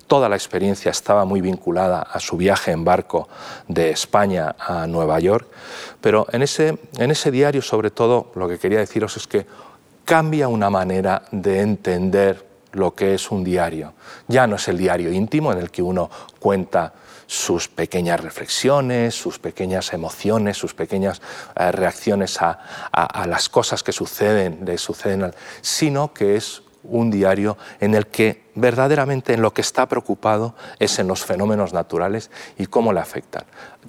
toda 0.06 0.28
la 0.28 0.34
experiencia 0.34 0.90
estaba 0.90 1.24
muy 1.24 1.40
vinculada 1.40 2.02
a 2.02 2.18
su 2.18 2.36
viaje 2.36 2.72
en 2.72 2.84
barco 2.84 3.28
de 3.68 3.90
España 3.90 4.56
a 4.58 4.88
Nueva 4.88 5.20
York, 5.20 5.46
pero 6.00 6.26
en 6.32 6.42
ese, 6.42 6.78
en 6.98 7.12
ese 7.12 7.30
diario 7.30 7.62
sobre 7.62 7.92
todo 7.92 8.32
lo 8.34 8.48
que 8.48 8.58
quería 8.58 8.80
deciros 8.80 9.16
es 9.16 9.28
que 9.28 9.46
cambia 10.04 10.48
una 10.48 10.70
manera 10.70 11.22
de 11.30 11.60
entender 11.60 12.46
lo 12.72 12.94
que 12.94 13.14
es 13.14 13.30
un 13.30 13.42
diario. 13.44 13.94
Ya 14.28 14.46
no 14.46 14.56
es 14.56 14.68
el 14.68 14.78
diario 14.78 15.12
íntimo 15.12 15.52
en 15.52 15.58
el 15.58 15.70
que 15.70 15.82
uno 15.82 16.10
cuenta 16.38 16.92
sus 17.26 17.68
pequeñas 17.68 18.20
reflexiones, 18.20 19.14
sus 19.14 19.38
pequeñas 19.38 19.92
emociones, 19.92 20.56
sus 20.56 20.74
pequeñas 20.74 21.22
eh, 21.54 21.70
reacciones 21.70 22.42
a, 22.42 22.58
a, 22.90 23.26
las 23.26 23.48
cosas 23.48 23.84
que 23.84 23.92
suceden, 23.92 24.64
le 24.64 24.78
suceden, 24.78 25.32
sino 25.60 26.12
que 26.12 26.36
es 26.36 26.62
un 26.82 27.10
diario 27.10 27.56
en 27.80 27.94
el 27.94 28.06
que 28.06 28.50
verdaderamente 28.54 29.32
en 29.32 29.42
lo 29.42 29.52
que 29.52 29.60
está 29.60 29.86
preocupado 29.86 30.54
es 30.78 30.98
en 30.98 31.08
los 31.08 31.24
fenómenos 31.24 31.72
naturales 31.72 32.30
y 32.58 32.66
cómo 32.66 32.92
le 32.92 33.00
afectan. 33.00 33.44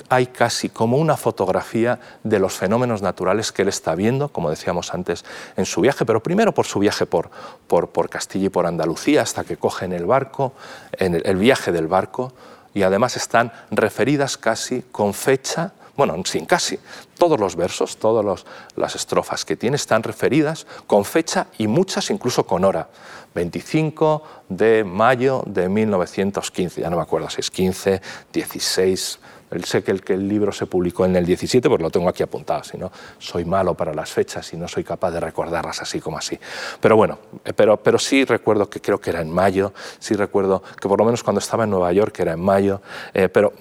Hay 0.10 0.28
casi 0.28 0.70
como 0.70 0.98
una 0.98 1.18
fotografía 1.18 2.00
de 2.24 2.40
los 2.40 2.54
fenómenos 2.54 3.02
naturales 3.02 3.52
que 3.52 3.64
él 3.64 3.68
está 3.68 3.96
viendo, 3.96 4.30
como 4.30 4.50
decíamos 4.50 4.94
antes, 4.94 5.26
en 5.58 5.66
su 5.66 5.82
viaje, 5.82 6.06
pero 6.06 6.22
primero 6.24 6.54
por 6.54 6.66
su 6.66 6.80
viaje 6.80 7.06
por, 7.06 7.30
por, 7.68 8.10
Castilla 8.10 8.48
y 8.48 8.50
por 8.50 8.66
Andalucía, 8.66 9.22
hasta 9.22 9.44
que 9.44 9.58
cogen 9.58 9.94
el 9.94 10.06
barco, 10.06 10.54
en 10.94 11.22
el 11.24 11.38
viaje 11.38 11.72
del 11.72 11.88
barco, 11.88 12.34
y 12.74 12.84
además 12.84 13.18
están 13.18 13.52
referidas 13.70 14.38
casi 14.38 14.84
con 14.92 15.14
fecha 15.14 15.74
bueno, 16.08 16.20
sin 16.26 16.46
casi, 16.46 16.80
todos 17.16 17.40
los 17.40 17.56
versos, 17.56 17.98
todas 17.98 18.44
las 18.76 18.96
estrofas 18.96 19.46
que 19.46 19.56
tiene 19.56 19.76
están 19.76 20.02
referidas 20.02 20.66
con 20.88 21.06
fecha 21.06 21.46
y 21.60 21.68
muchas 21.68 22.10
incluso 22.10 22.44
con 22.48 22.66
hora. 22.66 22.90
25 23.36 24.24
de 24.50 24.84
mayo 24.84 25.44
de 25.46 25.70
1915, 25.70 26.82
ya 26.82 26.90
no 26.90 26.96
me 26.96 27.04
acuerdo 27.04 27.30
si 27.30 27.42
es 27.42 27.52
15, 27.52 28.02
16, 28.34 29.20
sé 29.64 29.84
que 29.84 29.92
el, 29.92 30.28
libro 30.28 30.52
se 30.52 30.66
publicó 30.66 31.06
en 31.06 31.16
el 31.16 31.24
17, 31.24 31.70
pues 31.70 31.80
lo 31.80 31.92
tengo 31.92 32.10
aquí 32.10 32.24
apuntado, 32.24 32.64
si 32.64 32.80
no, 32.80 32.92
soy 33.20 33.46
malo 33.46 33.76
para 33.76 33.94
las 33.94 34.10
fechas 34.12 34.52
y 34.54 34.58
no 34.58 34.68
soy 34.68 34.84
capaz 34.84 35.12
de 35.12 35.20
recordarlas 35.20 35.84
así 35.84 36.02
como 36.02 36.18
así. 36.18 36.40
Pero 36.80 36.96
bueno, 36.96 37.20
eh, 37.46 37.54
pero 37.54 38.00
sí 38.00 38.26
recuerdo 38.26 38.72
que 38.72 38.82
creo 38.82 39.00
que 39.00 39.12
era 39.12 39.22
en 39.22 39.30
mayo, 39.30 39.72
sí 40.00 40.16
recuerdo 40.16 40.64
que 40.82 40.90
por 40.90 40.98
lo 40.98 41.06
menos 41.06 41.22
cuando 41.22 41.38
estaba 41.38 41.66
en 41.66 41.70
Nueva 41.70 41.94
York 41.94 42.20
era 42.22 42.34
en 42.34 42.42
mayo, 42.42 42.82
eh, 43.14 43.30
pero 43.30 43.54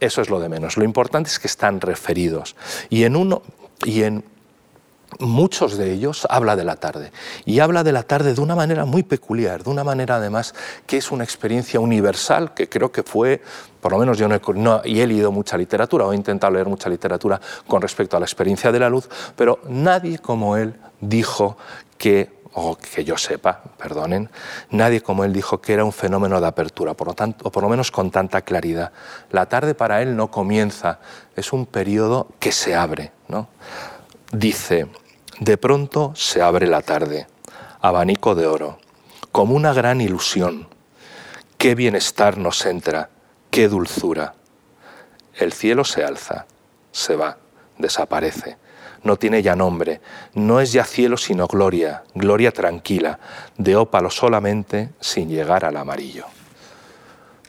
eso 0.00 0.22
es 0.22 0.30
lo 0.30 0.40
de 0.40 0.48
menos. 0.48 0.76
Lo 0.76 0.84
importante 0.84 1.30
es 1.30 1.38
que 1.38 1.46
están 1.46 1.80
referidos. 1.80 2.56
Y 2.90 3.04
en 3.04 3.16
uno, 3.16 3.42
y 3.84 4.02
en 4.02 4.24
muchos 5.18 5.76
de 5.76 5.92
ellos 5.92 6.26
habla 6.30 6.56
de 6.56 6.64
la 6.64 6.76
tarde. 6.76 7.12
Y 7.44 7.60
habla 7.60 7.82
de 7.82 7.92
la 7.92 8.02
tarde 8.02 8.34
de 8.34 8.40
una 8.40 8.54
manera 8.54 8.84
muy 8.84 9.02
peculiar, 9.02 9.64
de 9.64 9.70
una 9.70 9.84
manera 9.84 10.16
además 10.16 10.54
que 10.86 10.98
es 10.98 11.10
una 11.10 11.24
experiencia 11.24 11.80
universal, 11.80 12.54
que 12.54 12.68
creo 12.68 12.92
que 12.92 13.02
fue, 13.02 13.40
por 13.80 13.92
lo 13.92 13.98
menos 13.98 14.18
yo 14.18 14.28
no 14.28 14.34
he, 14.84 15.02
he 15.02 15.06
leído 15.06 15.32
mucha 15.32 15.56
literatura 15.56 16.04
o 16.04 16.12
he 16.12 16.16
intentado 16.16 16.52
leer 16.52 16.66
mucha 16.66 16.88
literatura 16.88 17.40
con 17.66 17.80
respecto 17.80 18.16
a 18.16 18.20
la 18.20 18.26
experiencia 18.26 18.70
de 18.70 18.80
la 18.80 18.90
luz, 18.90 19.08
pero 19.34 19.60
nadie 19.68 20.18
como 20.18 20.56
él 20.56 20.74
dijo 21.00 21.56
que 21.96 22.37
o 22.54 22.76
que 22.76 23.04
yo 23.04 23.16
sepa, 23.16 23.62
perdonen, 23.76 24.30
nadie 24.70 25.00
como 25.00 25.24
él 25.24 25.32
dijo 25.32 25.60
que 25.60 25.74
era 25.74 25.84
un 25.84 25.92
fenómeno 25.92 26.40
de 26.40 26.46
apertura, 26.46 26.94
por 26.94 27.08
lo 27.08 27.14
tanto, 27.14 27.46
o 27.46 27.52
por 27.52 27.62
lo 27.62 27.68
menos 27.68 27.90
con 27.90 28.10
tanta 28.10 28.42
claridad. 28.42 28.92
La 29.30 29.46
tarde 29.46 29.74
para 29.74 30.02
él 30.02 30.16
no 30.16 30.30
comienza, 30.30 31.00
es 31.36 31.52
un 31.52 31.66
periodo 31.66 32.28
que 32.40 32.52
se 32.52 32.74
abre. 32.74 33.12
¿no? 33.28 33.48
Dice, 34.32 34.88
de 35.40 35.56
pronto 35.56 36.12
se 36.14 36.42
abre 36.42 36.66
la 36.66 36.82
tarde, 36.82 37.26
abanico 37.80 38.34
de 38.34 38.46
oro, 38.46 38.78
como 39.32 39.54
una 39.54 39.72
gran 39.72 40.00
ilusión. 40.00 40.68
Qué 41.58 41.74
bienestar 41.74 42.38
nos 42.38 42.64
entra, 42.66 43.10
qué 43.50 43.68
dulzura. 43.68 44.34
El 45.34 45.52
cielo 45.52 45.84
se 45.84 46.04
alza, 46.04 46.46
se 46.92 47.16
va, 47.16 47.38
desaparece. 47.78 48.56
No 49.02 49.16
tiene 49.16 49.42
ya 49.42 49.54
nombre, 49.54 50.00
no 50.34 50.60
es 50.60 50.72
ya 50.72 50.84
cielo 50.84 51.16
sino 51.16 51.46
gloria, 51.46 52.02
gloria 52.14 52.52
tranquila, 52.52 53.18
de 53.56 53.76
ópalo 53.76 54.10
solamente 54.10 54.90
sin 55.00 55.28
llegar 55.28 55.64
al 55.64 55.76
amarillo. 55.76 56.26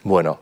Bueno, 0.02 0.38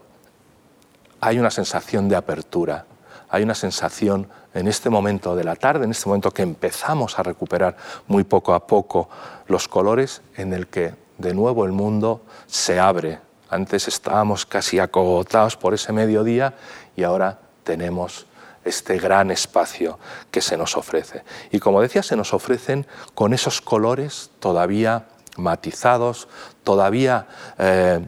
hay 1.20 1.38
una 1.38 1.50
sensación 1.50 2.08
de 2.08 2.16
apertura, 2.16 2.86
hay 3.28 3.42
una 3.42 3.54
sensación 3.54 4.28
en 4.54 4.68
este 4.68 4.90
momento 4.90 5.34
de 5.34 5.44
la 5.44 5.56
tarde, 5.56 5.84
en 5.84 5.90
este 5.90 6.08
momento 6.08 6.30
que 6.30 6.42
empezamos 6.42 7.18
a 7.18 7.22
recuperar 7.22 7.76
muy 8.06 8.24
poco 8.24 8.54
a 8.54 8.66
poco 8.66 9.08
los 9.46 9.68
colores, 9.68 10.22
en 10.36 10.52
el 10.52 10.68
que 10.68 10.94
de 11.18 11.34
nuevo 11.34 11.64
el 11.64 11.72
mundo 11.72 12.22
se 12.46 12.78
abre. 12.78 13.18
Antes 13.50 13.88
estábamos 13.88 14.46
casi 14.46 14.78
acogotados 14.78 15.56
por 15.56 15.74
ese 15.74 15.92
mediodía 15.92 16.54
y 16.96 17.02
ahora 17.02 17.38
tenemos 17.64 18.26
este 18.68 18.98
gran 18.98 19.30
espacio 19.30 19.98
que 20.30 20.40
se 20.40 20.56
nos 20.56 20.76
ofrece. 20.76 21.24
Y 21.50 21.58
como 21.58 21.80
decía, 21.80 22.02
se 22.02 22.16
nos 22.16 22.32
ofrecen 22.34 22.86
con 23.14 23.32
esos 23.32 23.60
colores 23.60 24.30
todavía 24.40 25.06
matizados, 25.36 26.28
todavía 26.64 27.26
eh, 27.58 28.06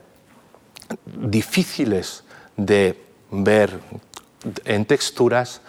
difíciles 1.06 2.24
de 2.56 3.02
ver 3.30 3.80
en 4.64 4.84
texturas 4.84 5.61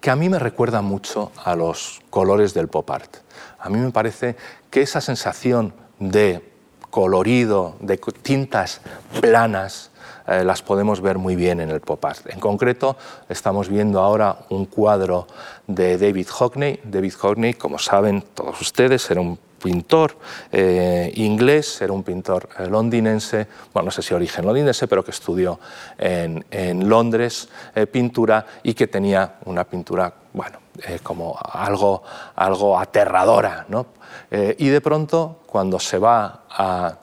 que 0.00 0.10
a 0.10 0.16
mí 0.16 0.28
me 0.28 0.38
recuerdan 0.38 0.84
mucho 0.84 1.30
a 1.44 1.54
los 1.54 2.00
colores 2.10 2.54
del 2.54 2.68
pop 2.68 2.90
art. 2.90 3.18
A 3.58 3.68
mí 3.68 3.78
me 3.78 3.92
parece 3.92 4.36
que 4.70 4.82
esa 4.82 5.00
sensación 5.00 5.72
de 6.00 6.50
colorido, 6.90 7.76
de 7.80 7.96
tintas 7.96 8.80
planas, 9.20 9.91
eh, 10.26 10.44
las 10.44 10.62
podemos 10.62 11.00
ver 11.00 11.18
muy 11.18 11.36
bien 11.36 11.60
en 11.60 11.70
el 11.70 11.80
pop 11.80 12.04
art. 12.04 12.26
En 12.28 12.38
concreto, 12.38 12.96
estamos 13.28 13.68
viendo 13.68 14.00
ahora 14.00 14.38
un 14.50 14.66
cuadro 14.66 15.26
de 15.66 15.98
David 15.98 16.28
Hockney. 16.28 16.80
David 16.84 17.14
Hockney, 17.18 17.54
como 17.54 17.78
saben 17.78 18.22
todos 18.34 18.60
ustedes, 18.60 19.10
era 19.10 19.20
un 19.20 19.38
pintor 19.62 20.16
eh, 20.50 21.12
inglés, 21.16 21.80
era 21.82 21.92
un 21.92 22.02
pintor 22.02 22.48
eh, 22.58 22.66
londinense, 22.66 23.46
bueno, 23.72 23.86
no 23.86 23.90
sé 23.90 24.02
si 24.02 24.12
origen 24.12 24.44
londinense, 24.44 24.88
pero 24.88 25.04
que 25.04 25.12
estudió 25.12 25.58
en, 25.98 26.88
Londres 26.88 27.48
pintura 27.90 28.44
y 28.62 28.74
que 28.74 28.86
tenía 28.86 29.36
una 29.44 29.64
pintura, 29.64 30.12
bueno, 30.32 30.58
como 31.02 31.38
algo, 31.40 32.02
algo 32.34 32.78
aterradora. 32.78 33.66
¿no? 33.68 33.86
y 34.30 34.68
de 34.68 34.80
pronto, 34.80 35.40
cuando 35.46 35.78
se 35.78 35.98
va 35.98 36.44
a 36.50 36.96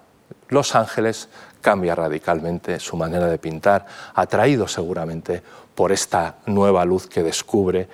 Los 0.50 0.76
Ángeles, 0.76 1.30
cambia 1.62 1.96
radicalmente 1.96 2.80
su 2.80 2.96
manera 2.96 3.28
de 3.28 3.38
pintar, 3.38 3.86
atraído 4.14 4.68
seguramente 4.68 5.42
por 5.76 5.92
esta 5.92 6.38
nueva 6.46 6.86
luz 6.86 7.08
que 7.08 7.24
descubre 7.24 7.88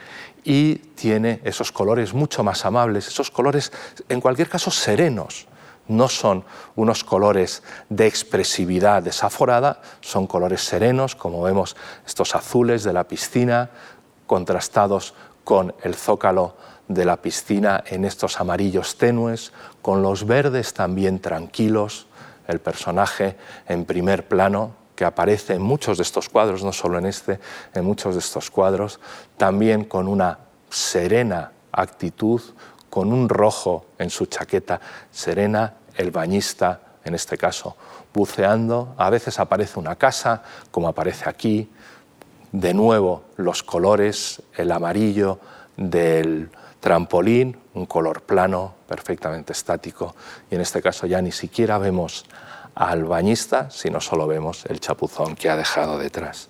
y 0.43 0.76
tiene 0.76 1.41
esos 1.43 1.72
colores 1.72 2.13
mucho 2.13 2.43
más 2.43 2.66
amables, 2.66 3.07
esos 3.07 3.32
colores 3.32 3.72
en 4.09 4.22
cualquier 4.22 4.49
caso 4.49 4.72
serenos. 4.72 5.47
No 5.88 6.07
son 6.07 6.45
unos 6.76 7.03
colores 7.03 7.61
de 7.89 8.07
expresividad 8.07 9.03
desaforada, 9.03 9.82
son 10.01 10.26
colores 10.26 10.61
serenos, 10.61 11.16
como 11.16 11.43
vemos 11.43 11.76
estos 12.07 12.34
azules 12.36 12.84
de 12.84 12.93
la 12.93 13.03
piscina, 13.03 13.70
contrastados 14.26 15.13
con 15.43 15.76
el 15.84 15.93
zócalo 15.93 16.55
de 16.88 17.05
la 17.05 17.18
piscina 17.18 17.84
en 17.88 18.05
estos 18.05 18.39
amarillos 18.39 18.97
tenues, 18.97 19.51
con 19.82 20.01
los 20.01 20.26
verdes 20.26 20.74
también 20.74 21.20
tranquilos, 21.20 22.07
el 22.48 22.60
personaje 22.60 23.36
en 23.68 23.86
primer 23.86 24.28
plano, 24.28 24.76
que 24.96 25.06
aparece 25.06 25.56
en 25.56 25.62
muchos 25.62 25.98
de 25.98 26.04
estos 26.04 26.30
cuadros, 26.30 26.64
no 26.64 26.72
solo 26.72 26.98
en 26.98 27.06
este, 27.06 27.39
en 27.74 27.84
muchos 27.84 28.16
de 28.16 28.20
estos 28.20 28.50
cuadros, 28.50 29.00
también 29.38 29.84
con 29.84 30.08
una 30.08 30.39
serena 30.70 31.52
actitud, 31.72 32.41
con 32.89 33.12
un 33.12 33.28
rojo 33.28 33.88
en 33.98 34.10
su 34.10 34.26
chaqueta, 34.26 34.80
serena, 35.12 35.74
el 35.96 36.12
bañista, 36.12 36.80
en 37.04 37.14
este 37.14 37.38
caso, 37.38 37.76
buceando, 38.14 38.96
a 38.98 39.10
veces 39.10 39.39
aparece 39.39 39.80
una 39.80 39.96
casa, 39.96 40.43
como 40.72 40.88
aparece 40.88 41.30
aquí, 41.30 41.70
de 42.52 42.74
nuevo 42.74 43.24
los 43.36 43.64
colores, 43.64 44.41
el 44.56 44.72
amarillo 44.72 45.39
del 45.76 46.50
trampolín, 46.86 47.58
un 47.74 47.88
color 47.88 48.22
plano, 48.22 48.76
perfectamente 48.88 49.54
estático, 49.54 50.16
y 50.52 50.56
en 50.56 50.62
este 50.62 50.84
caso 50.84 51.08
ya 51.08 51.20
ni 51.20 51.32
siquiera 51.32 51.80
vemos 51.80 52.28
al 52.76 53.06
bañista, 53.06 53.72
sino 53.72 54.00
solo 54.00 54.28
vemos 54.28 54.68
el 54.68 54.80
chapuzón 54.80 55.36
que 55.36 55.50
ha 55.50 55.56
dejado 55.56 55.98
detrás. 55.98 56.50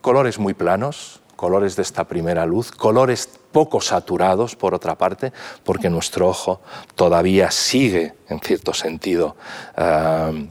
Colores 0.00 0.40
muy 0.40 0.54
planos, 0.54 1.20
colores 1.36 1.76
de 1.76 1.82
esta 1.82 2.02
primera 2.02 2.46
luz, 2.46 2.72
colores 2.72 3.28
poco 3.52 3.80
saturados, 3.80 4.56
por 4.56 4.74
otra 4.74 4.98
parte, 4.98 5.32
porque 5.62 5.88
nuestro 5.88 6.28
ojo 6.28 6.60
todavía 6.96 7.52
sigue, 7.52 8.14
en 8.28 8.40
cierto 8.40 8.74
sentido, 8.74 9.36
eh, 9.76 10.48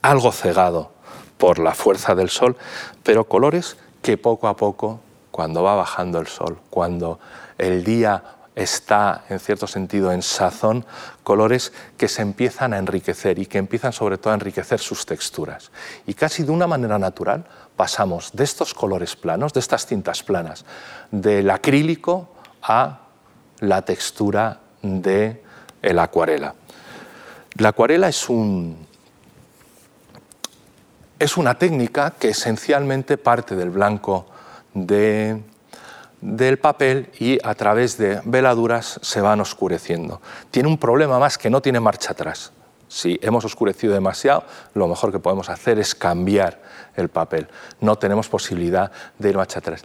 algo 0.00 0.32
cegado 0.32 0.92
por 1.36 1.58
la 1.58 1.74
fuerza 1.74 2.14
del 2.14 2.30
sol, 2.30 2.56
pero 3.02 3.28
colores 3.28 3.76
que 4.00 4.16
poco 4.16 4.48
a 4.48 4.56
poco, 4.56 5.00
cuando 5.38 5.62
va 5.62 5.76
bajando 5.76 6.18
el 6.18 6.26
sol, 6.26 6.58
cuando 6.68 7.20
el 7.58 7.84
día 7.84 8.24
está, 8.56 9.22
en 9.28 9.38
cierto 9.38 9.68
sentido, 9.68 10.10
en 10.10 10.20
sazón, 10.20 10.84
colores 11.22 11.72
que 11.96 12.08
se 12.08 12.22
empiezan 12.22 12.72
a 12.72 12.78
enriquecer 12.78 13.38
y 13.38 13.46
que 13.46 13.58
empiezan 13.58 13.92
sobre 13.92 14.18
todo 14.18 14.32
a 14.32 14.34
enriquecer 14.34 14.80
sus 14.80 15.06
texturas. 15.06 15.70
Y 16.08 16.14
casi 16.14 16.42
de 16.42 16.50
una 16.50 16.66
manera 16.66 16.98
natural 16.98 17.44
pasamos 17.76 18.32
de 18.32 18.42
estos 18.42 18.74
colores 18.74 19.14
planos, 19.14 19.52
de 19.52 19.60
estas 19.60 19.86
tintas 19.86 20.24
planas, 20.24 20.64
del 21.12 21.48
acrílico 21.50 22.30
a 22.60 23.02
la 23.60 23.82
textura 23.82 24.58
de 24.82 25.40
el 25.82 26.00
acuarela. 26.00 26.56
La 27.58 27.68
acuarela 27.68 28.08
es 28.08 28.28
un, 28.28 28.88
es 31.16 31.36
una 31.36 31.54
técnica 31.56 32.14
que 32.18 32.30
esencialmente 32.30 33.18
parte 33.18 33.54
del 33.54 33.70
blanco 33.70 34.26
de 34.86 35.42
del 36.20 36.58
papel 36.58 37.10
y 37.18 37.38
a 37.46 37.54
través 37.54 37.96
de 37.96 38.20
veladuras 38.24 38.98
se 39.02 39.20
van 39.20 39.40
oscureciendo. 39.40 40.20
Tiene 40.50 40.68
un 40.68 40.78
problema 40.78 41.18
más 41.18 41.38
que 41.38 41.50
no 41.50 41.62
tiene 41.62 41.80
marcha 41.80 42.12
atrás. 42.12 42.52
Si 42.88 43.18
hemos 43.22 43.44
oscurecido 43.44 43.92
demasiado, 43.92 44.44
lo 44.74 44.88
mejor 44.88 45.12
que 45.12 45.18
podemos 45.18 45.48
hacer 45.50 45.78
es 45.78 45.94
cambiar 45.94 46.60
el 46.96 47.08
papel. 47.08 47.48
No 47.80 47.96
tenemos 47.96 48.28
posibilidad 48.28 48.90
de 49.18 49.28
ir 49.28 49.36
marcha 49.36 49.58
atrás. 49.58 49.84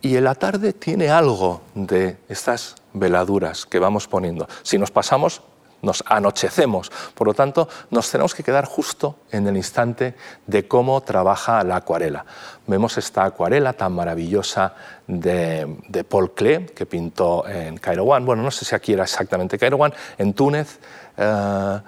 Y 0.00 0.16
en 0.16 0.24
la 0.24 0.36
tarde 0.36 0.72
tiene 0.72 1.10
algo 1.10 1.60
de 1.74 2.16
estas 2.28 2.76
veladuras 2.92 3.66
que 3.66 3.80
vamos 3.80 4.06
poniendo. 4.06 4.48
Si 4.62 4.78
nos 4.78 4.92
pasamos, 4.92 5.42
nos 5.82 6.02
anochecemos. 6.06 6.90
Por 7.14 7.26
lo 7.26 7.34
tanto, 7.34 7.68
nos 7.90 8.10
tenemos 8.10 8.34
que 8.34 8.42
quedar 8.42 8.64
justo 8.64 9.16
en 9.30 9.46
el 9.46 9.56
instante 9.56 10.14
de 10.46 10.66
cómo 10.66 11.00
trabaja 11.02 11.62
la 11.64 11.76
acuarela. 11.76 12.24
Vemos 12.66 12.98
esta 12.98 13.24
acuarela 13.24 13.72
tan 13.72 13.92
maravillosa 13.92 14.74
de, 15.06 16.04
Paul 16.08 16.34
Klee, 16.34 16.66
que 16.66 16.86
pintó 16.86 17.46
en 17.48 17.78
Cairo 17.78 18.04
One, 18.04 18.26
bueno, 18.26 18.42
no 18.42 18.50
sé 18.50 18.64
si 18.64 18.74
aquí 18.74 18.92
era 18.92 19.04
exactamente 19.04 19.58
Cairo 19.58 19.76
One, 19.76 19.94
en 20.18 20.34
Túnez, 20.34 20.78
eh, 21.16 21.80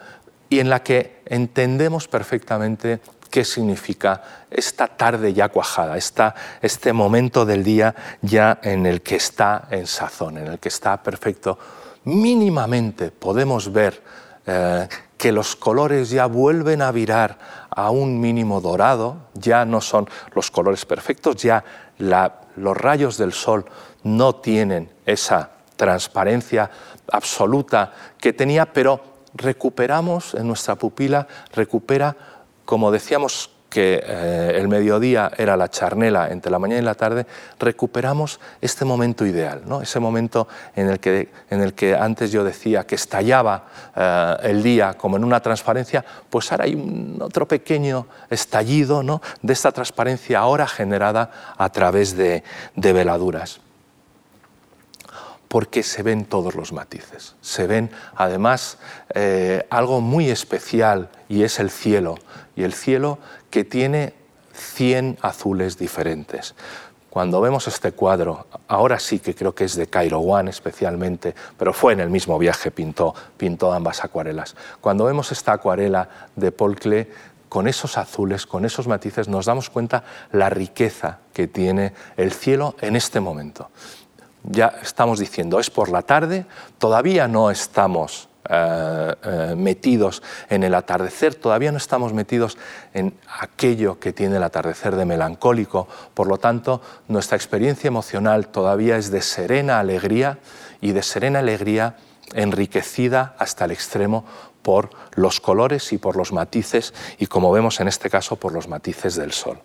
y 0.49 0.59
en 0.59 0.68
la 0.68 0.82
que 0.82 1.22
entendemos 1.26 2.09
perfectamente 2.09 3.01
qué 3.30 3.45
significa 3.45 4.22
esta 4.51 4.88
tarde 4.88 5.32
ya 5.32 5.49
cuajada, 5.49 5.97
este 5.97 6.93
momento 6.93 7.47
del 7.47 7.62
día 7.62 7.95
ya 8.20 8.59
en 8.62 8.86
el 8.86 9.03
que 9.03 9.16
está 9.16 9.68
en 9.70 9.86
sazón, 9.86 10.38
en 10.38 10.49
el 10.49 10.59
que 10.59 10.68
está 10.68 11.03
perfecto. 11.03 11.59
Mínimamente 12.05 13.11
podemos 13.11 13.72
ver 13.72 14.03
eh, 14.46 14.88
que 15.18 15.32
los 15.32 15.55
colores 15.55 16.11
ya 16.11 16.26
vuelven 16.26 16.80
a 16.80 16.90
virar 16.92 17.38
a 17.68 17.90
un 17.90 18.20
mínimo 18.20 18.61
dorado, 18.61 19.28
ya 19.34 19.64
no 19.66 19.80
son 19.80 20.09
los 20.34 20.51
colores 20.51 20.86
perfectos, 20.86 21.36
ya 21.36 21.62
los 22.57 22.76
rayos 22.76 23.18
del 23.18 23.32
sol 23.32 23.66
no 24.03 24.36
tienen 24.36 24.90
esa 25.05 25.51
transparencia 25.76 26.70
absoluta 27.12 27.92
que 28.18 28.32
tenía, 28.32 28.72
pero 28.72 29.01
recuperamos 29.34 30.34
en 30.34 30.48
nuestra 30.48 30.74
pupila, 30.74 31.26
recupera, 31.53 32.16
como 32.64 32.90
decíamos 32.90 33.51
que 33.70 34.02
eh, 34.04 34.52
el 34.56 34.68
mediodía 34.68 35.30
era 35.38 35.56
la 35.56 35.70
charnela 35.70 36.28
entre 36.28 36.50
la 36.50 36.58
mañana 36.58 36.82
y 36.82 36.84
la 36.84 36.94
tarde, 36.94 37.24
recuperamos 37.58 38.40
este 38.60 38.84
momento 38.84 39.24
ideal, 39.24 39.62
¿no? 39.64 39.80
ese 39.80 40.00
momento 40.00 40.48
en 40.74 40.90
el, 40.90 40.98
que, 40.98 41.30
en 41.48 41.62
el 41.62 41.72
que 41.72 41.94
antes 41.94 42.32
yo 42.32 42.44
decía 42.44 42.84
que 42.84 42.96
estallaba 42.96 43.64
eh, 43.96 44.36
el 44.42 44.62
día 44.62 44.94
como 44.94 45.16
en 45.16 45.24
una 45.24 45.40
transparencia, 45.40 46.04
pues 46.28 46.50
ahora 46.50 46.64
hay 46.64 47.16
otro 47.20 47.46
pequeño 47.46 48.08
estallido 48.28 49.02
¿no? 49.02 49.22
de 49.40 49.52
esta 49.52 49.70
transparencia 49.72 50.40
ahora 50.40 50.66
generada 50.66 51.54
a 51.56 51.70
través 51.70 52.16
de, 52.16 52.42
de 52.74 52.92
veladuras 52.92 53.60
porque 55.50 55.82
se 55.82 56.04
ven 56.04 56.26
todos 56.26 56.54
los 56.54 56.72
matices. 56.72 57.34
Se 57.40 57.66
ven 57.66 57.90
además 58.14 58.78
eh, 59.12 59.66
algo 59.68 60.00
muy 60.00 60.30
especial 60.30 61.10
y 61.28 61.42
es 61.42 61.58
el 61.58 61.70
cielo. 61.70 62.14
Y 62.54 62.62
el 62.62 62.72
cielo 62.72 63.18
que 63.51 63.64
tiene 63.64 64.14
100 64.53 65.18
azules 65.22 65.78
diferentes. 65.78 66.55
Cuando 67.09 67.40
vemos 67.40 67.66
este 67.66 67.92
cuadro, 67.92 68.46
ahora 68.68 69.01
sí 69.01 69.18
que 69.18 69.34
creo 69.34 69.55
que 69.55 69.64
es 69.64 69.74
de 69.74 69.88
Cairo 69.88 70.20
One 70.20 70.51
especialmente, 70.51 71.34
pero 71.59 71.72
fue 71.72 71.92
en 71.92 72.01
el 72.01 72.09
mismo 72.09 72.38
viaje, 72.38 72.70
pintó, 72.70 73.14
pintó 73.36 73.72
ambas 73.72 74.05
acuarelas. 74.05 74.55
Cuando 74.80 75.05
vemos 75.05 75.32
esta 75.32 75.53
acuarela 75.53 76.09
de 76.36 76.53
Paul 76.53 76.76
Klee, 76.76 77.09
con 77.48 77.66
esos 77.66 77.98
azules, 77.98 78.46
con 78.46 78.64
esos 78.64 78.86
matices, 78.86 79.26
nos 79.26 79.46
damos 79.46 79.70
cuenta 79.70 80.05
la 80.30 80.51
riqueza 80.51 81.18
que 81.32 81.48
tiene 81.48 81.92
el 82.16 82.32
cielo 82.32 82.76
en 82.80 82.94
este 82.94 83.18
momento 83.18 83.70
ya 84.44 84.78
estamos 84.82 85.18
diciendo, 85.18 85.61
es 85.61 85.70
por 85.70 85.90
la 85.90 86.03
tarde, 86.03 86.46
todavía 86.78 87.28
no 87.28 87.51
estamos 87.51 88.28
eh, 88.53 89.14
eh, 89.22 89.55
metidos 89.57 90.24
en 90.48 90.64
el 90.64 90.74
atardecer, 90.74 91.36
todavía 91.36 91.70
no 91.70 91.78
estamos 91.78 92.12
metidos 92.12 92.59
en 92.92 93.14
aquello 93.38 94.01
que 94.01 94.12
tiene 94.12 94.38
el 94.38 94.42
atardecer 94.42 94.96
de 94.96 95.05
melancólico, 95.05 95.86
por 96.14 96.26
lo 96.26 96.38
tanto 96.38 96.80
nuestra 97.07 97.36
experiencia 97.36 97.86
emocional 97.86 98.48
todavía 98.48 98.96
es 98.96 99.12
de 99.12 99.22
serena 99.22 99.78
alegría 99.78 100.38
y 100.80 100.90
de 100.90 101.05
serena 101.05 101.38
alegría 101.38 101.94
enriquecida 102.34 103.36
hasta 103.38 103.66
el 103.66 103.70
extremo 103.70 104.24
por 104.62 104.90
los 105.14 105.40
colores 105.40 105.92
y 105.92 105.98
por 105.98 106.16
los 106.16 106.32
matices 106.32 106.92
y 107.18 107.26
como 107.26 107.53
vemos 107.53 107.78
en 107.78 107.86
este 107.86 108.11
caso 108.11 108.34
por 108.34 108.53
los 108.53 108.66
matices 108.66 109.14
del 109.14 109.30
sol. 109.32 109.61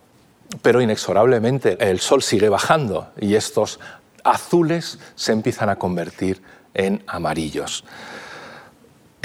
Pero 0.62 0.80
inexorablemente 0.80 1.76
el 1.80 2.00
sol 2.00 2.22
sigue 2.22 2.50
bajando 2.50 3.10
y 3.20 3.34
estos 3.34 3.80
azules 4.24 5.00
se 5.16 5.32
empiezan 5.32 5.70
a 5.70 5.78
convertir 5.78 6.44
en 6.76 7.04
amarillos. 7.08 7.84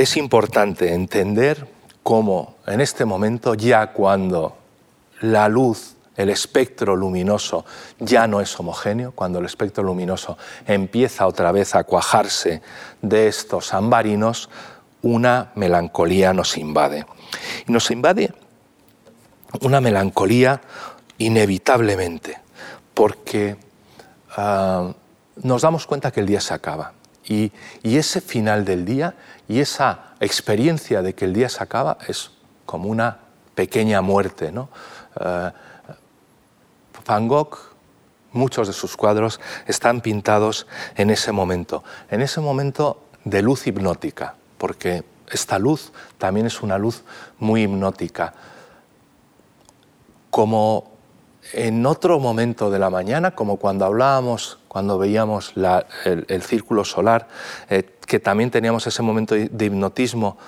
Es 0.00 0.16
importante 0.16 0.94
entender 0.94 1.68
cómo 2.02 2.56
en 2.66 2.80
este 2.80 3.04
momento, 3.04 3.52
ya 3.54 3.92
cuando 3.92 4.56
la 5.20 5.46
luz, 5.48 5.96
el 6.16 6.30
espectro 6.30 6.96
luminoso 6.96 7.66
ya 7.98 8.26
no 8.26 8.40
es 8.40 8.58
homogéneo, 8.58 9.12
cuando 9.12 9.40
el 9.40 9.44
espectro 9.44 9.84
luminoso 9.84 10.38
empieza 10.66 11.26
otra 11.26 11.52
vez 11.52 11.74
a 11.74 11.84
cuajarse 11.84 12.62
de 13.02 13.28
estos 13.28 13.74
ambarinos, 13.74 14.48
una 15.02 15.52
melancolía 15.54 16.32
nos 16.32 16.56
invade. 16.56 17.04
Y 17.66 17.72
nos 17.72 17.90
invade 17.90 18.32
una 19.60 19.82
melancolía 19.82 20.62
inevitablemente, 21.18 22.38
porque 22.94 23.58
Ah, 24.36 24.92
nos 25.42 25.62
damos 25.62 25.86
cuenta 25.86 26.10
que 26.10 26.20
el 26.20 26.26
día 26.26 26.40
se 26.40 26.54
acaba. 26.54 26.92
Y, 27.26 27.52
ese 27.82 28.20
final 28.20 28.64
del 28.64 28.84
día 28.84 29.14
y 29.48 29.60
esa 29.60 30.14
experiencia 30.20 31.02
de 31.02 31.14
que 31.14 31.24
el 31.24 31.32
día 31.32 31.48
se 31.48 31.62
acaba 31.62 31.98
es 32.08 32.30
como 32.66 32.88
una 32.88 33.18
pequeña 33.54 34.00
muerte. 34.00 34.52
¿no? 34.52 34.68
Ah, 35.16 35.52
Van 37.06 37.28
Gogh, 37.28 37.58
muchos 38.32 38.68
de 38.68 38.72
sus 38.72 38.96
cuadros 38.96 39.40
están 39.66 40.00
pintados 40.00 40.66
en 40.96 41.10
ese 41.10 41.32
momento, 41.32 41.82
en 42.10 42.22
ese 42.22 42.40
momento 42.40 43.04
de 43.24 43.42
luz 43.42 43.66
hipnótica, 43.66 44.36
porque 44.58 45.04
esta 45.30 45.58
luz 45.58 45.92
también 46.18 46.46
es 46.46 46.62
una 46.62 46.78
luz 46.78 47.02
muy 47.38 47.62
hipnótica. 47.64 48.34
Como 50.30 50.92
en 51.52 51.84
otro 51.86 52.20
momento 52.20 52.70
de 52.70 52.78
la 52.78 52.90
mañana, 52.90 53.32
como 53.32 53.56
cuando 53.56 53.84
hablábamos, 53.84 54.59
cuando 54.70 54.98
veíamos 54.98 55.54
el, 56.04 56.42
círculo 56.44 56.84
solar, 56.84 57.26
eh, 57.68 57.82
que 58.06 58.20
también 58.20 58.52
teníamos 58.52 58.86
ese 58.86 59.02
momento 59.02 59.34
de 59.34 59.64
hipnotismo, 59.64 60.38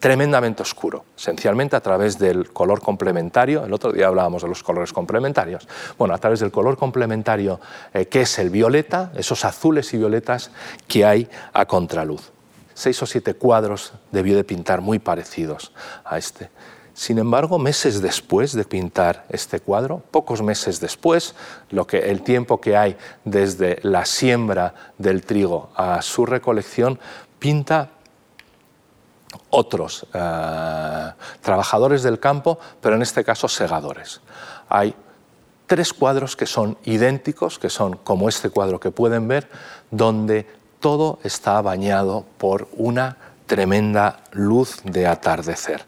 tremendamente 0.00 0.62
oscuro, 0.62 1.04
esencialmente 1.16 1.76
a 1.76 1.80
través 1.80 2.18
del 2.18 2.52
color 2.52 2.80
complementario. 2.80 3.64
El 3.64 3.72
otro 3.72 3.92
día 3.92 4.08
hablábamos 4.08 4.42
de 4.42 4.48
los 4.48 4.62
colores 4.62 4.92
complementarios. 4.92 5.66
Bueno, 5.98 6.14
a 6.14 6.18
través 6.18 6.40
del 6.40 6.50
color 6.50 6.76
complementario 6.76 7.60
eh, 7.94 8.06
que 8.06 8.22
es 8.22 8.38
el 8.38 8.50
violeta, 8.50 9.12
esos 9.16 9.44
azules 9.44 9.92
y 9.94 9.98
violetas 9.98 10.50
que 10.86 11.04
hay 11.04 11.28
a 11.52 11.66
contraluz. 11.66 12.30
Seis 12.74 13.02
o 13.02 13.06
siete 13.06 13.34
cuadros 13.34 13.94
debió 14.12 14.36
de 14.36 14.44
pintar 14.44 14.82
muy 14.82 14.98
parecidos 14.98 15.72
a 16.04 16.18
este 16.18 16.50
Sin 16.92 17.18
embargo, 17.18 17.58
meses 17.58 18.02
después 18.02 18.52
de 18.52 18.64
pintar 18.64 19.24
este 19.30 19.60
cuadro, 19.60 20.02
pocos 20.10 20.42
meses 20.42 20.78
después, 20.78 21.34
lo 21.70 21.86
que, 21.86 22.10
el 22.10 22.22
tiempo 22.22 22.60
que 22.60 22.76
hay 22.76 22.96
desde 23.24 23.78
la 23.82 24.04
siembra 24.04 24.74
del 24.98 25.24
trigo 25.24 25.70
a 25.74 26.02
su 26.02 26.26
recolección, 26.26 26.98
pinta 27.38 27.95
otros 29.50 30.06
eh, 30.12 31.12
trabajadores 31.40 32.02
del 32.02 32.18
campo, 32.18 32.58
pero 32.80 32.96
en 32.96 33.02
este 33.02 33.24
caso 33.24 33.48
segadores. 33.48 34.20
Hay 34.68 34.94
tres 35.66 35.92
cuadros 35.92 36.36
que 36.36 36.46
son 36.46 36.78
idénticos, 36.84 37.58
que 37.58 37.70
son 37.70 37.96
como 37.96 38.28
este 38.28 38.50
cuadro 38.50 38.80
que 38.80 38.90
pueden 38.90 39.28
ver, 39.28 39.48
donde 39.90 40.46
todo 40.80 41.18
está 41.24 41.60
bañado 41.62 42.24
por 42.38 42.68
una 42.76 43.16
tremenda 43.46 44.20
luz 44.32 44.80
de 44.84 45.06
atardecer. 45.06 45.84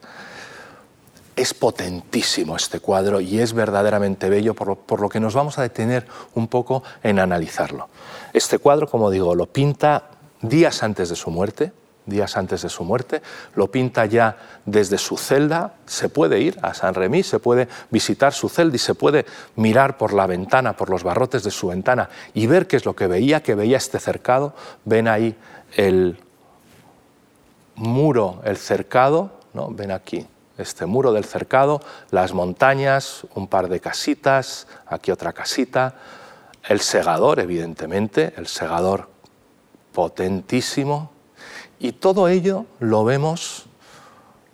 Es 1.37 1.55
potentísimo 1.55 2.57
este 2.57 2.81
cuadro 2.81 3.21
y 3.21 3.39
es 3.39 3.53
verdaderamente 3.53 4.29
bello, 4.29 4.55
por 4.55 5.01
lo, 5.01 5.09
que 5.09 5.21
nos 5.21 5.35
vamos 5.35 5.59
a 5.59 5.63
detener 5.63 6.07
un 6.35 6.49
poco 6.49 6.83
en 7.03 7.21
analizarlo. 7.21 7.89
Este 8.33 8.59
cuadro, 8.59 8.89
como 8.89 9.11
digo, 9.11 9.35
lo 9.37 9.47
pinta 9.47 10.11
días 10.43 10.83
antes 10.83 11.09
de 11.11 11.17
su 11.17 11.31
muerte, 11.31 11.73
días 12.09 12.37
antes 12.37 12.63
de 12.63 12.69
su 12.69 12.85
muerte, 12.85 13.23
lo 13.55 13.71
pinta 13.71 14.07
ya 14.07 14.37
desde 14.65 14.99
su 14.99 15.17
celda, 15.17 15.75
se 15.87 16.09
puede 16.09 16.41
ir 16.41 16.59
a 16.63 16.75
San 16.75 16.95
Remí, 16.95 17.23
se 17.23 17.39
puede 17.39 17.69
visitar 17.91 18.33
su 18.33 18.49
celda 18.49 18.77
y 18.77 18.79
se 18.79 18.95
puede 18.95 19.27
mirar 19.57 19.99
por 19.99 20.13
la 20.13 20.27
ventana, 20.27 20.77
por 20.77 20.91
los 20.91 21.05
barrotes 21.05 21.43
de 21.43 21.51
su 21.51 21.69
ventana 21.69 22.09
y 22.35 22.47
ver 22.47 22.67
qué 22.67 22.77
es 22.77 22.85
lo 22.85 22.97
que 22.97 23.07
veía, 23.07 23.43
que 23.43 23.55
veía 23.55 23.77
este 23.77 23.99
cercado, 23.99 24.55
ven 24.85 25.09
ahí 25.09 25.37
el 25.77 26.19
muro, 27.75 28.41
el 28.45 28.57
cercado, 28.57 29.31
¿no? 29.53 29.69
ven 29.71 29.91
aquí, 29.91 30.27
este 30.57 30.87
muro 30.87 31.13
del 31.13 31.25
cercado, 31.25 31.81
las 32.11 32.35
montañas, 32.35 33.25
un 33.35 33.47
par 33.47 33.69
de 33.69 33.81
casitas, 33.81 34.67
aquí 34.87 35.11
otra 35.11 35.33
casita, 35.33 35.95
el 36.69 36.81
segador, 36.81 37.39
evidentemente, 37.39 38.35
el 38.37 38.47
segador 38.47 39.09
potentísimo, 39.93 41.13
y 41.79 41.93
todo 41.93 42.29
ello 42.29 42.67
lo 42.81 43.05
vemos 43.05 43.67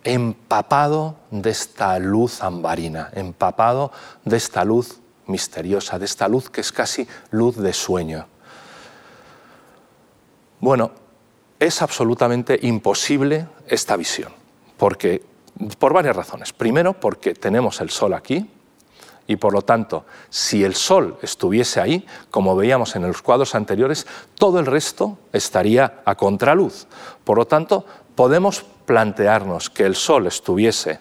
empapado 0.04 1.16
de 1.30 1.50
esta 1.50 1.98
luz 1.98 2.42
ambarina, 2.42 3.10
empapado 3.14 3.90
de 4.24 4.36
esta 4.36 4.64
luz 4.64 5.00
misteriosa, 5.26 5.98
de 5.98 6.04
esta 6.04 6.28
luz 6.28 6.50
que 6.50 6.60
es 6.60 6.70
casi 6.70 7.08
luz 7.30 7.56
de 7.56 7.72
sueño. 7.72 8.26
Bueno, 10.60 10.92
es 11.58 11.80
absolutamente 11.82 12.58
imposible 12.62 13.48
esta 13.66 13.96
visión, 13.96 14.32
porque 14.76 15.24
por 15.78 15.92
varias 15.92 16.16
razones. 16.16 16.52
Primero, 16.52 16.94
porque 16.94 17.34
tenemos 17.34 17.80
el 17.80 17.90
Sol 17.90 18.14
aquí 18.14 18.50
y 19.26 19.36
por 19.36 19.52
lo 19.52 19.62
tanto, 19.62 20.04
si 20.28 20.64
el 20.64 20.74
Sol 20.74 21.16
estuviese 21.22 21.80
ahí, 21.80 22.06
como 22.30 22.54
veíamos 22.56 22.94
en 22.96 23.02
los 23.02 23.22
cuadros 23.22 23.54
anteriores, 23.54 24.06
todo 24.36 24.58
el 24.58 24.66
resto 24.66 25.18
estaría 25.32 26.02
a 26.04 26.14
contraluz. 26.14 26.86
Por 27.24 27.38
lo 27.38 27.46
tanto, 27.46 27.86
podemos 28.14 28.64
plantearnos 28.84 29.70
que 29.70 29.84
el 29.84 29.96
Sol 29.96 30.26
estuviese 30.26 31.00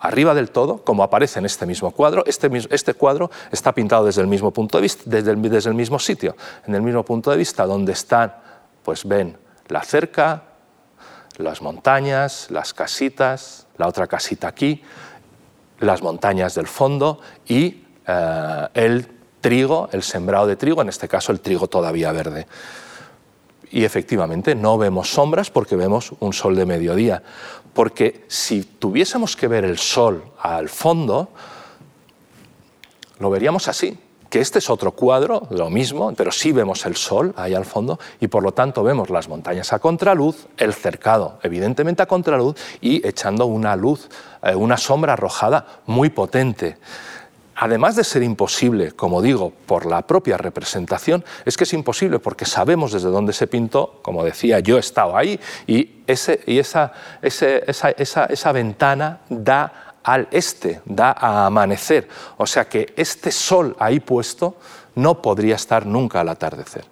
arriba 0.00 0.34
del 0.34 0.50
todo, 0.50 0.84
como 0.84 1.02
aparece 1.02 1.38
en 1.38 1.46
este 1.46 1.64
mismo 1.64 1.90
cuadro. 1.90 2.24
Este, 2.26 2.50
este 2.70 2.92
cuadro 2.92 3.30
está 3.50 3.72
pintado 3.72 4.04
desde 4.04 4.20
el 4.20 4.26
mismo 4.26 4.50
punto 4.50 4.76
de 4.76 4.82
vista, 4.82 5.02
desde 5.06 5.30
el, 5.30 5.40
desde 5.40 5.70
el 5.70 5.74
mismo 5.74 5.98
sitio, 5.98 6.36
en 6.66 6.74
el 6.74 6.82
mismo 6.82 7.02
punto 7.04 7.30
de 7.30 7.38
vista, 7.38 7.64
donde 7.64 7.92
están, 7.92 8.34
pues 8.82 9.06
ven 9.08 9.38
la 9.68 9.82
cerca, 9.82 10.42
las 11.38 11.62
montañas, 11.62 12.50
las 12.50 12.74
casitas, 12.74 13.66
la 13.78 13.88
otra 13.88 14.06
casita 14.06 14.46
aquí, 14.46 14.82
las 15.84 16.02
montañas 16.02 16.54
del 16.54 16.66
fondo 16.66 17.20
y 17.46 17.84
eh, 18.06 18.68
el 18.74 19.06
trigo, 19.40 19.88
el 19.92 20.02
sembrado 20.02 20.46
de 20.46 20.56
trigo, 20.56 20.82
en 20.82 20.88
este 20.88 21.08
caso 21.08 21.32
el 21.32 21.40
trigo 21.40 21.68
todavía 21.68 22.12
verde. 22.12 22.46
Y 23.70 23.84
efectivamente 23.84 24.54
no 24.54 24.78
vemos 24.78 25.10
sombras 25.10 25.50
porque 25.50 25.76
vemos 25.76 26.12
un 26.20 26.32
sol 26.32 26.54
de 26.54 26.66
mediodía. 26.66 27.22
Porque 27.72 28.24
si 28.28 28.62
tuviésemos 28.62 29.36
que 29.36 29.48
ver 29.48 29.64
el 29.64 29.78
sol 29.78 30.24
al 30.40 30.68
fondo, 30.68 31.30
lo 33.18 33.30
veríamos 33.30 33.66
así 33.68 33.98
que 34.34 34.40
este 34.40 34.58
es 34.58 34.68
otro 34.68 34.90
cuadro, 34.90 35.46
lo 35.50 35.70
mismo, 35.70 36.12
pero 36.16 36.32
sí 36.32 36.50
vemos 36.50 36.84
el 36.86 36.96
sol 36.96 37.32
ahí 37.36 37.54
al 37.54 37.64
fondo 37.64 38.00
y 38.18 38.26
por 38.26 38.42
lo 38.42 38.50
tanto 38.50 38.82
vemos 38.82 39.08
las 39.08 39.28
montañas 39.28 39.72
a 39.72 39.78
contraluz, 39.78 40.48
el 40.56 40.74
cercado 40.74 41.38
evidentemente 41.44 42.02
a 42.02 42.06
contraluz 42.06 42.56
y 42.80 43.06
echando 43.06 43.46
una 43.46 43.76
luz, 43.76 44.08
eh, 44.42 44.56
una 44.56 44.76
sombra 44.76 45.12
arrojada 45.12 45.82
muy 45.86 46.10
potente. 46.10 46.78
Además 47.54 47.94
de 47.94 48.02
ser 48.02 48.24
imposible, 48.24 48.90
como 48.90 49.22
digo, 49.22 49.52
por 49.66 49.86
la 49.86 50.02
propia 50.02 50.36
representación, 50.36 51.24
es 51.44 51.56
que 51.56 51.62
es 51.62 51.72
imposible 51.72 52.18
porque 52.18 52.44
sabemos 52.44 52.90
desde 52.90 53.10
dónde 53.10 53.32
se 53.32 53.46
pintó, 53.46 54.00
como 54.02 54.24
decía, 54.24 54.58
yo 54.58 54.78
he 54.78 54.80
estado 54.80 55.16
ahí 55.16 55.38
y, 55.68 56.02
ese, 56.08 56.40
y 56.48 56.58
esa, 56.58 56.92
esa, 57.22 57.92
esa 57.92 58.52
ventana 58.52 59.20
da 59.28 59.83
al 60.04 60.28
este, 60.30 60.80
da 60.84 61.10
a 61.18 61.46
amanecer. 61.46 62.08
O 62.36 62.46
sea 62.46 62.68
que 62.68 62.92
este 62.96 63.32
sol 63.32 63.74
ahí 63.80 63.98
puesto 63.98 64.56
no 64.94 65.20
podría 65.20 65.56
estar 65.56 65.86
nunca 65.86 66.20
al 66.20 66.28
atardecer. 66.28 66.84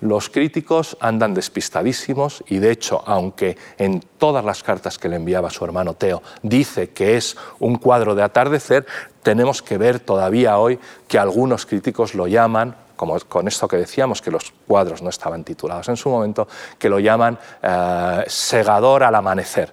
Los 0.00 0.28
críticos 0.28 0.96
andan 1.00 1.32
despistadísimos 1.32 2.44
y 2.48 2.58
de 2.58 2.70
hecho, 2.70 3.02
aunque 3.06 3.56
en 3.78 4.00
todas 4.18 4.44
las 4.44 4.62
cartas 4.62 4.98
que 4.98 5.08
le 5.08 5.16
enviaba 5.16 5.48
su 5.48 5.64
hermano 5.64 5.94
Teo 5.94 6.22
dice 6.42 6.90
que 6.90 7.16
es 7.16 7.36
un 7.60 7.76
cuadro 7.76 8.14
de 8.14 8.22
atardecer, 8.22 8.86
tenemos 9.22 9.62
que 9.62 9.78
ver 9.78 9.98
todavía 9.98 10.58
hoy 10.58 10.78
que 11.08 11.18
algunos 11.18 11.64
críticos 11.64 12.14
lo 12.14 12.26
llaman, 12.26 12.76
como 12.94 13.18
con 13.20 13.48
esto 13.48 13.68
que 13.68 13.78
decíamos, 13.78 14.20
que 14.20 14.30
los 14.30 14.52
cuadros 14.66 15.00
no 15.00 15.08
estaban 15.08 15.44
titulados 15.44 15.88
en 15.88 15.96
su 15.96 16.10
momento, 16.10 16.46
que 16.78 16.90
lo 16.90 16.98
llaman 16.98 17.38
eh, 17.62 18.24
segador 18.26 19.02
al 19.02 19.14
amanecer 19.14 19.72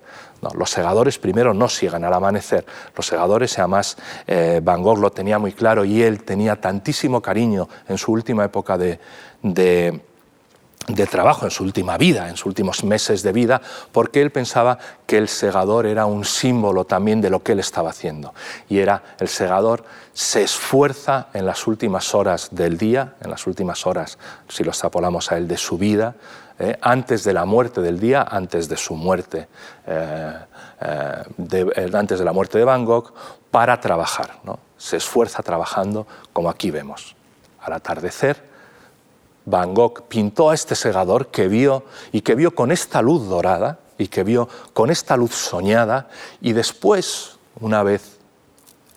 los 0.55 0.69
segadores 0.69 1.17
primero 1.17 1.53
no 1.53 1.69
siguen 1.69 2.03
al 2.03 2.13
amanecer. 2.13 2.65
Los 2.95 3.05
segadores, 3.05 3.57
además, 3.59 3.97
eh, 4.27 4.61
Van 4.63 4.81
Gogh 4.81 4.99
lo 4.99 5.11
tenía 5.11 5.39
muy 5.39 5.53
claro 5.53 5.85
y 5.85 6.01
él 6.01 6.23
tenía 6.23 6.59
tantísimo 6.59 7.21
cariño 7.21 7.67
en 7.87 7.97
su 7.97 8.11
última 8.11 8.45
época 8.45 8.77
de, 8.77 8.99
trabajo, 11.09 11.45
en 11.45 11.51
su 11.51 11.63
última 11.63 11.97
vida, 11.97 12.29
en 12.29 12.35
sus 12.35 12.47
últimos 12.47 12.83
meses 12.83 13.23
de 13.23 13.31
vida, 13.31 13.61
porque 13.91 14.21
él 14.21 14.31
pensaba 14.31 14.77
que 15.05 15.17
el 15.17 15.27
segador 15.27 15.85
era 15.85 16.05
un 16.05 16.25
símbolo 16.25 16.85
también 16.85 17.21
de 17.21 17.29
lo 17.29 17.41
que 17.41 17.53
él 17.53 17.59
estaba 17.59 17.89
haciendo. 17.89 18.33
Y 18.69 18.79
era 18.79 19.03
el 19.19 19.27
segador 19.27 19.83
se 20.13 20.43
esfuerza 20.43 21.27
en 21.33 21.45
las 21.45 21.65
últimas 21.65 22.13
horas 22.13 22.49
del 22.51 22.77
día, 22.77 23.15
en 23.21 23.31
las 23.31 23.47
últimas 23.47 23.87
horas, 23.87 24.17
si 24.47 24.63
lo 24.63 24.69
extrapolamos 24.69 25.31
a 25.31 25.37
él, 25.37 25.47
de 25.47 25.57
su 25.57 25.77
vida, 25.77 26.15
eh, 26.59 26.77
antes 26.81 27.23
de 27.23 27.33
la 27.33 27.45
muerte 27.45 27.81
del 27.81 27.99
día, 27.99 28.21
antes 28.29 28.69
de 28.69 28.77
su 28.77 28.95
muerte, 28.95 29.47
eh, 29.87 30.37
eh, 30.81 31.89
antes 31.93 32.19
de 32.19 32.25
la 32.25 32.33
muerte 32.33 32.57
de 32.57 32.65
Van 32.65 32.85
Gogh, 32.85 33.11
para 33.49 33.79
trabajar. 33.79 34.39
Se 34.77 34.97
esfuerza 34.97 35.41
trabajando 35.41 36.05
como 36.31 36.49
aquí 36.49 36.71
vemos. 36.71 37.15
Al 37.61 37.73
atardecer, 37.73 38.43
Van 39.45 39.73
Gogh 39.73 40.03
pintó 40.07 40.49
a 40.49 40.53
este 40.53 40.75
segador 40.75 41.27
que 41.27 41.47
vio 41.47 41.83
y 42.11 42.21
que 42.21 42.35
vio 42.35 42.53
con 42.53 42.71
esta 42.71 43.01
luz 43.01 43.27
dorada 43.27 43.79
y 43.97 44.07
que 44.07 44.23
vio 44.23 44.47
con 44.73 44.89
esta 44.89 45.17
luz 45.17 45.33
soñada 45.33 46.07
y 46.41 46.53
después, 46.53 47.37
una 47.59 47.83
vez 47.83 48.17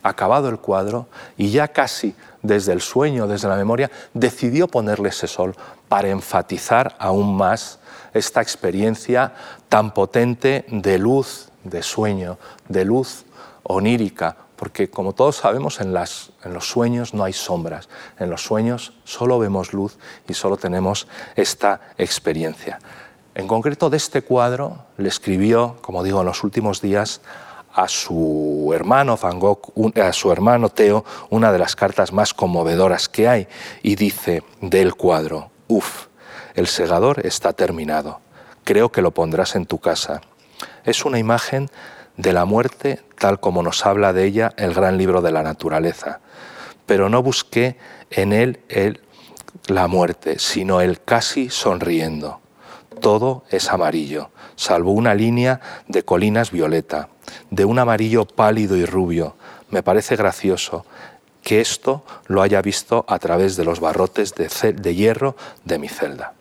acabado 0.03 0.49
el 0.49 0.59
cuadro 0.59 1.07
y 1.37 1.51
ya 1.51 1.69
casi 1.69 2.15
desde 2.43 2.73
el 2.73 2.81
sueño, 2.81 3.27
desde 3.27 3.49
la 3.49 3.57
memoria, 3.57 3.91
decidió 4.15 4.69
ponerle 4.69 5.09
ese 5.09 5.27
sol 5.27 5.55
para 5.89 6.09
enfatizar 6.09 6.97
aún 6.99 7.37
más 7.37 7.79
esta 8.15 8.41
experiencia 8.41 9.33
tan 9.69 9.93
potente 9.93 10.65
de 10.69 10.99
luz, 10.99 11.49
de 11.65 11.83
sueño, 11.83 12.39
de 12.69 12.85
luz 12.85 13.25
onírica, 13.63 14.37
porque 14.57 14.89
como 14.89 15.13
todos 15.13 15.37
sabemos 15.37 15.81
en, 15.81 15.93
los 15.93 16.71
sueños 16.71 17.15
no 17.15 17.25
hay 17.25 17.33
sombras, 17.33 17.89
en 18.19 18.31
los 18.31 18.43
sueños 18.43 18.95
solo 19.05 19.39
vemos 19.39 19.73
luz 19.73 19.99
y 20.29 20.35
solo 20.35 20.57
tenemos 20.57 21.07
esta 21.35 21.81
experiencia. 21.99 22.79
En 23.35 23.47
concreto 23.47 23.91
de 23.91 23.99
este 23.99 24.23
cuadro 24.23 24.87
le 24.97 25.09
escribió, 25.09 25.77
como 25.83 26.03
digo, 26.03 26.21
en 26.21 26.27
los 26.27 26.43
últimos 26.43 26.81
días 26.81 27.21
a 27.75 27.87
su 27.89 28.73
hermano 28.75 29.19
Van 29.19 29.39
Gogh, 29.39 29.93
a 30.01 30.13
su 30.15 30.33
hermano 30.33 30.71
Teo, 30.71 31.05
una 31.29 31.53
de 31.53 31.59
las 31.59 31.77
cartas 31.77 32.11
más 32.15 32.33
conmovedoras 32.33 33.11
que 33.11 33.29
hay, 33.29 33.49
y 33.83 33.97
dice 33.97 34.43
del 34.63 34.95
cuadro, 34.95 35.51
Uf, 35.69 36.07
el 36.55 36.69
segador 36.69 37.27
está 37.27 37.53
terminado, 37.53 38.21
creo 38.65 38.91
que 38.93 39.03
lo 39.03 39.11
pondrás 39.11 39.57
en 39.57 39.67
tu 39.67 39.79
casa. 39.79 40.21
Es 40.85 41.05
una 41.05 41.19
imagen 41.19 41.69
de 42.17 42.33
la 42.33 42.45
muerte 42.45 43.03
tal 43.19 43.41
como 43.41 43.63
nos 43.63 43.85
habla 43.85 44.13
de 44.13 44.25
ella 44.25 44.53
el 44.57 44.75
gran 44.75 44.97
libro 44.97 45.23
de 45.23 45.33
la 45.33 45.43
naturaleza, 45.43 46.21
pero 46.87 47.09
no 47.09 47.23
busqué 47.23 47.77
en 48.11 48.33
él 48.33 48.61
la 49.67 49.89
muerte, 49.89 50.39
sino 50.39 50.81
el 50.81 51.03
casi 51.03 51.51
sonriendo. 51.51 52.41
todo 53.01 53.45
es 53.51 53.71
amarillo, 53.71 54.31
salvo 54.55 54.93
una 54.93 55.15
línea 55.15 55.61
de 55.87 56.03
colinas 56.03 56.51
violeta, 56.51 57.11
de 57.51 57.67
un 57.67 57.79
amarillo 57.79 58.25
pálido 58.25 58.77
y 58.77 58.87
rubio. 58.87 59.37
Me 59.69 59.83
parece 59.83 60.17
gracioso 60.17 60.87
que 61.47 61.61
esto 61.61 62.03
lo 62.27 62.43
haya 62.43 62.61
visto 62.61 63.05
a 63.07 63.21
través 63.21 63.55
de 63.55 63.65
los 63.65 63.79
barrotes 63.79 64.35
de, 64.35 64.95
hierro 64.97 65.37
de 65.65 65.79
mi 65.79 65.89
celda. 65.89 66.33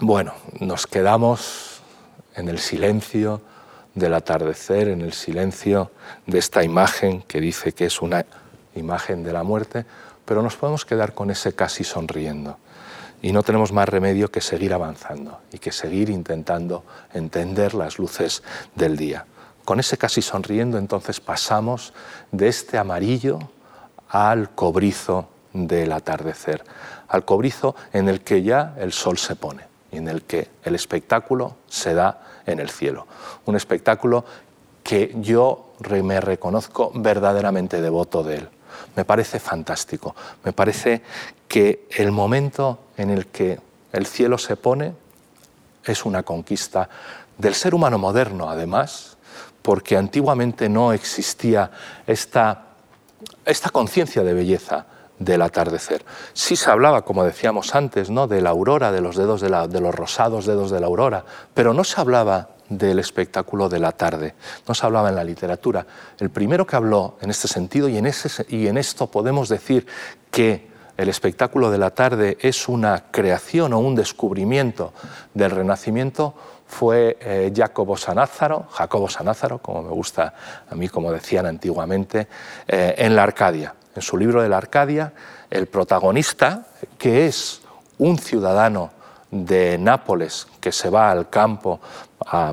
Bueno, 0.00 0.34
nos 0.58 0.88
quedamos 0.88 1.80
en 2.34 2.48
el 2.48 2.58
silencio 2.58 3.40
del 3.94 4.14
atardecer, 4.14 4.88
en 4.88 5.00
el 5.00 5.12
silencio 5.12 5.92
de 6.26 6.38
esta 6.40 6.64
imagen 6.64 7.22
que 7.22 7.40
dice 7.40 7.70
que 7.70 7.84
es 7.84 8.02
una 8.02 8.26
imagen 8.74 9.22
de 9.22 9.32
la 9.32 9.44
muerte, 9.44 9.86
pero 10.24 10.42
nos 10.42 10.56
podemos 10.56 10.84
quedar 10.84 11.14
con 11.14 11.30
ese 11.30 11.52
casi 11.52 11.84
sonriendo. 11.84 12.58
Y 13.22 13.30
no 13.30 13.44
tenemos 13.44 13.70
más 13.70 13.88
remedio 13.88 14.28
que 14.28 14.40
seguir 14.40 14.74
avanzando 14.74 15.38
y 15.52 15.58
que 15.58 15.70
seguir 15.70 16.10
intentando 16.10 16.82
entender 17.12 17.74
las 17.74 18.00
luces 18.00 18.42
del 18.74 18.96
día. 18.96 19.26
Con 19.64 19.80
ese 19.80 19.96
casi 19.96 20.22
sonriendo 20.22 20.78
entonces 20.78 21.20
pasamos 21.20 21.92
de 22.32 22.48
este 22.48 22.78
amarillo 22.78 23.38
al 24.08 24.50
cobrizo 24.50 25.28
del 25.52 25.92
atardecer, 25.92 26.64
al 27.08 27.24
cobrizo 27.24 27.74
en 27.92 28.08
el 28.08 28.20
que 28.20 28.42
ya 28.42 28.74
el 28.78 28.92
sol 28.92 29.18
se 29.18 29.36
pone 29.36 29.62
y 29.90 29.98
en 29.98 30.08
el 30.08 30.22
que 30.22 30.50
el 30.64 30.74
espectáculo 30.74 31.56
se 31.68 31.94
da 31.94 32.20
en 32.46 32.60
el 32.60 32.68
cielo. 32.68 33.06
Un 33.46 33.56
espectáculo 33.56 34.24
que 34.82 35.14
yo 35.20 35.72
me 36.02 36.20
reconozco 36.20 36.92
verdaderamente 36.94 37.80
devoto 37.80 38.22
de 38.22 38.36
él. 38.36 38.48
Me 38.96 39.04
parece 39.04 39.38
fantástico, 39.38 40.14
me 40.44 40.52
parece 40.52 41.02
que 41.48 41.86
el 41.96 42.10
momento 42.10 42.80
en 42.96 43.10
el 43.10 43.28
que 43.28 43.60
el 43.92 44.06
cielo 44.06 44.36
se 44.36 44.56
pone 44.56 44.92
es 45.84 46.04
una 46.04 46.22
conquista 46.22 46.88
del 47.38 47.54
ser 47.54 47.74
humano 47.74 47.98
moderno, 47.98 48.50
además, 48.50 49.13
porque 49.64 49.96
antiguamente 49.96 50.68
no 50.68 50.92
existía 50.92 51.70
esta, 52.06 52.66
esta 53.46 53.70
conciencia 53.70 54.22
de 54.22 54.34
belleza 54.34 54.84
del 55.18 55.40
atardecer. 55.40 56.04
Sí 56.34 56.54
se 56.54 56.70
hablaba, 56.70 57.02
como 57.06 57.24
decíamos 57.24 57.74
antes, 57.74 58.10
¿no? 58.10 58.26
de 58.26 58.42
la 58.42 58.50
aurora, 58.50 58.92
de 58.92 59.00
los 59.00 59.16
dedos 59.16 59.40
de, 59.40 59.48
de 59.48 59.80
los 59.80 59.94
rosados 59.94 60.44
dedos 60.44 60.70
de 60.70 60.80
la 60.80 60.86
aurora, 60.86 61.24
pero 61.54 61.72
no 61.72 61.82
se 61.82 61.98
hablaba 61.98 62.50
del 62.68 62.98
espectáculo 62.98 63.70
de 63.70 63.78
la 63.78 63.92
tarde. 63.92 64.34
No 64.68 64.74
se 64.74 64.84
hablaba 64.84 65.08
en 65.08 65.14
la 65.14 65.24
literatura. 65.24 65.86
El 66.18 66.28
primero 66.28 66.66
que 66.66 66.76
habló 66.76 67.16
en 67.22 67.30
este 67.30 67.48
sentido, 67.48 67.88
y 67.88 67.96
en 67.96 68.76
esto 68.76 69.06
podemos 69.06 69.48
decir 69.48 69.86
que 70.30 70.74
el 70.98 71.08
espectáculo 71.08 71.70
de 71.70 71.78
la 71.78 71.90
tarde 71.90 72.36
es 72.40 72.68
una 72.68 73.04
creación 73.10 73.72
o 73.72 73.78
un 73.78 73.94
descubrimiento 73.94 74.92
del 75.32 75.50
Renacimiento, 75.50 76.34
fue 76.74 77.16
eh, 77.20 77.52
Jacobo 77.54 77.96
Sanázaro, 77.96 78.66
Jacobo 78.72 79.08
Sanázaro, 79.08 79.58
como 79.58 79.80
me 79.84 79.90
gusta 79.90 80.34
a 80.68 80.74
mí, 80.74 80.88
como 80.88 81.12
decían 81.12 81.46
antiguamente, 81.46 82.26
eh, 82.66 82.96
en 82.98 83.14
la 83.14 83.22
Arcadia. 83.22 83.76
En 83.94 84.02
su 84.02 84.18
libro 84.18 84.42
de 84.42 84.48
la 84.48 84.56
Arcadia, 84.56 85.12
el 85.50 85.68
protagonista, 85.68 86.66
que 86.98 87.26
es 87.26 87.62
un 87.98 88.18
ciudadano 88.18 88.90
de 89.30 89.78
Nápoles 89.78 90.48
que 90.60 90.72
se 90.72 90.90
va 90.90 91.12
al 91.12 91.30
campo 91.30 91.80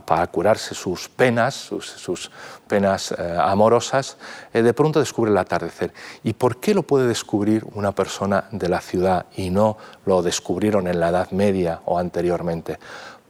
para 0.06 0.28
curarse 0.28 0.76
sus 0.76 1.10
penas, 1.10 1.56
sus, 1.56 2.32
penas 2.68 3.14
eh, 3.18 3.38
amorosas, 3.40 4.18
de 4.54 4.74
pronto 4.74 5.00
descubre 5.00 5.32
el 5.32 5.38
atardecer. 5.38 5.94
¿Y 6.24 6.34
por 6.34 6.58
qué 6.58 6.76
lo 6.76 6.84
puede 6.84 7.08
descubrir 7.08 7.66
una 7.74 7.92
persona 7.92 8.46
de 8.52 8.70
la 8.70 8.82
ciudad 8.82 9.26
y 9.36 9.50
no 9.50 9.78
lo 10.06 10.22
descubrieron 10.22 10.88
en 10.88 11.00
la 11.00 11.10
Edad 11.10 11.32
Media 11.32 11.82
o 11.86 11.98
anteriormente? 11.98 12.78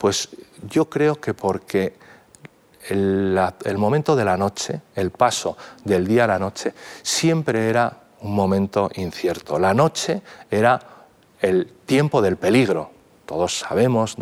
Pues 0.01 0.29
yo 0.67 0.89
creo 0.89 1.21
que 1.21 1.35
porque 1.35 1.93
el, 2.89 3.37
momento 3.77 4.15
de 4.15 4.25
la 4.25 4.35
noche, 4.35 4.81
el 4.95 5.11
paso 5.11 5.55
del 5.85 6.07
día 6.07 6.23
a 6.23 6.27
la 6.27 6.39
noche, 6.39 6.73
siempre 7.03 7.69
era 7.69 7.99
un 8.21 8.33
momento 8.33 8.89
incierto. 8.95 9.59
La 9.59 9.75
noche 9.75 10.23
era 10.49 10.79
el 11.39 11.67
tiempo 11.85 12.19
del 12.19 12.37
peligro. 12.37 12.89
Todos 13.27 13.59
sabemos 13.59 14.17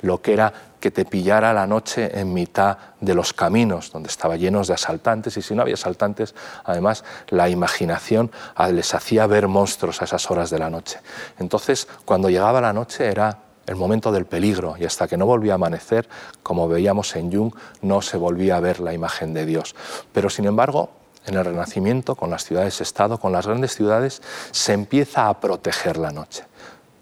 lo 0.00 0.22
que 0.22 0.32
era 0.32 0.50
que 0.80 0.90
te 0.90 1.04
pillara 1.04 1.52
la 1.52 1.66
noche 1.66 2.18
en 2.18 2.32
mitad 2.32 2.78
de 2.98 3.14
los 3.14 3.34
caminos, 3.34 3.92
donde 3.92 4.08
estaba 4.08 4.36
llenos 4.36 4.68
de 4.68 4.74
asaltantes, 4.74 5.36
y 5.36 5.42
si 5.42 5.54
no 5.54 5.60
había 5.60 5.74
asaltantes, 5.74 6.34
además 6.64 7.04
la 7.28 7.50
imaginación 7.50 8.30
les 8.72 8.94
hacía 8.94 9.26
ver 9.26 9.48
monstruos 9.48 10.00
a 10.00 10.06
esas 10.06 10.30
horas 10.30 10.48
de 10.48 10.60
la 10.60 10.70
noche. 10.70 10.98
Entonces, 11.38 11.88
cuando 12.06 12.30
llegaba 12.30 12.62
la 12.62 12.72
noche 12.72 13.06
era 13.06 13.44
el 13.66 13.76
momento 13.76 14.12
del 14.12 14.26
peligro 14.26 14.76
y 14.78 14.84
hasta 14.84 15.08
que 15.08 15.16
no 15.16 15.26
volvía 15.26 15.52
a 15.52 15.54
amanecer, 15.54 16.08
como 16.42 16.68
veíamos 16.68 17.14
en 17.16 17.32
Jung, 17.32 17.54
no 17.82 18.02
se 18.02 18.16
volvía 18.16 18.56
a 18.56 18.60
ver 18.60 18.80
la 18.80 18.92
imagen 18.92 19.34
de 19.34 19.46
Dios. 19.46 19.74
Pero 20.12 20.30
sin 20.30 20.44
embargo, 20.46 20.90
en 21.26 21.36
el 21.36 21.44
Renacimiento, 21.44 22.14
con 22.14 22.30
las 22.30 22.44
ciudades-estado, 22.44 23.18
con 23.18 23.32
las 23.32 23.46
grandes 23.46 23.74
ciudades, 23.74 24.22
se 24.50 24.72
empieza 24.72 25.28
a 25.28 25.40
proteger 25.40 25.96
la 25.96 26.10
noche, 26.10 26.44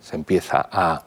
se 0.00 0.16
empieza 0.16 0.68
a 0.70 1.02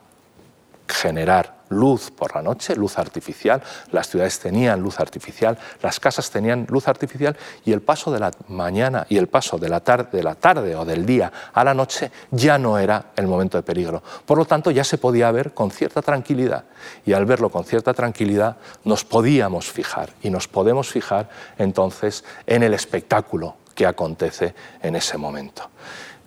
generar 0.87 1.55
luz 1.75 2.11
por 2.11 2.35
la 2.35 2.41
noche, 2.41 2.75
luz 2.75 2.97
artificial, 2.97 3.61
las 3.91 4.09
ciudades 4.09 4.39
tenían 4.39 4.81
luz 4.81 4.99
artificial, 4.99 5.57
las 5.81 5.99
casas 5.99 6.29
tenían 6.31 6.65
luz 6.69 6.87
artificial 6.87 7.35
y 7.65 7.71
el 7.71 7.81
paso 7.81 8.11
de 8.11 8.19
la 8.19 8.31
mañana 8.47 9.05
y 9.09 9.17
el 9.17 9.27
paso 9.27 9.57
de 9.57 9.69
la 9.69 9.79
tarde, 9.81 10.17
de 10.17 10.23
la 10.23 10.35
tarde 10.35 10.75
o 10.75 10.85
del 10.85 11.05
día 11.05 11.31
a 11.53 11.63
la 11.63 11.73
noche 11.73 12.11
ya 12.31 12.57
no 12.57 12.77
era 12.77 13.11
el 13.15 13.27
momento 13.27 13.57
de 13.57 13.63
peligro. 13.63 14.01
Por 14.25 14.37
lo 14.37 14.45
tanto, 14.45 14.71
ya 14.71 14.83
se 14.83 14.97
podía 14.97 15.31
ver 15.31 15.53
con 15.53 15.71
cierta 15.71 16.01
tranquilidad 16.01 16.65
y 17.05 17.13
al 17.13 17.25
verlo 17.25 17.49
con 17.49 17.63
cierta 17.63 17.93
tranquilidad 17.93 18.57
nos 18.83 19.03
podíamos 19.03 19.71
fijar 19.71 20.13
y 20.21 20.29
nos 20.29 20.47
podemos 20.47 20.89
fijar 20.89 21.29
entonces 21.57 22.23
en 22.45 22.63
el 22.63 22.73
espectáculo 22.73 23.55
que 23.73 23.85
acontece 23.85 24.55
en 24.81 24.95
ese 24.95 25.17
momento. 25.17 25.69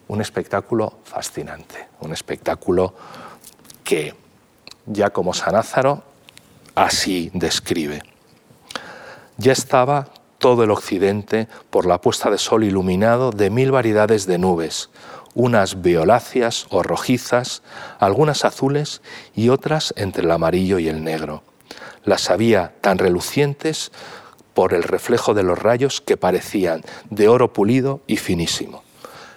Un 0.09 0.21
espectáculo 0.21 0.99
fascinante, 1.05 1.89
un 2.01 2.13
espectáculo 2.13 2.95
que 3.83 4.15
ya 4.89 5.11
como 5.11 5.34
Sanázaro 5.34 6.03
así 6.74 7.30
describe. 7.34 8.03
Ya 9.36 9.53
estaba 9.53 10.09
todo 10.39 10.64
el 10.64 10.70
occidente 10.70 11.49
por 11.70 11.86
la 11.86 12.01
puesta 12.01 12.30
de 12.30 12.39
sol 12.39 12.64
iluminado 12.64 13.30
de 13.30 13.51
mil 13.51 13.70
variedades 13.70 14.26
de 14.26 14.39
nubes, 14.39 14.91
unas 15.34 15.82
violáceas 15.82 16.66
o 16.70 16.82
rojizas, 16.82 17.62
algunas 17.99 18.45
azules 18.45 19.03
y 19.34 19.49
otras 19.51 19.93
entre 19.97 20.24
el 20.24 20.30
amarillo 20.30 20.78
y 20.78 20.89
el 20.89 21.05
negro. 21.05 21.43
Las 22.05 22.30
había 22.30 22.74
tan 22.80 22.99
relucientes 22.99 23.93
por 24.55 24.74
el 24.74 24.82
reflejo 24.82 25.34
de 25.34 25.43
los 25.43 25.59
rayos 25.59 26.01
que 26.01 26.16
parecían 26.16 26.82
de 27.11 27.28
oro 27.28 27.53
pulido 27.53 28.01
y 28.07 28.16
finísimo. 28.16 28.82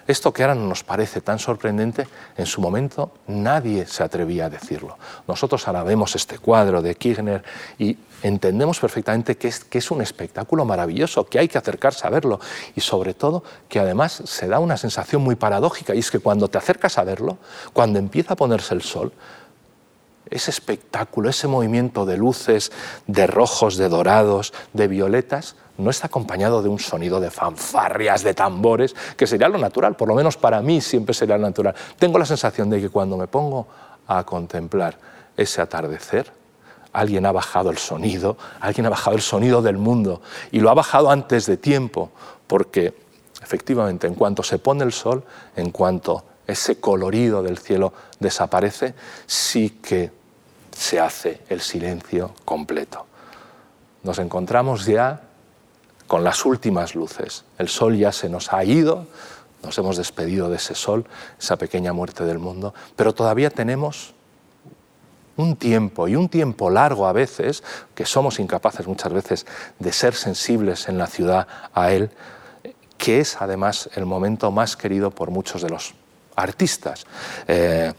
Esto 0.06 0.32
que 0.32 0.42
ahora 0.42 0.54
nos 0.54 0.82
parece 0.82 1.20
tan 1.20 1.38
sorprendente, 1.38 2.06
en 2.36 2.46
su 2.46 2.60
momento 2.60 3.12
nadie 3.28 3.86
se 3.86 4.02
atrevía 4.02 4.46
a 4.46 4.50
decirlo. 4.50 4.98
Nosotros 5.28 5.66
ahora 5.68 5.84
vemos 5.84 6.16
este 6.16 6.38
cuadro 6.38 6.82
de 6.82 6.94
Kirchner 6.94 7.44
y 7.78 7.96
entendemos 8.22 8.80
perfectamente 8.80 9.36
que 9.36 9.48
es, 9.48 9.60
que 9.64 9.78
es 9.78 9.90
un 9.90 10.02
espectáculo 10.02 10.64
maravilloso, 10.64 11.26
que 11.26 11.38
hay 11.38 11.48
que 11.48 11.58
acercarse 11.58 12.06
a 12.06 12.10
verlo 12.10 12.40
y 12.74 12.80
sobre 12.80 13.14
todo 13.14 13.44
que 13.68 13.78
además 13.78 14.22
se 14.24 14.48
da 14.48 14.58
una 14.58 14.76
sensación 14.76 15.22
muy 15.22 15.36
paradójica 15.36 15.94
y 15.94 16.00
es 16.00 16.10
que 16.10 16.18
cuando 16.18 16.48
te 16.48 16.58
acercas 16.58 16.98
a 16.98 17.04
verlo, 17.04 17.38
cuando 17.72 17.98
empieza 17.98 18.34
a 18.34 18.36
ponerse 18.36 18.74
el 18.74 18.82
sol, 18.82 19.12
ese 20.30 20.50
espectáculo, 20.50 21.28
ese 21.28 21.46
movimiento 21.46 22.06
de 22.06 22.16
luces, 22.16 22.72
de 23.06 23.26
rojos, 23.26 23.76
de 23.76 23.88
dorados, 23.88 24.52
de 24.72 24.88
violetas, 24.88 25.56
no 25.78 25.90
está 25.90 26.06
acompañado 26.06 26.62
de 26.62 26.68
un 26.68 26.78
sonido 26.78 27.20
de 27.20 27.30
fanfarrias, 27.30 28.22
de 28.22 28.34
tambores, 28.34 28.94
que 29.16 29.26
sería 29.26 29.48
lo 29.48 29.58
natural, 29.58 29.96
por 29.96 30.08
lo 30.08 30.14
menos 30.14 30.36
para 30.36 30.60
mí 30.60 30.80
siempre 30.80 31.14
sería 31.14 31.38
lo 31.38 31.46
natural. 31.46 31.74
Tengo 31.98 32.18
la 32.18 32.26
sensación 32.26 32.70
de 32.70 32.80
que 32.80 32.88
cuando 32.90 33.16
me 33.16 33.26
pongo 33.26 33.66
a 34.06 34.24
contemplar 34.24 34.98
ese 35.36 35.62
atardecer, 35.62 36.32
alguien 36.92 37.24
ha 37.26 37.32
bajado 37.32 37.70
el 37.70 37.78
sonido, 37.78 38.36
alguien 38.60 38.86
ha 38.86 38.90
bajado 38.90 39.16
el 39.16 39.22
sonido 39.22 39.62
del 39.62 39.78
mundo 39.78 40.20
y 40.50 40.60
lo 40.60 40.70
ha 40.70 40.74
bajado 40.74 41.10
antes 41.10 41.46
de 41.46 41.56
tiempo, 41.56 42.10
porque 42.46 42.94
efectivamente 43.42 44.06
en 44.06 44.14
cuanto 44.14 44.42
se 44.42 44.58
pone 44.58 44.84
el 44.84 44.92
sol, 44.92 45.24
en 45.56 45.70
cuanto 45.70 46.24
ese 46.46 46.80
colorido 46.80 47.42
del 47.42 47.58
cielo 47.58 47.92
desaparece, 48.20 48.94
sí 49.26 49.78
que 49.82 50.10
se 50.70 51.00
hace 51.00 51.40
el 51.48 51.60
silencio 51.60 52.34
completo. 52.44 53.06
Nos 54.02 54.18
encontramos 54.18 54.84
ya 54.84 55.22
con 56.12 56.24
las 56.24 56.44
últimas 56.44 56.94
luces. 56.94 57.46
El 57.56 57.70
sol 57.70 57.96
ya 57.96 58.12
se 58.12 58.28
nos 58.28 58.52
ha 58.52 58.62
ido, 58.64 59.06
nos 59.62 59.78
hemos 59.78 59.96
despedido 59.96 60.50
de 60.50 60.56
ese 60.56 60.74
sol, 60.74 61.06
esa 61.40 61.56
pequeña 61.56 61.94
muerte 61.94 62.26
del 62.26 62.38
mundo, 62.38 62.74
pero 62.96 63.14
todavía 63.14 63.48
tenemos 63.48 64.12
un 65.38 65.56
tiempo 65.56 66.08
y 66.08 66.16
un 66.16 66.28
tiempo 66.28 66.68
largo 66.68 67.06
a 67.06 67.14
veces, 67.14 67.64
que 67.94 68.04
somos 68.04 68.40
incapaces 68.40 68.86
muchas 68.86 69.10
veces 69.10 69.46
de 69.78 69.90
ser 69.90 70.12
sensibles 70.12 70.86
en 70.90 70.98
la 70.98 71.06
ciudad 71.06 71.48
a 71.72 71.92
él, 71.92 72.10
que 72.98 73.20
es 73.20 73.40
además 73.40 73.88
el 73.94 74.04
momento 74.04 74.50
más 74.50 74.76
querido 74.76 75.12
por 75.12 75.30
muchos 75.30 75.62
de 75.62 75.70
los 75.70 75.94
artistas. 76.36 77.06
Eh, 77.48 77.90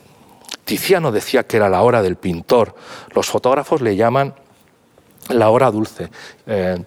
Tiziano 0.65 1.11
decía 1.11 1.47
que 1.47 1.57
era 1.57 1.67
la 1.67 1.81
hora 1.81 2.03
del 2.03 2.17
pintor, 2.17 2.75
los 3.15 3.27
fotógrafos 3.27 3.81
le 3.81 3.95
llaman 3.95 4.35
la 5.29 5.49
hora 5.49 5.71
dulce. 5.71 6.11
Eh, 6.45 6.83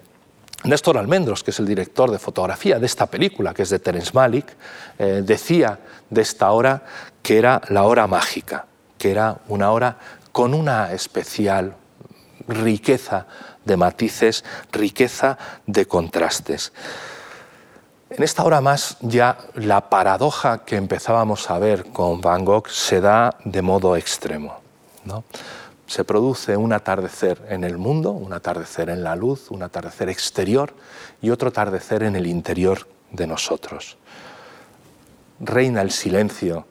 Néstor 0.65 0.99
Almendros, 0.99 1.45
que 1.45 1.51
es 1.51 1.59
el 1.59 1.67
director 1.67 2.11
de 2.11 2.19
fotografía 2.19 2.79
de 2.79 2.87
esta 2.87 3.07
película, 3.07 3.55
que 3.55 3.63
es 3.63 3.71
de 3.71 3.79
Terence 3.79 4.11
Malick, 4.13 4.57
eh, 4.99 5.23
decía 5.25 5.79
de 6.11 6.23
esta 6.23 6.51
hora 6.51 6.83
que 7.23 7.39
era 7.39 7.61
la 7.69 7.85
hora 7.85 8.07
mágica, 8.07 8.67
que 8.99 9.11
era 9.11 9.39
una 9.49 9.71
hora 9.71 9.99
con 10.33 10.55
una 10.55 10.93
especial 10.93 11.75
riqueza 12.49 13.27
de 13.65 13.77
matices, 13.77 14.45
riqueza 14.73 15.39
de 15.67 15.87
contrastes. 15.87 16.73
En 18.11 18.23
esta 18.23 18.45
hora 18.45 18.61
más 18.61 18.97
ya 19.01 19.37
la 19.55 19.91
paradoja 19.91 20.65
que 20.65 20.77
empezábamos 20.77 21.51
a 21.51 21.59
ver 21.59 21.87
con 21.87 22.21
Van 22.21 22.45
Gogh 22.45 22.69
se 22.69 23.01
da 23.01 23.37
de 23.45 23.63
modo 23.63 23.97
extremo. 23.97 24.61
¿no? 25.05 25.25
Se 25.87 26.05
produce 26.05 26.57
un 26.57 26.73
atardecer 26.73 27.47
en 27.49 27.65
el 27.65 27.79
mundo, 27.79 28.11
un 28.11 28.33
atardecer 28.33 28.91
en 28.91 29.05
la 29.05 29.15
luz, 29.15 29.51
un 29.51 29.63
atardecer 29.63 30.09
exterior 30.09 30.75
y 31.23 31.31
otro 31.31 31.49
atardecer 31.49 32.03
en 32.03 32.17
el 32.17 32.27
interior 32.27 32.89
de 33.13 33.27
nosotros. 33.27 33.97
Reina 35.39 35.83
el 35.83 35.91
silencio 35.91 36.67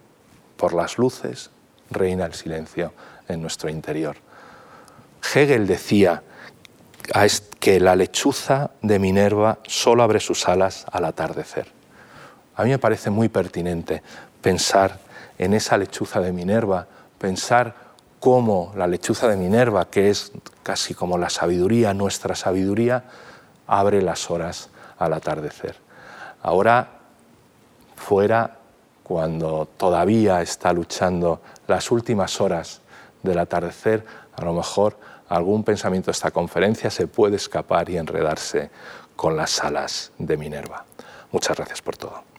por 0.57 0.73
las 0.73 0.97
luces, 0.97 1.49
reina 1.89 2.25
el 2.25 2.33
silencio 2.33 2.93
en 3.27 3.41
nuestro 3.41 3.69
interior. 3.69 4.17
Hegel 5.33 5.67
decía 5.67 6.23
que 7.59 7.79
la 7.79 7.95
lechuza 7.95 8.71
de 8.81 8.99
Minerva 8.99 9.59
solo 9.65 10.03
abre 10.03 10.19
sus 10.19 10.47
alas 10.47 10.85
al 10.91 11.05
atardecer. 11.05 11.71
A 12.55 12.63
mí 12.63 12.69
me 12.69 12.79
parece 12.79 13.09
muy 13.09 13.29
pertinente 13.29 14.01
pensar 14.41 14.99
en 15.37 15.53
esa 15.53 15.77
lechuza 15.77 16.19
de 16.21 16.31
Minerva, 16.31 16.87
pensar 17.17 17.84
cómo 18.19 18.73
la 18.75 18.87
lechuza 18.87 19.27
de 19.27 19.37
Minerva, 19.37 19.85
que 19.85 20.09
es 20.09 20.31
casi 20.63 20.93
como 20.93 21.17
la 21.17 21.29
sabiduría, 21.29 21.93
nuestra 21.93 22.35
sabiduría, 22.35 23.03
abre 23.67 24.01
las 24.01 24.29
horas 24.29 24.69
al 24.97 25.13
atardecer. 25.13 25.75
Ahora, 26.41 26.89
fuera, 27.95 28.57
cuando 29.03 29.67
todavía 29.77 30.41
está 30.41 30.73
luchando 30.73 31.41
las 31.67 31.91
últimas 31.91 32.41
horas 32.41 32.81
del 33.21 33.39
atardecer, 33.39 34.05
a 34.35 34.43
lo 34.43 34.53
mejor 34.53 34.97
algún 35.29 35.63
pensamiento 35.63 36.07
de 36.07 36.13
esta 36.13 36.31
conferencia 36.31 36.89
se 36.89 37.07
puede 37.07 37.35
escapar 37.35 37.89
y 37.89 37.97
enredarse 37.97 38.69
con 39.15 39.35
las 39.37 39.63
alas 39.63 40.11
de 40.17 40.37
Minerva. 40.37 40.85
Muchas 41.31 41.57
gracias 41.57 41.81
por 41.81 41.97
todo. 41.97 42.34